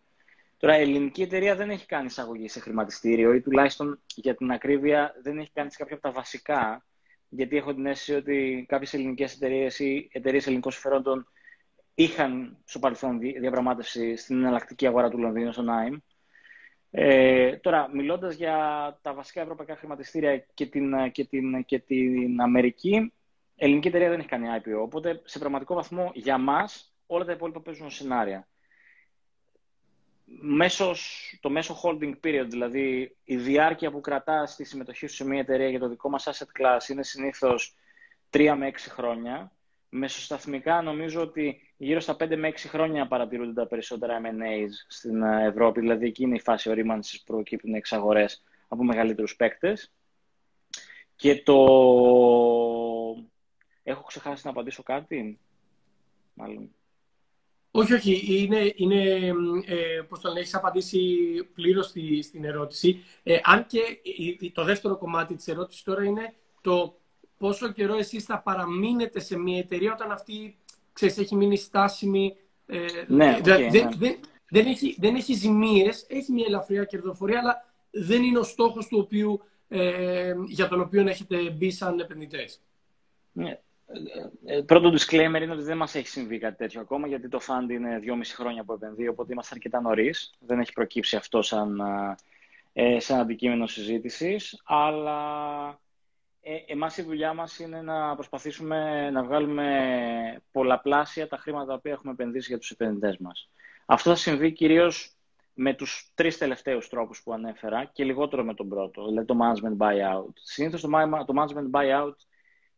Τώρα, 0.57 0.77
η 0.77 0.81
ελληνική 0.81 1.21
εταιρεία 1.21 1.55
δεν 1.55 1.69
έχει 1.69 1.85
κάνει 1.85 2.05
εισαγωγή 2.05 2.47
σε 2.47 2.59
χρηματιστήριο 2.59 3.33
ή 3.33 3.41
τουλάχιστον 3.41 3.99
για 4.15 4.35
την 4.35 4.51
ακρίβεια 4.51 5.13
δεν 5.21 5.37
έχει 5.37 5.51
κάνει 5.53 5.71
σε 5.71 5.77
κάποια 5.77 5.93
από 5.95 6.03
τα 6.03 6.11
βασικά, 6.11 6.85
γιατί 7.29 7.57
έχω 7.57 7.73
την 7.73 7.85
αίσθηση 7.85 8.13
ότι 8.13 8.65
κάποιες 8.67 8.93
ελληνικές 8.93 9.33
εταιρείες 9.33 9.79
ή 9.79 10.09
εταιρείες 10.11 10.47
ελληνικών 10.47 10.71
συμφερόντων 10.71 11.27
είχαν 11.95 12.57
στο 12.65 12.79
παρελθόν 12.79 13.19
διαπραγμάτευση 13.19 14.15
στην 14.15 14.37
εναλλακτική 14.37 14.87
αγορά 14.87 15.09
του 15.09 15.17
Λονδίνου, 15.17 15.51
στο 15.51 15.63
Nime. 15.67 15.97
Ε, 16.91 17.55
τώρα, 17.55 17.89
μιλώντας 17.93 18.35
για 18.35 18.57
τα 19.01 19.13
βασικά 19.13 19.41
ευρωπαϊκά 19.41 19.75
χρηματιστήρια 19.75 20.37
και 20.53 20.65
την, 20.65 21.11
και 21.11 21.25
την, 21.25 21.65
και 21.65 21.79
την 21.79 22.41
Αμερική, 22.41 23.13
ελληνική 23.55 23.87
εταιρεία 23.87 24.09
δεν 24.09 24.19
έχει 24.19 24.27
κάνει 24.27 24.47
IPO. 24.59 24.81
Οπότε, 24.81 25.21
σε 25.23 25.39
πραγματικό 25.39 25.73
βαθμό, 25.73 26.11
για 26.13 26.37
μας, 26.37 26.95
όλα 27.05 27.25
τα 27.25 27.31
υπόλοιπα 27.31 27.61
παίζουν 27.61 27.91
σενάρια. 27.91 28.47
Μέσος, 30.41 31.29
το 31.41 31.49
μέσο 31.49 31.79
holding 31.83 32.13
period, 32.23 32.45
δηλαδή 32.47 33.15
η 33.23 33.37
διάρκεια 33.37 33.91
που 33.91 34.01
κρατάς 34.01 34.55
τη 34.55 34.63
συμμετοχή 34.63 35.07
σου 35.07 35.15
σε 35.15 35.25
μια 35.25 35.39
εταιρεία 35.39 35.69
για 35.69 35.79
το 35.79 35.89
δικό 35.89 36.09
μας 36.09 36.27
asset 36.27 36.61
class 36.61 36.89
είναι 36.89 37.03
συνήθως 37.03 37.75
3 38.29 38.55
με 38.57 38.67
6 38.67 38.89
χρόνια. 38.89 39.51
Μεσοσταθμικά 39.89 40.81
νομίζω 40.81 41.21
ότι 41.21 41.73
γύρω 41.77 41.99
στα 41.99 42.15
5 42.19 42.35
με 42.37 42.47
6 42.47 42.67
χρόνια 42.67 43.07
παρατηρούνται 43.07 43.53
τα 43.53 43.67
περισσότερα 43.67 44.21
M&As 44.23 44.69
στην 44.87 45.23
Ευρώπη, 45.23 45.79
δηλαδή 45.79 46.05
εκεί 46.05 46.23
είναι 46.23 46.35
η 46.35 46.41
φάση 46.41 46.69
ορίμανσης 46.69 47.23
που 47.23 47.33
προκύπτουν 47.33 47.73
εξαγορές 47.73 48.43
από 48.67 48.83
μεγαλύτερους 48.83 49.35
παίκτες. 49.35 49.93
Και 51.15 51.41
το 51.41 51.55
Έχω 53.88 54.03
ξεχάσει 54.03 54.41
να 54.45 54.51
απαντήσω 54.51 54.83
κάτι, 54.83 55.39
μάλλον. 56.33 56.69
Όχι, 57.71 57.93
όχι. 57.93 58.43
Είναι, 58.43 58.73
είναι 58.75 59.27
ε, 59.65 60.01
πώς 60.07 60.19
το 60.19 60.27
λένε, 60.27 60.39
έχεις 60.39 60.55
απαντήσει 60.55 60.99
πλήρως 61.53 61.86
στη, 61.86 62.21
στην 62.21 62.45
ερώτηση. 62.45 63.03
Ε, 63.23 63.39
αν 63.43 63.65
και 63.65 63.81
το 64.53 64.63
δεύτερο 64.63 64.97
κομμάτι 64.97 65.36
της 65.36 65.47
ερώτησης 65.47 65.83
τώρα 65.83 66.03
είναι 66.03 66.33
το 66.61 66.99
πόσο 67.38 67.71
καιρό 67.71 67.95
εσείς 67.95 68.23
θα 68.23 68.39
παραμείνετε 68.39 69.19
σε 69.19 69.38
μια 69.38 69.57
εταιρεία 69.57 69.93
όταν 69.93 70.11
αυτή, 70.11 70.57
ξέρεις, 70.93 71.17
έχει 71.17 71.36
μείνει 71.36 71.57
στάσιμη. 71.57 72.36
Ε, 72.65 72.86
ναι, 73.07 73.38
okay, 73.39 73.67
δεν, 73.71 73.89
ναι. 73.97 74.15
δεν, 74.49 74.65
έχει, 74.65 74.95
δεν 74.99 75.15
έχει 75.15 75.33
ζημίες, 75.33 76.05
έχει 76.09 76.31
μια 76.31 76.45
ελαφριά 76.47 76.83
κερδοφορία, 76.83 77.39
αλλά 77.39 77.73
δεν 77.91 78.23
είναι 78.23 78.39
ο 78.39 78.43
στόχος 78.43 78.88
του 78.88 78.99
οποίου, 79.01 79.41
ε, 79.67 80.33
για 80.47 80.67
τον 80.67 80.81
οποίο 80.81 81.07
έχετε 81.07 81.49
μπει 81.49 81.71
σαν 81.71 81.99
επενδυτές. 81.99 82.61
Ναι. 83.31 83.59
Ε, 84.45 84.61
πρώτο 84.61 84.93
disclaimer 84.93 85.41
είναι 85.41 85.51
ότι 85.51 85.63
δεν 85.63 85.77
μας 85.77 85.95
έχει 85.95 86.07
συμβεί 86.07 86.38
κάτι 86.38 86.57
τέτοιο 86.57 86.81
ακόμα, 86.81 87.07
γιατί 87.07 87.27
το 87.29 87.39
fund 87.47 87.69
είναι 87.69 87.99
δυόμιση 87.99 88.36
χρόνια 88.36 88.63
που 88.63 88.73
επενδύει, 88.73 89.07
οπότε 89.09 89.31
είμαστε 89.31 89.55
αρκετά 89.55 89.81
νωρίς. 89.81 90.33
Δεν 90.39 90.59
έχει 90.59 90.73
προκύψει 90.73 91.15
αυτό 91.15 91.41
σαν, 91.41 91.81
ε, 92.73 92.99
σαν 92.99 93.19
αντικείμενο 93.19 93.67
συζήτησης, 93.67 94.61
αλλά 94.65 95.19
ε, 96.41 96.55
εμάς 96.67 96.97
η 96.97 97.01
δουλειά 97.01 97.33
μας 97.33 97.59
είναι 97.59 97.81
να 97.81 98.13
προσπαθήσουμε 98.13 99.09
να 99.09 99.23
βγάλουμε 99.23 100.41
πολλαπλάσια 100.51 101.27
τα 101.27 101.38
χρήματα 101.38 101.65
τα 101.65 101.73
οποία 101.73 101.91
έχουμε 101.91 102.11
επενδύσει 102.11 102.47
για 102.49 102.59
τους 102.59 102.71
επενδυτές 102.71 103.17
μας. 103.17 103.49
Αυτό 103.86 104.09
θα 104.09 104.15
συμβεί 104.15 104.51
κυρίως 104.51 105.15
με 105.53 105.73
τους 105.73 106.11
τρεις 106.15 106.38
τελευταίους 106.38 106.89
τρόπους 106.89 107.23
που 107.23 107.33
ανέφερα 107.33 107.86
και 107.86 108.03
λιγότερο 108.03 108.43
με 108.43 108.53
τον 108.53 108.69
πρώτο, 108.69 109.07
δηλαδή 109.07 109.27
το 109.27 109.36
management 109.41 109.77
buyout. 109.77 110.33
Συνήθως 110.33 110.81
το, 110.81 110.89
το 111.25 111.33
management 111.41 111.79
buyout 111.79 112.15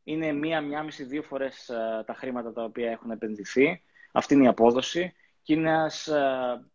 είναι 0.08 0.32
μία, 0.32 0.62
μία 0.62 0.84
μισή, 0.84 1.04
δύο 1.04 1.22
φορές 1.22 1.72
uh, 1.72 2.06
τα 2.06 2.14
χρήματα 2.14 2.54
τα 2.54 2.64
οποία 2.64 2.92
έχουν 2.92 3.12
επενδυθεί. 3.12 3.82
Αυτή 4.12 4.34
είναι 4.34 4.44
η 4.44 4.48
απόδοση 4.48 5.14
και 5.44 5.54
είναι 5.54 5.70
ένας 5.70 6.10
uh, 6.12 6.66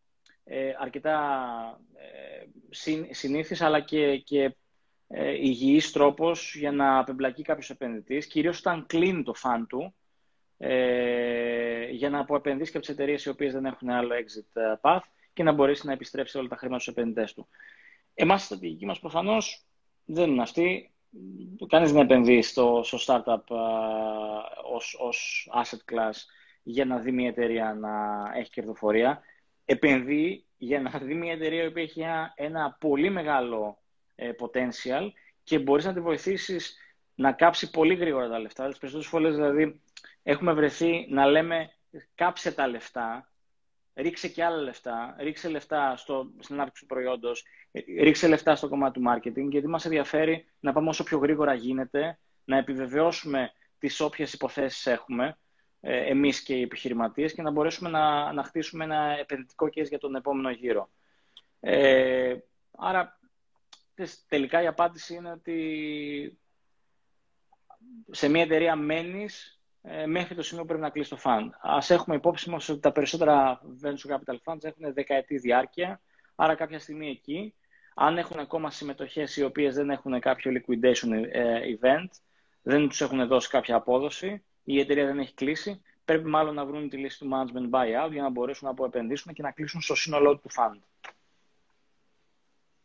ε, 0.44 0.72
αρκετά 0.78 1.80
ε, 1.94 3.14
συνήθις 3.14 3.60
αλλά 3.60 3.80
και, 3.80 4.16
και 4.16 4.54
ε, 5.08 5.30
υγιής 5.30 5.92
τρόπος 5.92 6.54
για 6.54 6.72
να 6.72 6.98
απεμπλακεί 6.98 7.42
κάποιος 7.42 7.70
επενδυτής, 7.70 8.26
κυρίως 8.26 8.58
όταν 8.58 8.86
κλείνει 8.86 9.22
το 9.22 9.34
φαν 9.34 9.66
του, 9.66 9.94
ε, 10.58 11.84
για 11.90 12.10
να 12.10 12.18
αποεπενδύσει 12.18 12.70
και 12.70 12.76
από 12.76 12.86
τις 12.86 12.94
εταιρείες 12.94 13.24
οι 13.24 13.28
οποίες 13.28 13.52
δεν 13.52 13.64
έχουν 13.64 13.90
άλλο 13.90 14.14
exit 14.14 14.60
ε, 14.60 14.74
path 14.80 15.02
και 15.32 15.42
να 15.42 15.52
μπορέσει 15.52 15.86
να 15.86 15.92
επιστρέψει 15.92 16.38
όλα 16.38 16.48
τα 16.48 16.56
χρήματα 16.56 16.80
στους 16.80 16.94
επενδυτές 16.94 17.34
του. 17.34 17.48
Εμάς 18.14 18.42
η 18.42 18.44
στρατηγική 18.44 18.86
μα 18.86 18.94
προφανώς 19.00 19.64
δεν 20.04 20.30
είναι 20.30 20.42
αυτή 20.42 20.92
κάνεις 21.68 21.92
να 21.92 22.00
επενδύεις 22.00 22.48
στο, 22.48 22.80
στο 22.84 22.98
startup 23.06 23.54
uh, 23.56 24.42
ως, 24.72 24.96
ως 25.00 25.48
asset 25.54 25.94
class 25.94 26.14
για 26.62 26.84
να 26.84 26.98
δει 26.98 27.12
μια 27.12 27.28
εταιρεία 27.28 27.74
να 27.74 28.22
έχει 28.34 28.50
κερδοφορία. 28.50 29.22
Επενδύει 29.64 30.46
για 30.56 30.80
να 30.80 30.98
δει 30.98 31.14
μια 31.14 31.32
εταιρεία 31.32 31.72
που 31.72 31.78
έχει 31.78 32.02
ένα, 32.34 32.76
πολύ 32.80 33.10
μεγάλο 33.10 33.78
ε, 34.14 34.30
potential 34.38 35.10
και 35.44 35.58
μπορείς 35.58 35.84
να 35.84 35.92
τη 35.92 36.00
βοηθήσεις 36.00 36.76
να 37.14 37.32
κάψει 37.32 37.70
πολύ 37.70 37.94
γρήγορα 37.94 38.28
τα 38.28 38.38
λεφτά. 38.38 38.68
Τις 38.68 38.78
περισσότερες 38.78 39.10
φορές 39.10 39.34
δηλαδή 39.34 39.80
έχουμε 40.22 40.52
βρεθεί 40.52 41.06
να 41.08 41.26
λέμε 41.26 41.70
κάψε 42.14 42.52
τα 42.52 42.66
λεφτά, 42.66 43.31
ρίξε 43.94 44.28
και 44.28 44.44
άλλα 44.44 44.56
λεφτά, 44.56 45.16
ρίξε 45.18 45.48
λεφτά 45.48 45.96
στο, 45.96 46.32
στην 46.38 46.54
ανάπτυξη 46.54 46.82
του 46.82 46.94
προϊόντος, 46.94 47.44
ρίξε 48.00 48.28
λεφτά 48.28 48.56
στο 48.56 48.68
κομμάτι 48.68 49.00
του 49.00 49.04
marketing, 49.08 49.50
γιατί 49.50 49.66
μας 49.66 49.84
ενδιαφέρει 49.84 50.46
να 50.60 50.72
πάμε 50.72 50.88
όσο 50.88 51.04
πιο 51.04 51.18
γρήγορα 51.18 51.54
γίνεται, 51.54 52.18
να 52.44 52.56
επιβεβαιώσουμε 52.56 53.52
τις 53.78 54.00
όποιες 54.00 54.32
υποθέσεις 54.32 54.86
έχουμε, 54.86 55.38
ε, 55.80 56.10
εμείς 56.10 56.42
και 56.42 56.54
οι 56.54 56.62
επιχειρηματίες, 56.62 57.32
και 57.34 57.42
να 57.42 57.50
μπορέσουμε 57.50 57.90
να, 57.90 58.32
να 58.32 58.42
χτίσουμε 58.42 58.84
ένα 58.84 59.16
επενδυτικό 59.18 59.66
case 59.66 59.88
για 59.88 59.98
τον 59.98 60.14
επόμενο 60.14 60.50
γύρο. 60.50 60.90
Ε, 61.60 62.36
άρα, 62.70 63.20
τελικά 64.28 64.62
η 64.62 64.66
απάντηση 64.66 65.14
είναι 65.14 65.30
ότι 65.30 66.38
σε 68.10 68.28
μια 68.28 68.42
εταιρεία 68.42 68.76
μένεις 68.76 69.61
ε, 69.82 70.06
μέχρι 70.06 70.34
το 70.34 70.42
σημείο 70.42 70.62
που 70.62 70.68
πρέπει 70.68 70.82
να 70.82 70.90
κλείσει 70.90 71.10
το 71.10 71.18
fund. 71.24 71.48
Α 71.60 71.78
έχουμε 71.88 72.16
υπόψη 72.16 72.50
μας 72.50 72.68
ότι 72.68 72.80
τα 72.80 72.92
περισσότερα 72.92 73.60
venture 73.82 74.14
capital 74.14 74.36
funds 74.44 74.64
έχουν 74.64 74.92
δεκαετή 74.94 75.38
διάρκεια, 75.38 76.00
άρα 76.34 76.54
κάποια 76.54 76.78
στιγμή 76.78 77.10
εκεί, 77.10 77.54
αν 77.94 78.18
έχουν 78.18 78.38
ακόμα 78.38 78.70
συμμετοχές 78.70 79.36
οι 79.36 79.44
οποίες 79.44 79.74
δεν 79.74 79.90
έχουν 79.90 80.20
κάποιο 80.20 80.52
liquidation 80.54 81.28
ε, 81.30 81.60
event, 81.80 82.08
δεν 82.62 82.88
τους 82.88 83.00
έχουν 83.00 83.26
δώσει 83.26 83.48
κάποια 83.48 83.76
απόδοση, 83.76 84.44
η 84.64 84.80
εταιρεία 84.80 85.06
δεν 85.06 85.18
έχει 85.18 85.34
κλείσει, 85.34 85.82
πρέπει 86.04 86.28
μάλλον 86.28 86.54
να 86.54 86.64
βρουν 86.64 86.88
τη 86.88 86.96
λύση 86.96 87.18
του 87.18 87.30
management 87.32 87.70
buyout 87.70 88.10
για 88.10 88.22
να 88.22 88.30
μπορέσουν 88.30 88.66
να 88.66 88.70
αποεπενδύσουν 88.70 89.32
και 89.32 89.42
να 89.42 89.50
κλείσουν 89.50 89.80
στο 89.80 89.94
σύνολό 89.94 90.36
του 90.36 90.50
fund. 90.56 90.78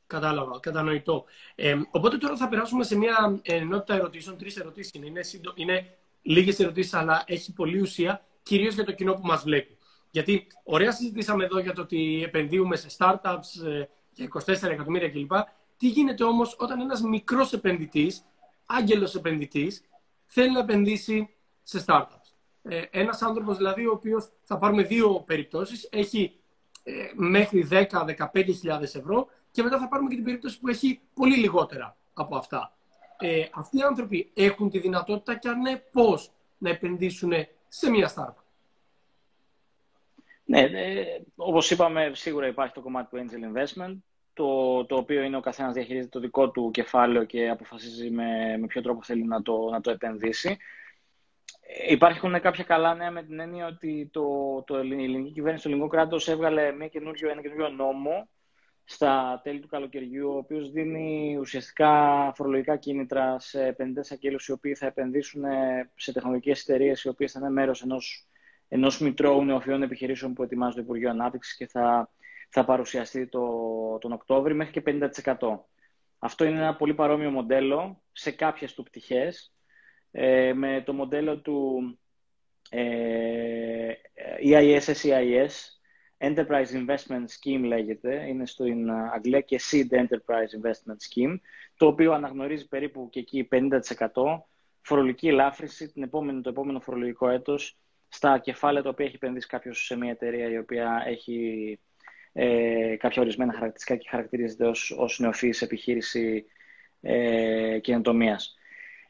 Κατάλαβα, 0.07 0.59
κατανοητό. 0.59 1.25
Ε, 1.55 1.75
οπότε 1.91 2.17
τώρα 2.17 2.35
θα 2.35 2.47
περάσουμε 2.47 2.83
σε 2.83 2.97
μια 2.97 3.39
ενότητα 3.41 3.93
ερωτήσεων, 3.93 4.37
τρεις 4.37 4.57
ερωτήσεις. 4.57 4.93
Είναι, 4.93 5.21
είναι 5.55 5.97
λίγες 6.27 6.59
ερωτήσεις, 6.59 6.93
αλλά 6.93 7.23
έχει 7.27 7.53
πολλή 7.53 7.81
ουσία, 7.81 8.25
κυρίως 8.43 8.73
για 8.73 8.83
το 8.83 8.91
κοινό 8.91 9.13
που 9.13 9.25
μας 9.25 9.43
βλέπει. 9.43 9.77
Γιατί 10.11 10.47
ωραία 10.63 10.91
συζητήσαμε 10.91 11.43
εδώ 11.43 11.59
για 11.59 11.73
το 11.73 11.81
ότι 11.81 12.23
επενδύουμε 12.23 12.75
σε 12.75 12.87
startups 12.97 13.65
ε, 13.65 13.83
για 14.11 14.27
24 14.45 14.63
εκατομμύρια 14.63 15.09
κλπ. 15.09 15.31
Τι 15.77 15.87
γίνεται 15.87 16.23
όμως 16.23 16.55
όταν 16.59 16.79
ένας 16.79 17.01
μικρός 17.01 17.53
επενδυτής, 17.53 18.25
άγγελος 18.65 19.15
επενδυτής, 19.15 19.81
θέλει 20.25 20.51
να 20.51 20.59
επενδύσει 20.59 21.29
σε 21.63 21.83
startups; 21.87 22.31
Ε, 22.61 22.81
ένας 22.91 23.21
άνθρωπος 23.21 23.57
δηλαδή, 23.57 23.85
ο 23.85 23.91
οποίος 23.91 24.29
θα 24.43 24.57
πάρουμε 24.57 24.83
δύο 24.83 25.23
περιπτώσεις, 25.25 25.87
έχει 25.91 26.39
ε, 26.83 26.91
μέχρι 27.15 27.67
10-15.000 27.71 28.81
ευρώ 28.81 29.27
και 29.51 29.63
μετά 29.63 29.79
θα 29.79 29.87
πάρουμε 29.87 30.09
και 30.09 30.15
την 30.15 30.23
περίπτωση 30.23 30.59
που 30.59 30.67
έχει 30.67 30.99
πολύ 31.13 31.35
λιγότερα 31.35 31.97
από 32.13 32.35
αυτά 32.35 32.76
ε, 33.19 33.45
αυτοί 33.53 33.77
οι 33.77 33.81
άνθρωποι 33.81 34.31
έχουν 34.33 34.69
τη 34.69 34.79
δυνατότητα 34.79 35.35
και 35.35 35.47
αν 35.47 35.61
ναι, 35.61 35.77
πώς 35.91 36.31
να 36.57 36.69
επενδύσουν 36.69 37.33
σε 37.67 37.89
μια 37.89 38.13
startup; 38.15 38.43
Ναι, 40.45 40.59
ε, 40.59 41.21
όπως 41.35 41.71
είπαμε, 41.71 42.11
σίγουρα 42.13 42.47
υπάρχει 42.47 42.73
το 42.73 42.81
κομμάτι 42.81 43.09
του 43.09 43.25
angel 43.25 43.57
investment, 43.57 43.97
το, 44.33 44.85
το 44.85 44.95
οποίο 44.95 45.21
είναι 45.21 45.37
ο 45.37 45.39
καθένας 45.39 45.73
διαχειρίζεται 45.73 46.09
το 46.09 46.19
δικό 46.19 46.49
του 46.49 46.71
κεφάλαιο 46.71 47.23
και 47.23 47.49
αποφασίζει 47.49 48.09
με, 48.09 48.57
με 48.57 48.67
ποιο 48.67 48.81
τρόπο 48.81 49.03
θέλει 49.03 49.23
να 49.23 49.41
το, 49.41 49.69
να 49.71 49.81
το 49.81 49.91
επενδύσει. 49.91 50.57
Υπάρχουν 51.87 52.41
κάποια 52.41 52.63
καλά 52.63 52.95
νέα 52.95 53.11
με 53.11 53.23
την 53.23 53.39
έννοια 53.39 53.67
ότι 53.67 54.09
το, 54.13 54.23
το, 54.65 54.77
η 54.77 55.03
ελληνική 55.03 55.31
κυβέρνηση, 55.31 55.63
το 55.63 55.69
ελληνικό 55.69 55.89
κράτος 55.89 56.27
έβγαλε 56.27 56.71
μια 56.71 56.87
καινούριο, 56.87 57.29
ένα 57.29 57.41
καινούριο 57.41 57.69
νόμο 57.69 58.29
στα 58.89 59.41
τέλη 59.43 59.59
του 59.59 59.67
καλοκαιριού, 59.67 60.29
ο 60.29 60.37
οποίος 60.37 60.71
δίνει 60.71 61.37
ουσιαστικά 61.39 62.31
φορολογικά 62.35 62.77
κίνητρα 62.77 63.39
σε 63.39 63.65
επενδυτές 63.65 64.11
ακέλους 64.11 64.47
οι 64.47 64.51
οποίοι 64.51 64.75
θα 64.75 64.85
επενδύσουν 64.85 65.43
σε 65.95 66.11
τεχνολογικές 66.11 66.61
εταιρείες 66.61 67.03
οι 67.03 67.07
οποίες 67.07 67.31
θα 67.31 67.39
είναι 67.39 67.49
μέρος 67.49 67.81
ενός, 67.81 68.27
ενός 68.67 68.99
μητρώου 68.99 69.43
νεοφιών 69.43 69.81
επιχειρήσεων 69.81 70.33
που 70.33 70.43
ετοιμάζει 70.43 70.75
το 70.75 70.81
Υπουργείο 70.81 71.09
Ανάπτυξης 71.09 71.55
και 71.57 71.67
θα, 71.67 72.11
θα 72.49 72.65
παρουσιαστεί 72.65 73.27
το, 73.27 73.47
τον 74.01 74.11
Οκτώβρη 74.11 74.53
μέχρι 74.53 74.81
και 74.81 75.09
50%. 75.23 75.59
Αυτό 76.19 76.45
είναι 76.45 76.57
ένα 76.57 76.75
πολύ 76.75 76.93
παρόμοιο 76.93 77.31
μοντέλο 77.31 78.01
σε 78.11 78.31
κάποιες 78.31 78.73
του 78.73 78.83
πτυχές. 78.83 79.53
Ε, 80.11 80.53
με 80.53 80.81
το 80.85 80.93
μοντέλο 80.93 81.39
του 81.39 81.79
ε, 82.69 83.91
EIS, 84.43 84.81
SEIS, 84.81 85.76
Enterprise 86.17 86.71
Investment 86.71 87.25
Scheme 87.39 87.63
λέγεται, 87.63 88.27
είναι 88.27 88.45
στην 88.45 88.91
Αγγλία 88.91 89.41
και 89.41 89.59
Seed 89.71 89.95
Enterprise 89.95 90.61
Investment 90.61 90.97
Scheme, 91.09 91.35
το 91.77 91.87
οποίο 91.87 92.13
αναγνωρίζει 92.13 92.67
περίπου 92.67 93.09
και 93.09 93.19
εκεί 93.19 93.47
50% 93.51 93.69
φορολογική 94.81 95.27
ελάφρυνση 95.27 95.91
την 95.91 96.03
επόμενη, 96.03 96.41
το 96.41 96.49
επόμενο 96.49 96.79
φορολογικό 96.79 97.29
έτος 97.29 97.77
στα 98.07 98.39
κεφάλαια 98.39 98.83
τα 98.83 98.89
οποία 98.89 99.05
έχει 99.05 99.15
επενδύσει 99.15 99.47
κάποιος 99.47 99.85
σε 99.85 99.95
μια 99.95 100.11
εταιρεία 100.11 100.49
η 100.49 100.57
οποία 100.57 101.03
έχει 101.05 101.79
ε, 102.33 102.95
κάποια 102.95 103.21
ορισμένα 103.21 103.53
χαρακτηριστικά 103.53 103.95
και 103.95 104.09
χαρακτηρίζεται 104.09 104.65
ως, 104.65 104.91
ως 104.97 105.19
νεοφύης 105.19 105.61
επιχείρηση 105.61 106.45
ε, 107.01 107.79
καινοτομίας. 107.79 108.55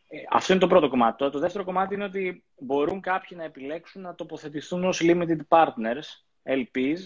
Ε, 0.07 0.17
αυτό 0.29 0.53
είναι 0.53 0.61
το 0.61 0.67
πρώτο 0.67 0.89
κομμάτι. 0.89 1.29
Το 1.31 1.39
δεύτερο 1.39 1.63
κομμάτι 1.63 1.93
είναι 1.93 2.03
ότι 2.03 2.43
μπορούν 2.57 3.01
κάποιοι 3.01 3.37
να 3.39 3.43
επιλέξουν 3.43 4.01
να 4.01 4.15
τοποθετηθούν 4.15 4.83
ως 4.83 5.01
limited 5.03 5.39
partners 5.47 6.26
LPs 6.47 6.97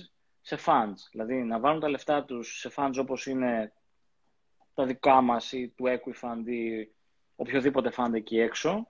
σε 0.41 0.57
funds. 0.65 0.97
Δηλαδή 1.11 1.35
να 1.35 1.59
βάλουν 1.59 1.79
τα 1.79 1.89
λεφτά 1.89 2.23
τους 2.23 2.59
σε 2.59 2.71
funds 2.75 2.93
όπως 2.99 3.25
είναι 3.25 3.73
τα 4.73 4.85
δικά 4.85 5.21
μας 5.21 5.51
ή 5.51 5.73
του 5.75 5.85
Equifund 5.87 6.47
ή 6.47 6.89
οποιοδήποτε 7.35 7.91
fund 7.97 8.13
εκεί 8.13 8.39
έξω 8.39 8.87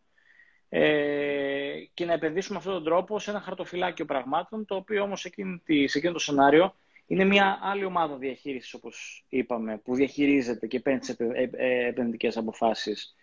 ε, 0.70 1.74
και 1.94 2.06
να 2.06 2.14
επενδύσουμε 2.14 2.54
με 2.54 2.60
αυτόν 2.60 2.74
τον 2.74 2.84
τρόπο 2.84 3.20
σε 3.20 3.30
ένα 3.30 3.40
χαρτοφυλάκιο 3.40 4.06
πραγμάτων 4.06 4.66
το 4.66 4.76
οποίο 4.76 5.04
όμως 5.04 5.26
εκείνη, 5.26 5.88
σε 5.88 5.98
εκείνο 5.98 6.14
το 6.14 6.20
σενάριο 6.20 6.76
είναι 7.08 7.24
μια 7.24 7.60
άλλη 7.62 7.86
ομάδα 7.86 8.16
διαχείρισης 8.16 8.74
όπως 8.74 9.26
είπαμε 9.30 9.78
που 9.78 9.96
διαχειρίζεται 9.96 10.68
και 10.68 10.80
παίρνει 10.80 11.00
τις 11.00 11.10
ε, 11.10 11.50
ε, 11.52 11.88
επενδυτικές 11.88 12.38
αποφάσεις 12.38 13.16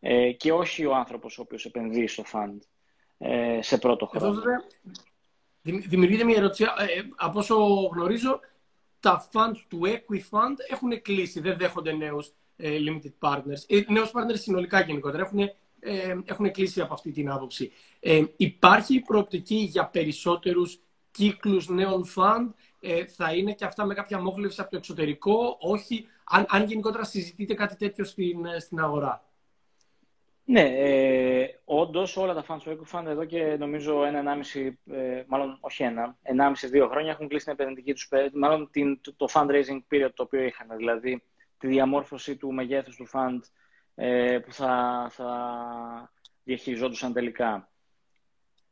ε, 0.00 0.32
και 0.32 0.52
όχι 0.52 0.86
ο 0.86 0.94
άνθρωπος 0.94 1.38
ο 1.38 1.42
οποίος 1.42 1.64
επενδύει 1.64 2.06
στο 2.06 2.24
fund 2.32 2.58
σε 3.60 3.78
πρώτο 3.78 4.06
χρόνο. 4.06 4.42
Δημιουργείται 5.62 6.24
μια 6.24 6.36
ερώτηση. 6.36 6.64
Ε, 6.64 6.84
ε, 6.84 7.02
από 7.16 7.38
όσο 7.38 7.56
γνωρίζω, 7.92 8.40
τα 9.00 9.28
funds 9.32 9.64
του 9.68 9.80
Equifund 9.84 10.56
έχουν 10.68 11.02
κλείσει, 11.02 11.40
δεν 11.40 11.56
δέχονται 11.58 11.92
νέους 11.92 12.32
ε, 12.56 12.76
limited 12.78 13.28
partners. 13.28 13.62
Ε, 13.66 13.82
νέους 13.88 14.10
partners 14.10 14.38
συνολικά 14.38 14.80
γενικότερα 14.80 15.22
έχουν, 15.22 15.38
ε, 15.80 16.16
έχουν 16.24 16.50
κλείσει 16.50 16.80
από 16.80 16.94
αυτή 16.94 17.10
την 17.10 17.30
άποψη. 17.30 17.72
Ε, 18.00 18.24
υπάρχει 18.36 19.00
προοπτική 19.00 19.54
για 19.56 19.86
περισσότερους 19.86 20.80
κύκλους 21.10 21.68
νέων 21.68 22.04
fund, 22.16 22.50
ε, 22.80 23.06
θα 23.06 23.34
είναι 23.34 23.52
και 23.52 23.64
αυτά 23.64 23.84
με 23.84 23.94
κάποια 23.94 24.20
μόχλευση 24.20 24.60
από 24.60 24.70
το 24.70 24.76
εξωτερικό, 24.76 25.56
όχι, 25.60 26.06
αν, 26.24 26.46
αν 26.48 26.64
γενικότερα 26.64 27.04
συζητείτε 27.04 27.54
κάτι 27.54 27.76
τέτοιο 27.76 28.04
στην, 28.04 28.46
στην 28.60 28.80
αγορά; 28.80 29.24
Ναι, 30.44 30.60
ε, 30.60 31.60
όντως 31.64 32.16
όλα 32.16 32.34
τα 32.34 32.44
fans 32.48 32.60
του 32.62 32.78
EcoFund 32.78 33.06
εδώ 33.06 33.24
και 33.24 33.56
νομίζω 33.58 34.04
ένα-ενάμιση, 34.04 34.78
ε, 34.90 35.22
μάλλον 35.26 35.58
όχι 35.60 35.82
ένα, 35.82 36.18
ενάμιση-δύο 36.22 36.88
χρόνια 36.88 37.10
έχουν 37.10 37.28
κλείσει 37.28 37.44
την 37.44 37.52
επενδυτική 37.52 37.92
τους 37.92 38.08
μάλλον 38.32 38.70
την, 38.70 39.00
το 39.16 39.26
fundraising 39.32 39.80
period 39.90 40.10
το 40.14 40.22
οποίο 40.22 40.42
είχαν, 40.42 40.76
δηλαδή 40.76 41.22
τη 41.58 41.66
διαμόρφωση 41.66 42.36
του 42.36 42.52
μεγέθους 42.52 42.96
του 42.96 43.08
fund 43.12 43.38
ε, 43.94 44.38
που 44.38 44.52
θα, 44.52 45.06
θα 45.10 46.12
διαχειριζόντουσαν 46.44 47.12
τελικά. 47.12 47.70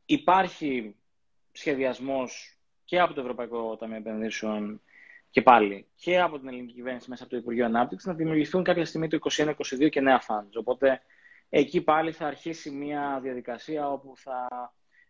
Υπάρχει 0.05 0.95
σχεδιασμός 1.51 2.59
και 2.85 2.99
από 2.99 3.13
το 3.13 3.21
Ευρωπαϊκό 3.21 3.77
Ταμείο 3.77 3.97
Επενδύσεων 3.97 4.81
και 5.29 5.41
πάλι 5.41 5.87
και 5.95 6.19
από 6.19 6.39
την 6.39 6.47
ελληνική 6.47 6.73
κυβέρνηση 6.73 7.09
μέσα 7.09 7.23
από 7.23 7.31
το 7.31 7.37
Υπουργείο 7.37 7.65
Ανάπτυξης 7.65 8.07
να 8.07 8.13
δημιουργηθούν 8.13 8.63
κάποια 8.63 8.85
στιγμή 8.85 9.07
το 9.07 9.19
2021-2022 9.37 9.89
και 9.89 10.01
νέα 10.01 10.21
funds. 10.27 10.53
Οπότε 10.53 11.01
Εκεί 11.53 11.81
πάλι 11.81 12.11
θα 12.11 12.27
αρχίσει 12.27 12.71
μια 12.71 13.19
διαδικασία 13.23 13.89
όπου 13.89 14.13
θα 14.17 14.47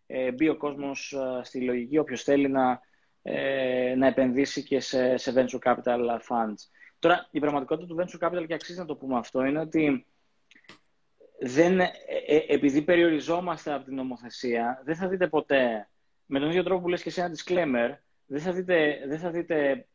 ε, 0.06 0.32
μπει 0.32 0.48
ο 0.48 0.56
κόσμος 0.56 1.12
ε, 1.12 1.40
στη 1.44 1.60
λογική, 1.60 1.98
όποιος 1.98 2.22
θέλει 2.22 2.48
να, 2.48 2.80
ε, 3.22 3.94
να 3.96 4.06
επενδύσει 4.06 4.62
και 4.62 4.80
σε, 4.80 5.16
σε 5.16 5.32
venture 5.36 5.72
capital 5.72 6.18
funds. 6.28 6.68
Τώρα, 6.98 7.28
η 7.30 7.40
πραγματικότητα 7.40 7.86
του 7.86 7.96
venture 8.00 8.28
capital, 8.28 8.46
και 8.46 8.54
αξίζει 8.54 8.78
να 8.78 8.84
το 8.84 8.96
πούμε 8.96 9.18
αυτό, 9.18 9.44
είναι 9.44 9.60
ότι 9.60 10.06
δεν, 11.40 11.80
επειδή 12.48 12.82
περιοριζόμαστε 12.82 13.72
από 13.72 13.84
την 13.84 13.94
νομοθεσία, 13.94 14.82
δεν 14.84 14.96
θα 14.96 15.08
δείτε 15.08 15.28
ποτέ, 15.28 15.88
με 16.26 16.38
τον 16.38 16.48
ίδιο 16.48 16.62
τρόπο 16.62 16.82
που 16.82 16.88
λες 16.88 17.02
και 17.02 17.10
σε 17.10 17.20
ένα 17.20 17.34
disclaimer, 17.34 17.98
δεν 18.26 18.40
θα 18.40 18.52
δείτε, 18.52 19.04
δεν 19.06 19.18
θα 19.18 19.30
δείτε 19.30 19.86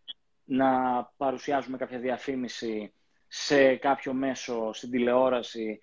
να 0.43 0.69
παρουσιάζουμε 1.17 1.77
κάποια 1.77 1.99
διαφήμιση 1.99 2.93
σε 3.27 3.75
κάποιο 3.75 4.13
μέσο, 4.13 4.73
στην 4.73 4.91
τηλεόραση 4.91 5.79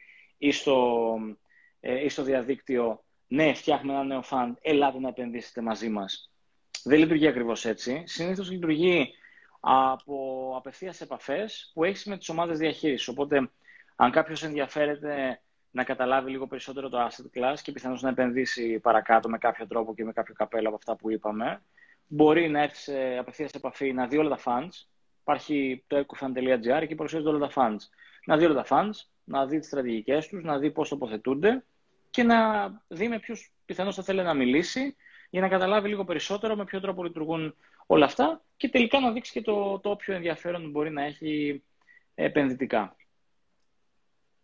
ή 0.46 0.52
στο, 0.52 1.16
ε, 1.80 2.04
ή 2.04 2.08
στο 2.08 2.22
διαδίκτυο 2.22 3.04
ναι, 3.26 3.54
φτιάχνουμε 3.54 3.92
ένα 3.92 4.04
νέο 4.04 4.22
φαντ, 4.22 4.56
ελάτε 4.60 5.00
να 5.00 5.08
επενδύσετε 5.08 5.60
μαζί 5.60 5.88
μας. 5.88 6.30
Δεν 6.84 6.98
λειτουργεί 6.98 7.26
ακριβώς 7.26 7.64
έτσι. 7.64 8.02
Συνήθως 8.06 8.50
λειτουργεί 8.50 9.14
από 9.60 10.54
απευθείας 10.56 11.00
επαφές 11.00 11.70
που 11.74 11.84
έχεις 11.84 12.04
με 12.04 12.18
τις 12.18 12.28
ομάδες 12.28 12.58
διαχείρισης. 12.58 13.08
Οπότε, 13.08 13.50
αν 13.96 14.10
κάποιος 14.10 14.42
ενδιαφέρεται 14.42 15.40
να 15.70 15.84
καταλάβει 15.84 16.30
λίγο 16.30 16.46
περισσότερο 16.46 16.88
το 16.88 17.06
asset 17.06 17.38
class 17.38 17.56
και 17.62 17.72
πιθανώς 17.72 18.02
να 18.02 18.08
επενδύσει 18.08 18.78
παρακάτω 18.78 19.28
με 19.28 19.38
κάποιο 19.38 19.66
τρόπο 19.66 19.94
και 19.94 20.04
με 20.04 20.12
κάποιο 20.12 20.34
καπέλο 20.34 20.66
από 20.66 20.76
αυτά 20.76 20.96
που 20.96 21.10
είπαμε. 21.10 21.62
Μπορεί 22.06 22.48
να 22.48 22.62
έρθει 22.62 22.76
σε 22.76 23.16
απευθείας 23.18 23.50
επαφή, 23.50 23.92
να 23.92 24.06
δει 24.06 24.16
όλα 24.16 24.28
τα 24.28 24.38
funds. 24.44 24.86
Υπάρχει 25.20 25.84
το 25.86 26.04
ecofund.gr, 26.06 26.82
εκεί 26.82 26.94
παρουσιάζονται 26.94 27.30
όλα 27.30 27.46
τα 27.48 27.52
funds. 27.54 27.80
Να 28.26 28.36
δει 28.36 28.44
όλα 28.44 28.62
τα 28.62 28.66
funds, 28.68 29.13
να 29.24 29.46
δει 29.46 29.58
τις 29.58 29.66
στρατηγικές 29.66 30.28
τους, 30.28 30.42
να 30.42 30.58
δει 30.58 30.70
πώς 30.70 30.88
τοποθετούνται 30.88 31.64
και 32.10 32.22
να 32.22 32.68
δει 32.88 33.08
με 33.08 33.18
ποιους 33.18 33.52
πιθανώς 33.64 33.94
θα 33.94 34.02
θέλει 34.02 34.22
να 34.22 34.34
μιλήσει 34.34 34.96
για 35.30 35.40
να 35.40 35.48
καταλάβει 35.48 35.88
λίγο 35.88 36.04
περισσότερο 36.04 36.56
με 36.56 36.64
ποιο 36.64 36.80
τρόπο 36.80 37.04
λειτουργούν 37.04 37.54
όλα 37.86 38.04
αυτά 38.04 38.42
και 38.56 38.68
τελικά 38.68 39.00
να 39.00 39.12
δείξει 39.12 39.32
και 39.32 39.40
το, 39.40 39.78
το 39.78 39.90
όποιο 39.90 40.14
ενδιαφέρον 40.14 40.70
μπορεί 40.70 40.90
να 40.90 41.02
έχει 41.02 41.62
επενδυτικά. 42.14 42.96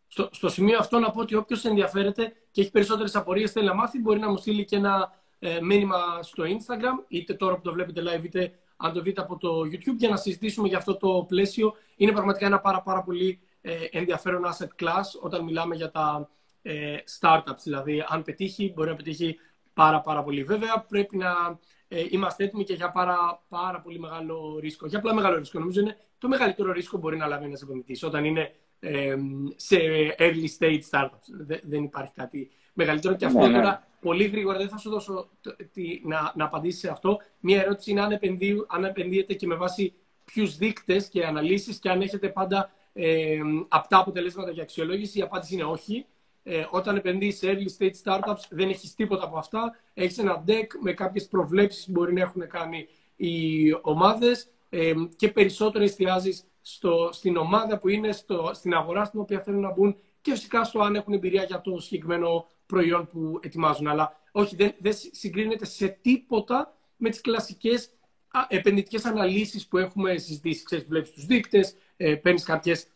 Στο, 0.06 0.28
στο 0.32 0.48
σημείο 0.48 0.78
αυτό 0.78 0.98
να 0.98 1.10
πω 1.10 1.20
ότι 1.20 1.34
όποιος 1.34 1.64
ενδιαφέρεται 1.64 2.32
και 2.50 2.60
έχει 2.60 2.70
περισσότερες 2.70 3.16
απορίες 3.16 3.52
θέλει 3.52 3.66
να 3.66 3.74
μάθει, 3.74 4.00
μπορεί 4.00 4.18
να 4.18 4.30
μου 4.30 4.36
στείλει 4.36 4.64
και 4.64 4.76
ένα 4.76 5.22
ε, 5.38 5.60
μήνυμα 5.60 6.22
στο 6.22 6.44
Instagram, 6.44 7.04
είτε 7.08 7.34
τώρα 7.34 7.54
που 7.54 7.60
το 7.60 7.72
βλέπετε 7.72 8.02
live, 8.02 8.24
είτε 8.24 8.58
αν 8.76 8.92
το 8.92 9.00
δείτε 9.00 9.20
από 9.20 9.36
το 9.36 9.60
YouTube, 9.60 9.96
για 9.96 10.08
να 10.08 10.16
συζητήσουμε 10.16 10.68
για 10.68 10.78
αυτό 10.78 10.96
το 10.96 11.24
πλαίσιο. 11.28 11.74
Είναι 11.96 12.12
πραγματικά 12.12 12.46
ένα 12.46 12.60
πάρα, 12.60 12.82
πάρα 12.82 13.02
πολύ 13.02 13.28
ε, 13.30 13.49
ενδιαφέρον 13.90 14.42
asset 14.44 14.84
class 14.84 15.20
όταν 15.20 15.44
μιλάμε 15.44 15.74
για 15.74 15.90
τα 15.90 16.28
ε, 16.62 16.96
startups. 17.20 17.62
Δηλαδή, 17.62 18.04
αν 18.08 18.22
πετύχει, 18.22 18.72
μπορεί 18.74 18.88
να 18.88 18.96
πετύχει 18.96 19.38
πάρα, 19.74 20.00
πάρα 20.00 20.22
πολύ. 20.22 20.42
Βέβαια, 20.42 20.84
πρέπει 20.88 21.16
να 21.16 21.58
ε, 21.88 22.04
είμαστε 22.10 22.44
έτοιμοι 22.44 22.64
και 22.64 22.74
για 22.74 22.90
πάρα, 22.90 23.42
πάρα 23.48 23.80
πολύ 23.80 23.98
μεγάλο 23.98 24.58
ρίσκο. 24.60 24.86
Για 24.86 24.98
απλά 24.98 25.14
μεγάλο 25.14 25.38
ρίσκο. 25.38 25.58
Νομίζω 25.58 25.80
είναι 25.80 25.96
το 26.18 26.28
μεγαλύτερο 26.28 26.72
ρίσκο 26.72 26.98
μπορεί 26.98 27.16
να 27.16 27.26
λάβει 27.26 27.44
ένας 27.44 27.62
επενδυτής 27.62 28.02
όταν 28.02 28.24
είναι 28.24 28.54
ε, 28.80 29.16
σε 29.56 29.76
early 30.18 30.46
stage 30.58 30.80
startups. 30.90 31.46
δεν 31.62 31.82
υπάρχει 31.84 32.12
κάτι 32.12 32.50
μεγαλύτερο. 32.72 33.14
Και 33.14 33.24
αυτό 33.24 33.38
ναι, 33.38 33.46
ναι. 33.46 33.52
τώρα 33.52 33.86
πολύ 34.00 34.24
γρήγορα 34.24 34.58
δεν 34.58 34.68
θα 34.68 34.76
σου 34.76 34.90
δώσω 34.90 35.30
τι, 35.72 36.00
να, 36.04 36.32
να 36.36 36.44
απαντήσεις 36.44 36.80
σε 36.80 36.88
αυτό. 36.88 37.18
Μία 37.40 37.60
ερώτηση 37.60 37.90
είναι 37.90 38.00
αν, 38.00 38.12
επενδύει, 38.12 38.64
αν 38.68 38.84
επενδύετε 38.84 39.34
και 39.34 39.46
με 39.46 39.54
βάση 39.54 39.94
ποιους 40.24 40.56
δείκτες 40.56 41.08
και 41.08 41.26
αναλύσεις 41.26 41.78
και 41.78 41.90
αν 41.90 42.00
έχετε 42.00 42.28
πάντα 42.28 42.70
ε, 42.92 43.38
απτά 43.68 43.98
αποτελέσματα 43.98 44.50
για 44.50 44.62
αξιολόγηση. 44.62 45.18
Η 45.18 45.22
απάντηση 45.22 45.54
είναι 45.54 45.64
όχι. 45.64 46.06
Ε, 46.42 46.66
όταν 46.70 46.96
επενδύεις 46.96 47.38
σε 47.38 47.46
early 47.52 47.82
stage 47.82 48.02
startups 48.04 48.42
δεν 48.50 48.68
έχεις 48.68 48.94
τίποτα 48.94 49.24
από 49.24 49.38
αυτά. 49.38 49.76
Έχεις 49.94 50.18
ένα 50.18 50.44
deck 50.46 50.66
με 50.80 50.92
κάποιες 50.92 51.28
προβλέψεις 51.28 51.84
που 51.84 51.90
μπορεί 51.90 52.12
να 52.12 52.20
έχουν 52.20 52.46
κάνει 52.48 52.88
οι 53.16 53.32
ομάδες 53.82 54.48
ε, 54.68 54.92
και 55.16 55.28
περισσότερο 55.28 55.84
εστιάζεις 55.84 56.44
στην 57.10 57.36
ομάδα 57.36 57.78
που 57.78 57.88
είναι 57.88 58.12
στο, 58.12 58.50
στην 58.54 58.74
αγορά 58.74 59.04
στην 59.04 59.20
οποία 59.20 59.40
θέλουν 59.40 59.60
να 59.60 59.72
μπουν 59.72 59.96
και 60.20 60.30
φυσικά 60.30 60.64
στο 60.64 60.80
αν 60.80 60.94
έχουν 60.94 61.12
εμπειρία 61.12 61.44
για 61.44 61.60
το 61.60 61.78
συγκεκριμένο 61.78 62.46
προϊόν 62.66 63.06
που 63.06 63.38
ετοιμάζουν. 63.42 63.88
Αλλά 63.88 64.20
όχι, 64.32 64.56
δεν, 64.56 64.74
δεν 64.78 64.92
συγκρίνεται 65.10 65.64
σε 65.64 65.88
τίποτα 65.88 66.74
με 66.96 67.10
τις 67.10 67.20
κλασικές 67.20 67.90
επενδυτικές 68.48 69.04
αναλύσεις 69.04 69.66
που 69.66 69.78
έχουμε 69.78 70.16
συζητήσει. 70.16 70.64
Ξέρεις, 70.64 70.84
βλέπεις 70.84 71.10
τους 71.10 71.26
δείκτες, 71.26 71.76
ε, 72.02 72.14
παίρνεις 72.14 72.44
κάποιες 72.44 72.86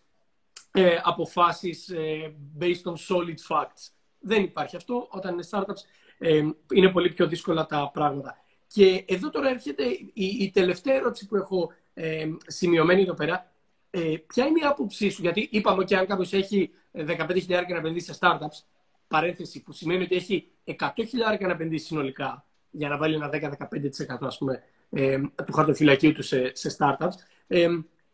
ε, 0.73 0.99
αποφάσεις 1.03 1.89
ε, 1.89 2.35
based 2.61 2.83
on 2.85 2.95
solid 3.09 3.37
facts. 3.49 3.91
Δεν 4.19 4.43
υπάρχει 4.43 4.77
αυτό. 4.77 5.09
Όταν 5.11 5.33
είναι 5.33 5.45
startups 5.51 5.83
ε, 6.19 6.43
είναι 6.75 6.91
πολύ 6.93 7.09
πιο 7.09 7.27
δύσκολα 7.27 7.67
τα 7.67 7.91
πράγματα. 7.93 8.39
Και 8.67 9.05
εδώ 9.09 9.31
τώρα 9.31 9.49
έρχεται 9.49 9.85
η, 10.13 10.25
η 10.39 10.51
τελευταία 10.51 10.95
ερώτηση 10.95 11.27
που 11.27 11.37
έχω 11.37 11.73
ε, 11.95 12.27
σημειωμένη 12.47 13.03
εδώ 13.03 13.15
πέρα. 13.15 13.53
Ε, 13.91 14.15
ποια 14.27 14.47
είναι 14.47 14.61
η 14.63 14.67
άποψή 14.67 15.09
σου, 15.11 15.23
γιατί 15.23 15.49
είπαμε 15.53 15.83
ότι 15.83 15.95
αν 15.95 16.07
κάποιος 16.07 16.33
έχει 16.33 16.71
15.000 16.93 17.47
να 17.47 17.77
επενδύσει 17.77 18.13
σε 18.13 18.19
startups, 18.21 18.63
παρένθεση 19.09 19.63
που 19.63 19.73
σημαίνει 19.73 20.03
ότι 20.03 20.17
έχει 20.17 20.51
100.000 20.65 20.87
να 21.41 21.51
επενδύσει 21.51 21.87
συνολικά 21.87 22.47
για 22.71 22.89
να 22.89 22.97
βάλει 22.97 23.15
ένα 23.15 23.31
10-15% 23.33 24.19
ας 24.21 24.39
πούμε, 24.39 24.63
ε, 24.91 25.21
του 25.47 25.53
χαρτοφυλακίου 25.53 26.13
του 26.13 26.23
σε, 26.23 26.51
σε 26.55 26.77
startups. 26.79 27.15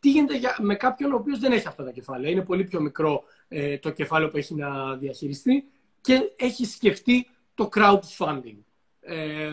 Ε, 0.00 0.06
τι 0.06 0.10
γίνεται 0.10 0.36
για, 0.36 0.56
με 0.60 0.74
κάποιον 0.74 1.12
ο 1.12 1.16
οποίος 1.16 1.38
δεν 1.38 1.52
έχει 1.52 1.68
αυτά 1.68 1.84
τα 1.84 1.90
κεφάλαια. 1.90 2.30
Είναι 2.30 2.44
πολύ 2.44 2.64
πιο 2.64 2.80
μικρό 2.80 3.24
ε, 3.48 3.78
το 3.78 3.90
κεφάλαιο 3.90 4.30
που 4.30 4.36
έχει 4.36 4.54
να 4.54 4.96
διαχειριστεί 4.96 5.64
και 6.00 6.32
έχει 6.36 6.64
σκεφτεί 6.64 7.28
το 7.54 7.68
crowdfunding. 7.74 8.56
Ε, 9.00 9.52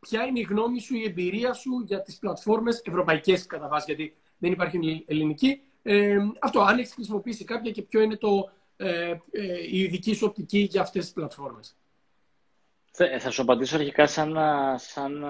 ποια 0.00 0.24
είναι 0.24 0.38
η 0.38 0.42
γνώμη 0.42 0.80
σου, 0.80 0.96
η 0.96 1.04
εμπειρία 1.04 1.52
σου 1.52 1.82
για 1.86 2.02
τις 2.02 2.18
πλατφόρμες 2.18 2.82
ευρωπαϊκές 2.84 3.46
κατά 3.46 3.68
βάση, 3.68 3.84
γιατί 3.86 4.14
δεν 4.38 4.52
υπάρχει 4.52 5.04
ελληνική. 5.06 5.60
Ε, 5.82 6.18
αυτό, 6.40 6.60
αν 6.60 6.78
έχεις 6.78 6.92
χρησιμοποιήσει 6.92 7.44
κάποια 7.44 7.70
και 7.70 7.82
ποιο 7.82 8.00
είναι 8.00 8.16
το, 8.16 8.50
ε, 8.76 9.16
ε, 9.30 9.66
η 9.70 9.86
δική 9.86 10.14
σου 10.14 10.26
οπτική 10.28 10.58
για 10.58 10.80
αυτές 10.80 11.04
τις 11.04 11.12
πλατφόρμες. 11.12 11.76
Θα 12.94 13.30
σου 13.30 13.42
απαντήσω 13.42 13.76
αρχικά 13.76 14.06
σαν, 14.06 14.36
σαν 14.78 15.24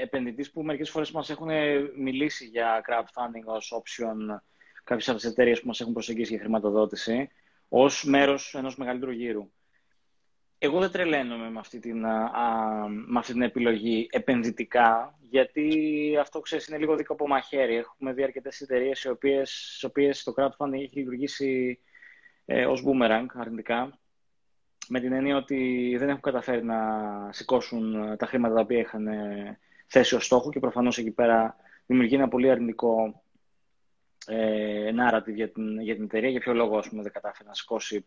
επενδυτής 0.00 0.50
που 0.50 0.62
μερικές 0.62 0.90
φορές 0.90 1.10
μας 1.10 1.30
έχουν 1.30 1.48
μιλήσει 1.96 2.44
για 2.44 2.84
crowdfunding 2.88 3.44
ως 3.44 3.82
option 3.82 4.40
κάποιες 4.84 5.08
από 5.08 5.18
τις 5.18 5.26
εταιρείες 5.26 5.60
που 5.60 5.66
μας 5.66 5.80
έχουν 5.80 5.92
προσεγγίσει 5.92 6.32
για 6.32 6.42
χρηματοδότηση 6.42 7.30
ως 7.68 8.04
μέρος 8.04 8.54
ενός 8.54 8.76
μεγαλύτερου 8.76 9.10
γύρου. 9.10 9.50
Εγώ 10.58 10.80
δεν 10.80 10.90
τρελαίνομαι 10.90 11.50
με 11.50 11.58
αυτή 11.58 11.78
την, 11.78 12.00
με 13.06 13.18
αυτή 13.18 13.32
την 13.32 13.42
επιλογή 13.42 14.08
επενδυτικά, 14.10 15.18
γιατί 15.20 16.16
αυτό 16.20 16.40
ξέρεις 16.40 16.66
είναι 16.66 16.78
λίγο 16.78 16.96
δίκο 16.96 17.12
από 17.12 17.26
μαχαίρι. 17.26 17.76
Έχουμε 17.76 18.12
δει 18.12 18.22
αρκετές 18.22 18.60
εταιρείες 18.60 19.04
οι 19.04 19.08
οποίες, 19.08 19.82
οποίες 19.86 20.22
το 20.22 20.34
crowdfunding 20.36 20.80
έχει 20.82 20.98
λειτουργήσει 20.98 21.80
ε, 22.44 22.66
ως 22.66 22.84
boomerang 22.86 23.26
αρνητικά, 23.34 23.98
με 24.92 25.00
την 25.00 25.12
έννοια 25.12 25.36
ότι 25.36 25.94
δεν 25.98 26.08
έχουν 26.08 26.20
καταφέρει 26.20 26.64
να 26.64 26.78
σηκώσουν 27.32 27.94
ε, 27.94 28.16
τα 28.16 28.26
χρήματα 28.26 28.54
τα 28.54 28.60
οποία 28.60 28.78
είχαν 28.78 29.06
ε, 29.06 29.58
θέσει 29.86 30.14
ως 30.14 30.24
στόχο 30.24 30.50
και 30.50 30.60
προφανώς 30.60 30.98
εκεί 30.98 31.10
πέρα 31.10 31.56
δημιουργεί 31.86 32.14
ένα 32.14 32.28
πολύ 32.28 32.50
αρνητικό 32.50 33.22
ε, 34.26 34.90
narrative 34.94 35.34
για 35.34 35.50
την, 35.50 35.80
για 35.80 35.94
την 35.94 36.04
εταιρεία. 36.04 36.28
Για 36.28 36.40
ποιο 36.40 36.54
λόγο 36.54 36.82
πούμε, 36.88 37.02
δεν 37.02 37.12
κατάφερε 37.12 37.48
να 37.48 37.54
σηκώσει 37.54 38.06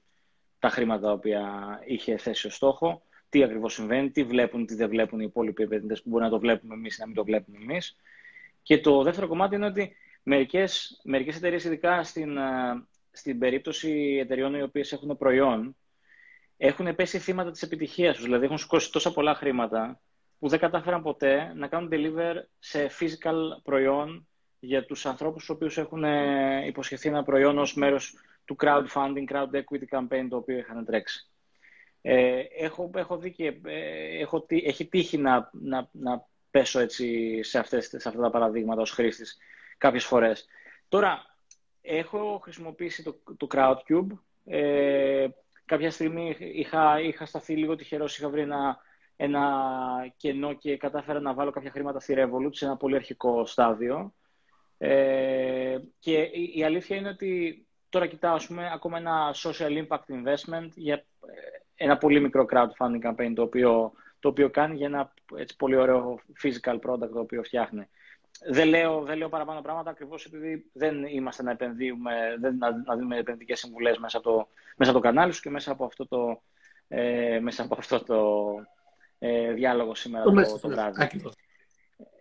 τα 0.59 0.69
χρήματα 0.69 1.01
τα 1.01 1.11
οποία 1.11 1.41
είχε 1.85 2.17
θέσει 2.17 2.47
ως 2.47 2.55
στόχο, 2.55 3.01
τι 3.29 3.43
ακριβώς 3.43 3.73
συμβαίνει, 3.73 4.11
τι 4.11 4.23
βλέπουν, 4.23 4.65
τι 4.65 4.75
δεν 4.75 4.89
βλέπουν 4.89 5.19
οι 5.19 5.25
υπόλοιποι 5.27 5.63
επενδυτές 5.63 6.01
που 6.01 6.09
μπορεί 6.09 6.23
να 6.23 6.29
το 6.29 6.39
βλέπουμε 6.39 6.73
εμείς 6.73 6.97
ή 6.97 6.99
να 6.99 7.05
μην 7.05 7.15
το 7.15 7.23
βλέπουμε 7.23 7.57
εμείς. 7.61 7.95
Και 8.61 8.79
το 8.79 9.03
δεύτερο 9.03 9.27
κομμάτι 9.27 9.55
είναι 9.55 9.65
ότι 9.65 9.95
μερικές, 10.23 11.01
μερικές 11.03 11.35
εταιρείες, 11.35 11.63
ειδικά 11.63 12.03
στην, 12.03 12.37
ε, 12.37 12.41
στην 13.11 13.39
περίπτωση 13.39 14.17
εταιριών 14.21 14.55
οι 14.55 14.61
οποίες 14.61 14.91
έχουν 14.91 15.17
προϊόν, 15.17 15.75
έχουν 16.57 16.95
πέσει 16.95 17.19
θύματα 17.19 17.51
της 17.51 17.61
επιτυχίας 17.61 18.15
τους. 18.15 18.23
Δηλαδή 18.23 18.45
έχουν 18.45 18.57
σηκώσει 18.57 18.91
τόσα 18.91 19.13
πολλά 19.13 19.35
χρήματα 19.35 20.01
που 20.39 20.47
δεν 20.47 20.59
κατάφεραν 20.59 21.01
ποτέ 21.01 21.53
να 21.55 21.67
κάνουν 21.67 21.89
deliver 21.91 22.35
σε 22.59 22.89
physical 22.99 23.35
προϊόν 23.63 24.27
για 24.59 24.85
τους 24.85 25.05
ανθρώπους 25.05 25.43
στους 25.43 25.55
οποίους 25.55 25.77
έχουν 25.77 26.03
ε, 26.03 26.65
υποσχεθεί 26.65 27.07
ένα 27.09 27.23
προϊόν 27.23 27.57
ως 27.57 27.73
μέρος 27.73 28.15
του 28.45 28.55
crowdfunding, 28.59 29.25
crowd 29.31 29.49
equity 29.51 29.99
campaign 29.99 30.27
το 30.29 30.35
οποίο 30.35 30.57
είχαν 30.57 30.85
τρέξει. 30.85 31.29
Ε, 32.01 32.39
έχω, 32.57 32.91
έχω 32.95 33.17
δει 33.17 33.31
και 33.31 33.59
ε, 33.65 34.19
έχω, 34.19 34.45
έχει 34.47 34.85
τύχει 34.85 35.17
να, 35.17 35.49
να, 35.53 35.89
να 35.91 36.25
πέσω 36.51 36.79
έτσι 36.79 37.39
σε, 37.43 37.59
αυτές, 37.59 37.87
σε 37.87 38.09
αυτά 38.09 38.21
τα 38.21 38.29
παραδείγματα 38.29 38.81
ως 38.81 38.91
χρήστης 38.91 39.37
κάποιες 39.77 40.05
φορές. 40.05 40.47
Τώρα, 40.87 41.33
Έχω 41.85 42.39
χρησιμοποιήσει 42.43 43.03
το, 43.03 43.19
το 43.37 43.47
Crowdcube. 43.51 44.07
Ε, 44.45 45.27
κάποια 45.65 45.91
στιγμή 45.91 46.35
είχα, 46.39 46.99
είχα 46.99 47.25
σταθεί 47.25 47.55
λίγο 47.55 47.75
τυχερός, 47.75 48.17
είχα 48.17 48.29
βρει 48.29 48.41
ένα, 48.41 48.77
ένα 49.15 49.43
κενό 50.17 50.53
και 50.53 50.77
κατάφερα 50.77 51.19
να 51.19 51.33
βάλω 51.33 51.51
κάποια 51.51 51.71
χρήματα 51.71 51.99
στη 51.99 52.13
Revolut 52.17 52.49
σε 52.51 52.65
ένα 52.65 52.77
πολύ 52.77 52.95
αρχικό 52.95 53.45
στάδιο. 53.45 54.13
Ε, 54.77 55.77
και 55.99 56.21
η, 56.53 56.63
αλήθεια 56.63 56.97
είναι 56.97 57.09
ότι 57.09 57.65
τώρα 57.89 58.07
κοιτάω 58.07 58.37
πούμε, 58.47 58.71
ακόμα 58.73 58.97
ένα 58.97 59.33
social 59.33 59.85
impact 59.85 60.05
investment 60.07 60.69
για 60.75 60.95
ε, 60.95 61.03
ένα 61.75 61.97
πολύ 61.97 62.19
μικρό 62.19 62.45
crowdfunding 62.51 63.11
campaign 63.11 63.31
το 63.35 63.41
οποίο, 63.41 63.91
το 64.19 64.29
οποίο 64.29 64.49
κάνει 64.49 64.75
για 64.75 64.87
ένα 64.87 65.13
έτσι, 65.35 65.55
πολύ 65.55 65.75
ωραίο 65.75 66.19
physical 66.43 66.79
product 66.79 67.09
το 67.13 67.19
οποίο 67.19 67.43
φτιάχνει. 67.43 67.87
Δεν 68.49 68.67
λέω, 68.67 69.01
δεν 69.01 69.17
λέω 69.17 69.29
παραπάνω 69.29 69.61
πράγματα 69.61 69.89
ακριβώς 69.89 70.25
επειδή 70.25 70.69
δεν 70.73 71.03
είμαστε 71.03 71.43
να 71.43 71.51
επενδύουμε, 71.51 72.35
δεν, 72.39 72.57
να, 72.57 72.83
να 72.85 72.95
δίνουμε 72.95 73.17
επενδυτικές 73.17 73.59
συμβουλές 73.59 73.97
μέσα, 73.97 74.17
από 74.17 74.29
το, 74.29 74.47
μέσα 74.75 74.91
από 74.91 74.99
το 74.99 75.07
κανάλι 75.07 75.31
σου 75.31 75.41
και 75.41 75.49
μέσα 75.49 75.71
από 75.71 75.85
αυτό 75.85 76.07
το, 76.07 76.41
ε, 76.87 77.39
μέσα 77.39 77.63
από 77.63 77.75
αυτό 77.77 78.03
το 78.03 78.55
ε, 79.19 79.51
διάλογο 79.53 79.95
σήμερα 79.95 80.23
το, 80.23 80.31
το, 80.31 80.59
το 80.59 80.67
βράδυ. 80.67 81.21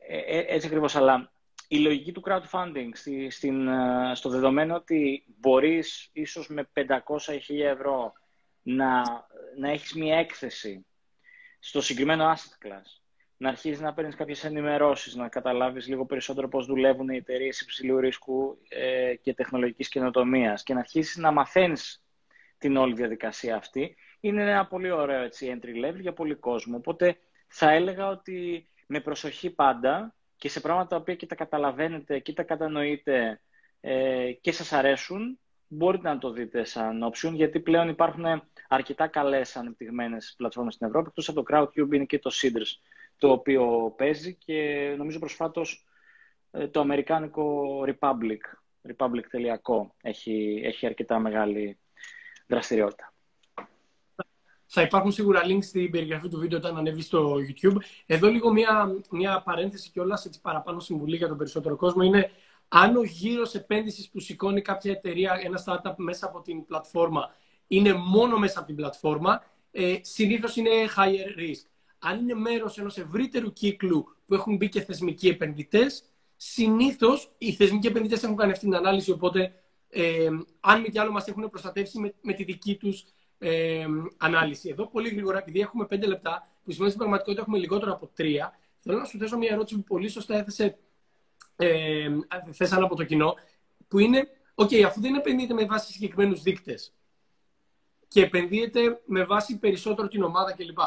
Ε, 0.08 0.18
ε, 0.18 0.44
έτσι 0.48 0.66
ακριβώς. 0.66 0.96
Αλλά 0.96 1.32
η 1.68 1.78
λογική 1.78 2.12
του 2.12 2.22
crowdfunding 2.26 2.88
στη, 2.92 3.30
στην, 3.30 3.68
ε, 3.68 4.14
στο 4.14 4.28
δεδομένο 4.28 4.74
ότι 4.74 5.24
μπορείς 5.26 6.08
ίσως 6.12 6.48
με 6.48 6.68
500 6.74 6.80
ή 7.48 7.62
1000 7.62 7.64
ευρώ 7.64 8.12
να, 8.62 9.02
να 9.58 9.70
έχεις 9.70 9.94
μια 9.94 10.18
έκθεση 10.18 10.86
στο 11.58 11.80
συγκεκριμένο 11.80 12.32
asset 12.32 12.66
class 12.66 13.01
να 13.42 13.48
αρχίσει 13.48 13.82
να 13.82 13.94
παίρνεις 13.94 14.14
κάποιες 14.14 14.44
ενημερώσεις, 14.44 15.14
να 15.14 15.28
καταλάβεις 15.28 15.88
λίγο 15.88 16.06
περισσότερο 16.06 16.48
πώς 16.48 16.66
δουλεύουν 16.66 17.08
οι 17.08 17.16
εταιρείες 17.16 17.60
υψηλού 17.60 18.00
ρίσκου 18.00 18.58
ε, 18.68 19.14
και 19.14 19.34
τεχνολογικής 19.34 19.88
καινοτομίας 19.88 20.62
και 20.62 20.74
να 20.74 20.80
αρχίσεις 20.80 21.16
να 21.16 21.30
μαθαίνεις 21.30 22.04
την 22.58 22.76
όλη 22.76 22.94
διαδικασία 22.94 23.56
αυτή. 23.56 23.96
Είναι 24.20 24.42
ένα 24.42 24.66
πολύ 24.66 24.90
ωραίο 24.90 25.22
έτσι, 25.22 25.58
entry 25.60 25.86
level 25.86 26.00
για 26.00 26.12
πολύ 26.12 26.34
κόσμο. 26.34 26.76
Οπότε 26.76 27.16
θα 27.46 27.70
έλεγα 27.70 28.08
ότι 28.08 28.68
με 28.86 29.00
προσοχή 29.00 29.50
πάντα 29.50 30.14
και 30.36 30.48
σε 30.48 30.60
πράγματα 30.60 30.88
τα 30.88 30.96
οποία 30.96 31.14
και 31.14 31.26
τα 31.26 31.34
καταλαβαίνετε 31.34 32.18
και 32.18 32.32
τα 32.32 32.42
κατανοείτε 32.42 33.40
ε, 33.80 34.32
και 34.40 34.52
σας 34.52 34.72
αρέσουν, 34.72 35.38
μπορείτε 35.68 36.08
να 36.08 36.18
το 36.18 36.30
δείτε 36.30 36.64
σαν 36.64 37.12
option, 37.12 37.32
γιατί 37.32 37.60
πλέον 37.60 37.88
υπάρχουν 37.88 38.24
αρκετά 38.68 39.06
καλές 39.06 39.56
ανεπτυγμένες 39.56 40.34
πλατφόρμες 40.36 40.74
στην 40.74 40.86
Ευρώπη, 40.86 41.08
εκτός 41.08 41.28
από 41.28 41.42
το 41.42 41.54
Crowdcube 41.54 41.94
είναι 41.94 42.04
και 42.04 42.18
το 42.18 42.30
Seeders, 42.34 42.80
το 43.18 43.30
οποίο 43.30 43.94
παίζει 43.96 44.34
και 44.34 44.94
νομίζω 44.98 45.18
προσφάτως 45.18 45.86
ε, 46.50 46.68
το 46.68 46.80
αμερικάνικο 46.80 47.62
Republic, 47.86 48.40
republic.co 48.88 49.86
έχει, 50.02 50.60
έχει 50.64 50.86
αρκετά 50.86 51.18
μεγάλη 51.18 51.78
δραστηριότητα. 52.46 53.12
Θα 54.66 54.82
υπάρχουν 54.82 55.12
σίγουρα 55.12 55.40
links 55.44 55.64
στην 55.64 55.90
περιγραφή 55.90 56.28
του 56.28 56.38
βίντεο 56.38 56.58
όταν 56.58 56.76
ανέβει 56.76 57.02
στο 57.02 57.36
YouTube. 57.36 57.76
Εδώ 58.06 58.28
λίγο 58.28 58.52
μια, 58.52 58.96
μια 59.10 59.42
παρένθεση 59.42 59.90
και 59.90 60.00
όλα 60.00 60.22
έτσι 60.26 60.40
παραπάνω 60.40 60.80
συμβουλή 60.80 61.16
για 61.16 61.28
τον 61.28 61.36
περισσότερο 61.36 61.76
κόσμο 61.76 62.02
είναι 62.02 62.30
αν 62.74 62.96
ο 62.96 63.02
γύρος 63.02 63.54
επένδυσης 63.54 64.08
που 64.08 64.20
σηκώνει 64.20 64.62
κάποια 64.62 64.92
εταιρεία, 64.92 65.40
ένα 65.42 65.64
startup 65.66 65.94
μέσα 65.96 66.26
από 66.26 66.40
την 66.40 66.66
πλατφόρμα, 66.66 67.34
είναι 67.66 67.92
μόνο 67.92 68.38
μέσα 68.38 68.58
από 68.58 68.66
την 68.66 68.76
πλατφόρμα, 68.76 69.44
ε, 69.70 69.96
συνήθως 70.00 70.56
είναι 70.56 70.70
higher 70.96 71.40
risk. 71.40 71.66
Αν 72.04 72.18
είναι 72.18 72.34
μέρος 72.34 72.78
ενός 72.78 72.98
ευρύτερου 72.98 73.52
κύκλου 73.52 74.16
που 74.26 74.34
έχουν 74.34 74.56
μπει 74.56 74.68
και 74.68 74.80
θεσμικοί 74.80 75.28
επενδυτές, 75.28 76.04
συνήθως 76.36 77.30
οι 77.38 77.52
θεσμικοί 77.52 77.86
επενδυτές 77.86 78.22
έχουν 78.22 78.36
κάνει 78.36 78.52
αυτή 78.52 78.64
την 78.64 78.74
ανάλυση. 78.74 79.10
Οπότε, 79.10 79.62
ε, 79.88 80.28
αν 80.60 80.80
μη 80.80 80.88
τι 80.88 80.98
άλλο, 80.98 81.12
μας 81.12 81.26
έχουν 81.26 81.50
προστατεύσει 81.50 81.98
με, 81.98 82.14
με 82.20 82.32
τη 82.32 82.44
δική 82.44 82.76
τους 82.76 83.04
ε, 83.38 83.86
ανάλυση. 84.16 84.68
Εδώ, 84.68 84.86
πολύ 84.86 85.08
γρήγορα, 85.08 85.38
επειδή 85.38 85.60
έχουμε 85.60 85.86
πέντε 85.86 86.06
λεπτά, 86.06 86.48
που 86.64 86.70
σημαίνει 86.70 86.90
στην 86.90 87.00
πραγματικότητα 87.00 87.42
έχουμε 87.42 87.58
λιγότερο 87.58 87.92
από 87.92 88.06
τρία, 88.06 88.58
θέλω 88.78 88.98
να 88.98 89.04
σου 89.04 89.18
θέσω 89.18 89.36
μια 89.36 89.50
ερώτηση 89.52 89.76
που 89.76 89.82
πολύ 89.82 90.08
σωστά 90.08 90.36
έθεσε 90.36 90.78
ε, 91.56 92.08
θέσαν 92.52 92.82
από 92.82 92.96
το 92.96 93.04
κοινό, 93.04 93.34
που 93.88 93.98
είναι, 93.98 94.28
OK, 94.54 94.80
αφού 94.80 95.00
δεν 95.00 95.14
επενδύεται 95.14 95.54
με 95.54 95.64
βάση 95.64 95.92
συγκεκριμένους 95.92 96.42
δείκτες 96.42 96.94
και 98.08 98.22
επενδύεται 98.22 99.02
με 99.04 99.24
βάση 99.24 99.58
περισσότερο 99.58 100.08
την 100.08 100.22
ομάδα 100.22 100.52
κλπ. 100.52 100.78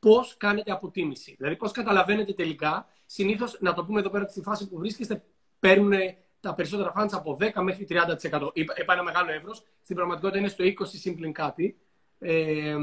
Πώς 0.00 0.36
κάνετε 0.36 0.72
αποτίμηση, 0.72 1.34
δηλαδή 1.38 1.56
πώς 1.56 1.72
καταλαβαίνετε 1.72 2.32
τελικά, 2.32 2.86
συνήθως, 3.06 3.56
να 3.60 3.74
το 3.74 3.84
πούμε 3.84 4.00
εδώ 4.00 4.10
πέρα 4.10 4.28
στη 4.28 4.42
φάση 4.42 4.68
που 4.68 4.78
βρίσκεστε, 4.78 5.22
παίρνουν 5.58 5.92
τα 6.40 6.54
περισσότερα 6.54 6.92
funds 6.96 7.10
από 7.12 7.36
10 7.40 7.62
μέχρι 7.62 7.86
30%. 7.90 8.50
Είπα 8.52 8.92
ένα 8.92 9.02
μεγάλο 9.02 9.30
εύρος. 9.30 9.62
Στην 9.82 9.96
πραγματικότητα 9.96 10.38
είναι 10.38 10.48
στο 10.48 10.64
20 10.64 10.86
σύμπλην 10.86 11.32
κάτι. 11.32 11.78
Ε, 12.18 12.76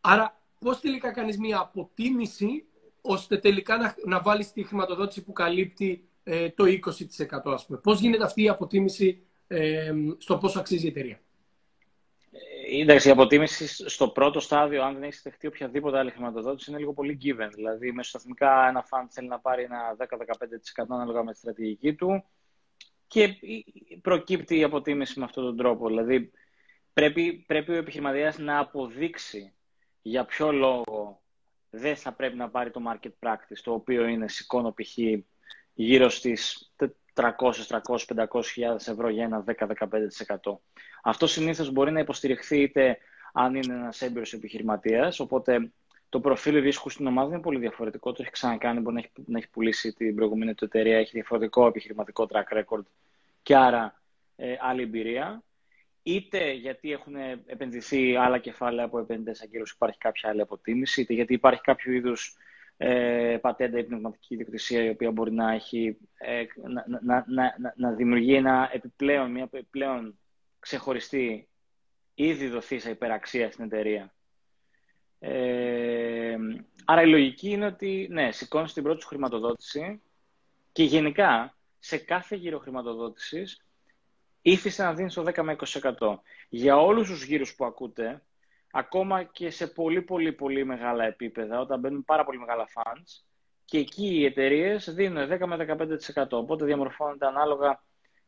άρα, 0.00 0.40
πώς 0.58 0.80
τελικά 0.80 1.12
κάνεις 1.12 1.38
μια 1.38 1.58
αποτίμηση 1.58 2.64
ώστε 3.00 3.38
τελικά 3.38 3.76
να, 3.76 3.94
να 4.04 4.20
βάλεις 4.20 4.52
τη 4.52 4.62
χρηματοδότηση 4.62 5.24
που 5.24 5.32
καλύπτει 5.32 6.08
ε, 6.22 6.50
το 6.50 6.64
20% 6.64 7.40
ας 7.44 7.66
πούμε. 7.66 7.78
Πώς 7.78 8.00
γίνεται 8.00 8.24
αυτή 8.24 8.42
η 8.42 8.48
αποτίμηση 8.48 9.22
ε, 9.46 9.92
στο 10.18 10.38
πόσο 10.38 10.58
αξίζει 10.58 10.84
η 10.86 10.88
εταιρεία. 10.88 11.20
Ε, 12.72 12.80
εντάξει, 12.80 13.08
η 13.08 13.10
αποτίμηση 13.10 13.88
στο 13.88 14.08
πρώτο 14.08 14.40
στάδιο, 14.40 14.82
αν 14.82 14.94
δεν 14.94 15.02
έχεις 15.02 15.22
δεχτεί 15.22 15.46
οποιαδήποτε 15.46 15.98
άλλη 15.98 16.10
χρηματοδότηση, 16.10 16.70
είναι 16.70 16.78
λίγο 16.78 16.92
πολύ 16.92 17.18
given. 17.22 17.48
Δηλαδή, 17.54 17.92
μεσοσταθμικά 17.92 18.68
ένα 18.68 18.84
fund 18.90 19.06
θέλει 19.10 19.28
να 19.28 19.38
πάρει 19.38 19.62
ένα 19.62 19.96
10-15% 19.98 20.84
ανάλογα 20.88 21.24
με 21.24 21.32
τη 21.32 21.38
στρατηγική 21.38 21.94
του 21.94 22.24
και 23.06 23.36
προκύπτει 24.02 24.58
η 24.58 24.62
αποτίμηση 24.62 25.18
με 25.18 25.24
αυτόν 25.24 25.44
τον 25.44 25.56
τρόπο. 25.56 25.86
Δηλαδή, 25.86 26.30
πρέπει, 26.92 27.44
πρέπει 27.46 27.70
ο 27.70 27.74
επιχειρηματίας 27.74 28.38
να 28.38 28.58
αποδείξει 28.58 29.54
για 30.02 30.24
ποιο 30.24 30.52
λόγο 30.52 31.22
δεν 31.70 31.96
θα 31.96 32.12
πρέπει 32.12 32.36
να 32.36 32.50
πάρει 32.50 32.70
το 32.70 32.80
market 32.88 33.12
practice, 33.26 33.60
το 33.62 33.72
οποίο 33.72 34.06
είναι 34.06 34.28
σηκώνω 34.28 34.74
π.χ. 34.76 34.98
γύρω 35.72 36.08
στις 36.08 36.72
300, 37.20 37.66
300, 37.66 38.26
500 38.30 38.76
ευρώ 38.86 39.08
για 39.08 39.24
ένα 39.24 39.44
10-15%. 39.46 40.56
Αυτό 41.02 41.26
συνήθως 41.26 41.70
μπορεί 41.70 41.90
να 41.90 42.00
υποστηριχθεί 42.00 42.60
είτε 42.60 42.98
αν 43.32 43.54
είναι 43.54 43.74
ένας 43.74 44.02
έμπειρος 44.02 44.32
επιχειρηματίας, 44.32 45.20
οπότε 45.20 45.70
το 46.08 46.20
προφίλ 46.20 46.60
ρίσκου 46.60 46.90
στην 46.90 47.06
ομάδα 47.06 47.32
είναι 47.32 47.42
πολύ 47.42 47.58
διαφορετικό. 47.58 48.12
Το 48.12 48.22
έχει 48.22 48.30
ξανακάνει, 48.30 48.80
μπορεί 48.80 48.94
να 48.94 49.00
έχει, 49.00 49.10
να 49.26 49.38
έχει 49.38 49.50
πουλήσει 49.50 49.92
την 49.92 50.14
προηγούμενη 50.14 50.54
του 50.54 50.64
εταιρεία, 50.64 50.98
έχει 50.98 51.10
διαφορετικό 51.12 51.66
επιχειρηματικό 51.66 52.28
track 52.30 52.58
record 52.58 52.82
και 53.42 53.56
άρα 53.56 54.00
ε, 54.36 54.56
άλλη 54.60 54.82
εμπειρία 54.82 55.42
είτε 56.02 56.52
γιατί 56.52 56.92
έχουν 56.92 57.14
επενδυθεί 57.46 58.16
άλλα 58.16 58.38
κεφάλαια 58.38 58.84
από 58.84 58.98
επενδυτέ 58.98 59.36
αγκύρου, 59.42 59.64
υπάρχει 59.74 59.98
κάποια 59.98 60.30
άλλη 60.30 60.40
αποτίμηση, 60.40 61.00
είτε 61.00 61.12
γιατί 61.12 61.32
υπάρχει 61.32 61.60
κάποιο 61.60 61.92
είδους 61.92 62.36
ε, 62.82 63.38
πατέντα 63.40 63.78
ή 63.78 63.84
πνευματική 63.84 64.34
ιδιοκτησία 64.34 64.84
η 64.84 64.88
οποία 64.88 65.10
μπορεί 65.10 65.32
να, 65.32 65.52
έχει, 65.52 65.96
ε, 66.18 66.44
να, 66.68 66.84
να, 67.02 67.24
να, 67.28 67.74
να, 67.76 67.92
δημιουργεί 67.92 68.34
ένα 68.34 68.70
επιπλέον, 68.72 69.30
μια 69.30 69.42
επιπλέον 69.52 70.18
ξεχωριστή 70.58 71.48
ήδη 72.14 72.48
δοθήσα 72.48 72.90
υπεραξία 72.90 73.50
στην 73.50 73.64
εταιρεία. 73.64 74.14
Ε, 75.18 76.36
άρα 76.84 77.02
η 77.02 77.06
λογική 77.08 77.50
είναι 77.50 77.66
ότι 77.66 78.08
ναι, 78.10 78.32
σηκώνεις 78.32 78.72
την 78.72 78.82
πρώτη 78.82 79.00
σου 79.00 79.08
χρηματοδότηση 79.08 80.02
και 80.72 80.82
γενικά 80.82 81.56
σε 81.78 81.98
κάθε 81.98 82.36
γύρο 82.36 82.58
χρηματοδότησης 82.58 83.64
ήθιστε 84.42 84.82
να 84.82 84.94
δίνεις 84.94 85.14
το 85.14 85.22
10 85.22 85.42
με 85.42 85.56
20%. 85.98 86.18
Για 86.48 86.76
όλους 86.76 87.08
τους 87.08 87.24
γύρους 87.24 87.54
που 87.54 87.64
ακούτε, 87.64 88.22
ακόμα 88.70 89.22
και 89.22 89.50
σε 89.50 89.66
πολύ 89.66 90.02
πολύ 90.02 90.32
πολύ 90.32 90.64
μεγάλα 90.64 91.04
επίπεδα, 91.04 91.60
όταν 91.60 91.80
μπαίνουν 91.80 92.04
πάρα 92.04 92.24
πολύ 92.24 92.38
μεγάλα 92.38 92.68
funds, 92.74 93.22
και 93.64 93.78
εκεί 93.78 94.06
οι 94.06 94.24
εταιρείες 94.24 94.94
δίνουν 94.94 95.28
10 95.30 95.46
με 95.46 95.76
15%. 96.14 96.26
Οπότε 96.30 96.64
διαμορφώνεται 96.64 97.26
ανάλογα 97.26 97.82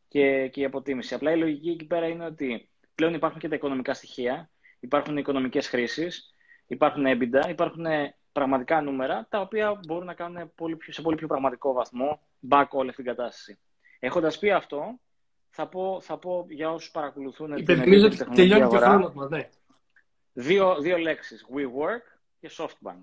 και, 0.07 0.47
και 0.47 0.61
η 0.61 0.65
αποτίμηση. 0.65 1.13
Απλά 1.13 1.31
η 1.31 1.37
λογική 1.37 1.69
εκεί 1.69 1.85
πέρα 1.85 2.07
είναι 2.07 2.25
ότι 2.25 2.69
πλέον 2.95 3.13
υπάρχουν 3.13 3.39
και 3.39 3.47
τα 3.47 3.55
οικονομικά 3.55 3.93
στοιχεία, 3.93 4.49
υπάρχουν 4.79 5.17
οικονομικές 5.17 5.67
χρήσεις, 5.67 6.33
υπάρχουν 6.67 7.03
EBITDA, 7.07 7.49
υπάρχουν 7.49 7.85
πραγματικά 8.31 8.81
νούμερα, 8.81 9.27
τα 9.29 9.39
οποία 9.39 9.79
μπορούν 9.87 10.05
να 10.05 10.13
κάνουν 10.13 10.51
πολύ 10.55 10.75
πιο, 10.75 10.93
σε 10.93 11.01
πολύ 11.01 11.15
πιο 11.15 11.27
πραγματικό 11.27 11.73
βαθμό 11.73 12.21
back 12.49 12.67
όλη 12.69 12.89
αυτή 12.89 13.03
την 13.03 13.15
κατάσταση. 13.15 13.59
Έχοντας 13.99 14.39
πει 14.39 14.51
αυτό, 14.51 14.99
θα 15.49 15.67
πω, 15.67 16.01
θα 16.01 16.17
πω 16.17 16.45
για 16.49 16.71
όσους 16.71 16.91
παρακολουθούν 16.91 17.57
Υπενθυμίζω 17.57 18.05
ότι 18.05 18.17
τελειώνει 18.17 18.69
και 18.69 18.75
ο 18.75 18.79
χρόνος 18.79 19.13
μας, 19.13 19.29
ναι. 19.29 19.49
Δύο, 20.33 20.79
δύο 20.79 20.97
λέξεις, 20.97 21.45
WeWork 21.55 22.17
και 22.39 22.51
SoftBank. 22.57 23.01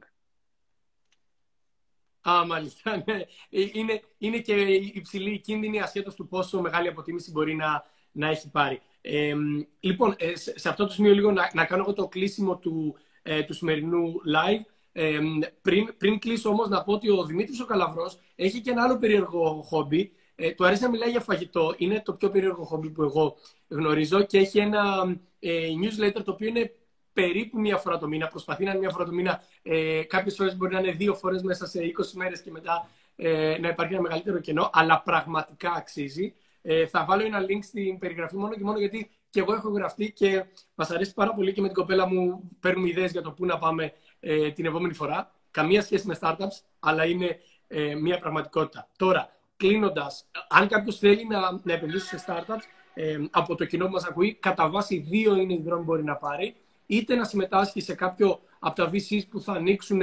Α, 2.29 2.47
μάλιστα, 2.47 3.03
ναι. 3.07 3.21
Ε, 3.51 3.67
είναι, 3.73 4.03
είναι 4.19 4.39
και 4.39 4.55
υψηλή 4.75 5.39
κίνδυνη 5.39 5.81
ασχέτως 5.81 6.15
του 6.15 6.29
πόσο 6.29 6.61
μεγάλη 6.61 6.89
αποτίμηση 6.89 7.31
μπορεί 7.31 7.55
να, 7.55 7.85
να 8.13 8.29
έχει 8.29 8.51
πάρει. 8.51 8.81
Ε, 9.01 9.35
λοιπόν, 9.81 10.15
ε, 10.19 10.37
σε 10.37 10.69
αυτό 10.69 10.87
το 10.87 10.93
σημείο 10.93 11.15
λίγο 11.15 11.33
να, 11.33 11.51
να 11.55 11.65
κάνω 11.65 11.83
εγώ 11.83 11.93
το 11.93 12.09
κλείσιμο 12.09 12.59
του, 12.59 12.97
ε, 13.23 13.43
του 13.43 13.55
σημερινού 13.55 14.13
live. 14.35 14.65
Ε, 14.93 15.19
πριν, 15.63 15.95
πριν 15.97 16.19
κλείσω 16.19 16.49
όμως 16.49 16.69
να 16.69 16.85
πω 16.85 16.93
ότι 16.93 17.11
ο 17.11 17.25
Δημήτρης 17.25 17.61
ο 17.61 17.65
Καλαβρός 17.65 18.19
έχει 18.37 18.61
και 18.61 18.71
ένα 18.71 18.83
άλλο 18.83 18.99
περίεργο 18.99 19.63
χόμπι 19.63 20.13
ε, 20.35 20.51
του 20.51 20.65
αρέσει 20.67 20.83
να 20.83 20.89
μιλάει 20.89 21.11
για 21.11 21.21
φαγητό. 21.21 21.75
Είναι 21.79 22.03
το 22.05 22.13
πιο 22.13 22.31
περίεργο 22.31 22.65
χόμπι 22.65 22.91
που 22.91 23.03
εγώ 23.03 23.37
γνωρίζω 23.69 24.23
και 24.23 24.39
έχει 24.39 24.59
ένα 24.59 25.17
ε, 25.39 25.69
newsletter 25.83 26.23
το 26.25 26.31
οποίο 26.31 26.49
είναι 26.49 26.75
περίπου 27.13 27.61
μία 27.61 27.77
φορά 27.77 27.99
το 27.99 28.09
μήνα. 28.09 28.27
Προσπαθεί 28.27 28.65
να 28.65 28.71
είναι 28.71 28.79
μία 28.79 28.91
φορά 28.91 29.05
το 29.05 29.13
μήνα. 29.13 29.43
Ε, 29.63 30.03
Κάποιες 30.03 30.35
φορές 30.35 30.57
μπορεί 30.57 30.73
να 30.73 30.79
είναι 30.79 30.93
δύο 30.93 31.15
φορές 31.15 31.43
μέσα 31.43 31.67
σε 31.67 31.81
20 31.81 32.13
μέρες 32.15 32.43
και 32.43 32.51
μετά 32.51 32.91
ε, 33.17 33.57
να 33.61 33.69
υπάρχει 33.69 33.93
ένα 33.93 34.03
μεγαλύτερο 34.03 34.39
κενό. 34.39 34.71
Αλλά 34.73 35.03
πραγματικά 35.03 35.73
αξίζει. 35.73 36.35
Ε, 36.63 36.87
θα 36.87 37.05
βάλω 37.05 37.25
ένα 37.25 37.41
link 37.41 37.63
στην 37.63 37.99
περιγραφή 37.99 38.37
μόνο 38.37 38.55
και 38.55 38.65
μόνο 38.65 38.79
γιατί 38.79 39.11
και 39.31 39.41
εγώ 39.41 39.53
έχω 39.55 39.69
γραφτεί 39.69 40.13
και 40.13 40.45
μας 40.75 40.91
αρέσει 40.91 41.15
πάρα 41.15 41.35
πολύ 41.35 41.53
και 41.53 41.61
με 41.61 41.67
την 41.67 41.77
κοπέλα 41.77 42.07
μου 42.07 42.51
παίρνουμε 42.61 42.89
ιδέες 42.89 43.13
για 43.13 43.23
το 43.23 43.33
πού 43.33 43.47
να 43.47 43.59
πάμε 43.59 43.93
ε, 44.21 44.51
την 44.51 44.65
επόμενη 44.65 44.95
φορά. 44.95 45.35
Καμία 45.51 45.83
σχέση 45.83 46.07
με 46.07 46.19
startups, 46.21 46.61
αλλά 46.81 47.05
είναι 47.05 47.39
ε, 47.69 47.95
μια 47.95 48.19
πραγματικότητα. 48.19 48.89
Τώρα, 48.97 49.37
κλείνοντας, 49.57 50.31
αν 50.49 50.69
κάποιος 50.69 50.99
θέλει 50.99 51.27
να, 51.27 51.61
να 51.63 51.73
επενδύσει 51.73 52.07
σε 52.19 52.25
startups, 52.27 52.63
ε, 52.95 53.19
από 53.31 53.55
το 53.55 53.65
κοινό 53.65 53.85
που 53.85 53.93
μας 53.93 54.05
ακούει, 54.05 54.35
κατά 54.35 54.69
βάση 54.69 54.99
δύο 54.99 55.35
είναι 55.35 55.53
οι 55.53 55.61
δρόμοι 55.63 55.85
που 55.85 55.91
μπορεί 55.91 56.05
να 56.05 56.17
πάρει. 56.17 56.57
Είτε 56.91 57.15
να 57.15 57.25
συμμετάσχει 57.25 57.81
σε 57.81 57.95
κάποιο 57.95 58.41
από 58.59 58.75
τα 58.75 58.91
VCs 58.93 59.29
που 59.31 59.41
θα 59.41 59.53
ανοίξουν 59.53 60.03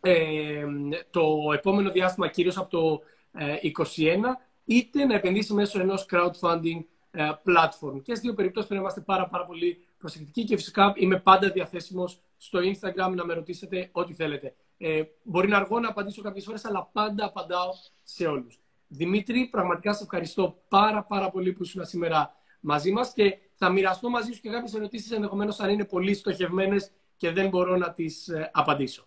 ε, 0.00 0.64
το 1.10 1.52
επόμενο 1.54 1.90
διάστημα, 1.90 2.28
κυρίως 2.28 2.56
από 2.56 2.70
το 2.70 3.00
ε, 3.32 3.54
2021, 3.96 4.16
είτε 4.64 5.04
να 5.04 5.14
επενδύσει 5.14 5.54
μέσω 5.54 5.80
ενός 5.80 6.06
crowdfunding 6.10 6.84
ε, 7.10 7.30
platform. 7.44 8.02
Και 8.02 8.14
στις 8.14 8.20
δύο 8.20 8.34
περιπτώσεις 8.34 8.68
πρέπει 8.68 8.74
να 8.74 8.80
είμαστε 8.80 9.00
πάρα, 9.00 9.28
πάρα 9.28 9.44
πολύ 9.44 9.84
προσεκτικοί 9.98 10.44
και 10.44 10.56
φυσικά 10.56 10.92
είμαι 10.96 11.18
πάντα 11.18 11.50
διαθέσιμος 11.50 12.20
στο 12.36 12.58
Instagram 12.58 13.12
να 13.14 13.24
με 13.24 13.34
ρωτήσετε 13.34 13.88
ό,τι 13.92 14.14
θέλετε. 14.14 14.54
Ε, 14.78 15.02
μπορεί 15.22 15.48
να 15.48 15.56
αργώ 15.56 15.80
να 15.80 15.88
απαντήσω 15.88 16.22
κάποιες 16.22 16.44
φορές, 16.44 16.64
αλλά 16.64 16.88
πάντα 16.92 17.24
απαντάω 17.24 17.70
σε 18.02 18.26
όλους. 18.26 18.60
Δημήτρη, 18.88 19.48
πραγματικά 19.50 19.92
σε 19.92 20.02
ευχαριστώ 20.02 20.58
πάρα 20.68 21.02
πάρα 21.02 21.30
πολύ 21.30 21.52
που 21.52 21.62
ήσουν 21.62 21.84
σήμερα 21.84 22.36
μαζί 22.60 22.92
μας 22.92 23.12
και 23.12 23.38
θα 23.54 23.70
μοιραστώ 23.70 24.08
μαζί 24.08 24.32
σου 24.32 24.40
και 24.40 24.50
κάποιες 24.50 24.74
ερωτήσεις 24.74 25.10
ενδεχομένως 25.10 25.60
αν 25.60 25.70
είναι 25.70 25.84
πολύ 25.84 26.14
στοχευμένες 26.14 26.92
και 27.16 27.30
δεν 27.30 27.48
μπορώ 27.48 27.76
να 27.76 27.92
τις 27.92 28.28
ε, 28.28 28.50
απαντήσω. 28.52 29.06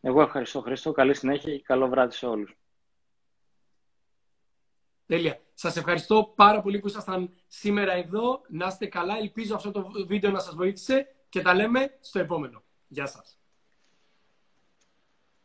Εγώ 0.00 0.22
ευχαριστώ 0.22 0.60
Χρήστο. 0.60 0.92
Καλή 0.92 1.14
συνέχεια 1.14 1.56
και 1.56 1.62
καλό 1.62 1.88
βράδυ 1.88 2.14
σε 2.14 2.26
όλους. 2.26 2.58
Τέλεια. 5.06 5.40
Σας 5.54 5.76
ευχαριστώ 5.76 6.32
πάρα 6.36 6.62
πολύ 6.62 6.78
που 6.78 6.86
ήσασταν 6.86 7.34
σήμερα 7.46 7.92
εδώ. 7.92 8.40
Να 8.48 8.66
είστε 8.66 8.86
καλά. 8.86 9.16
Ελπίζω 9.16 9.54
αυτό 9.54 9.70
το 9.70 9.90
βίντεο 10.06 10.30
να 10.30 10.38
σας 10.38 10.54
βοήθησε 10.54 11.14
και 11.28 11.42
τα 11.42 11.54
λέμε 11.54 11.98
στο 12.00 12.18
επόμενο. 12.18 12.62
Γεια 12.88 13.06
σας. 13.06 13.37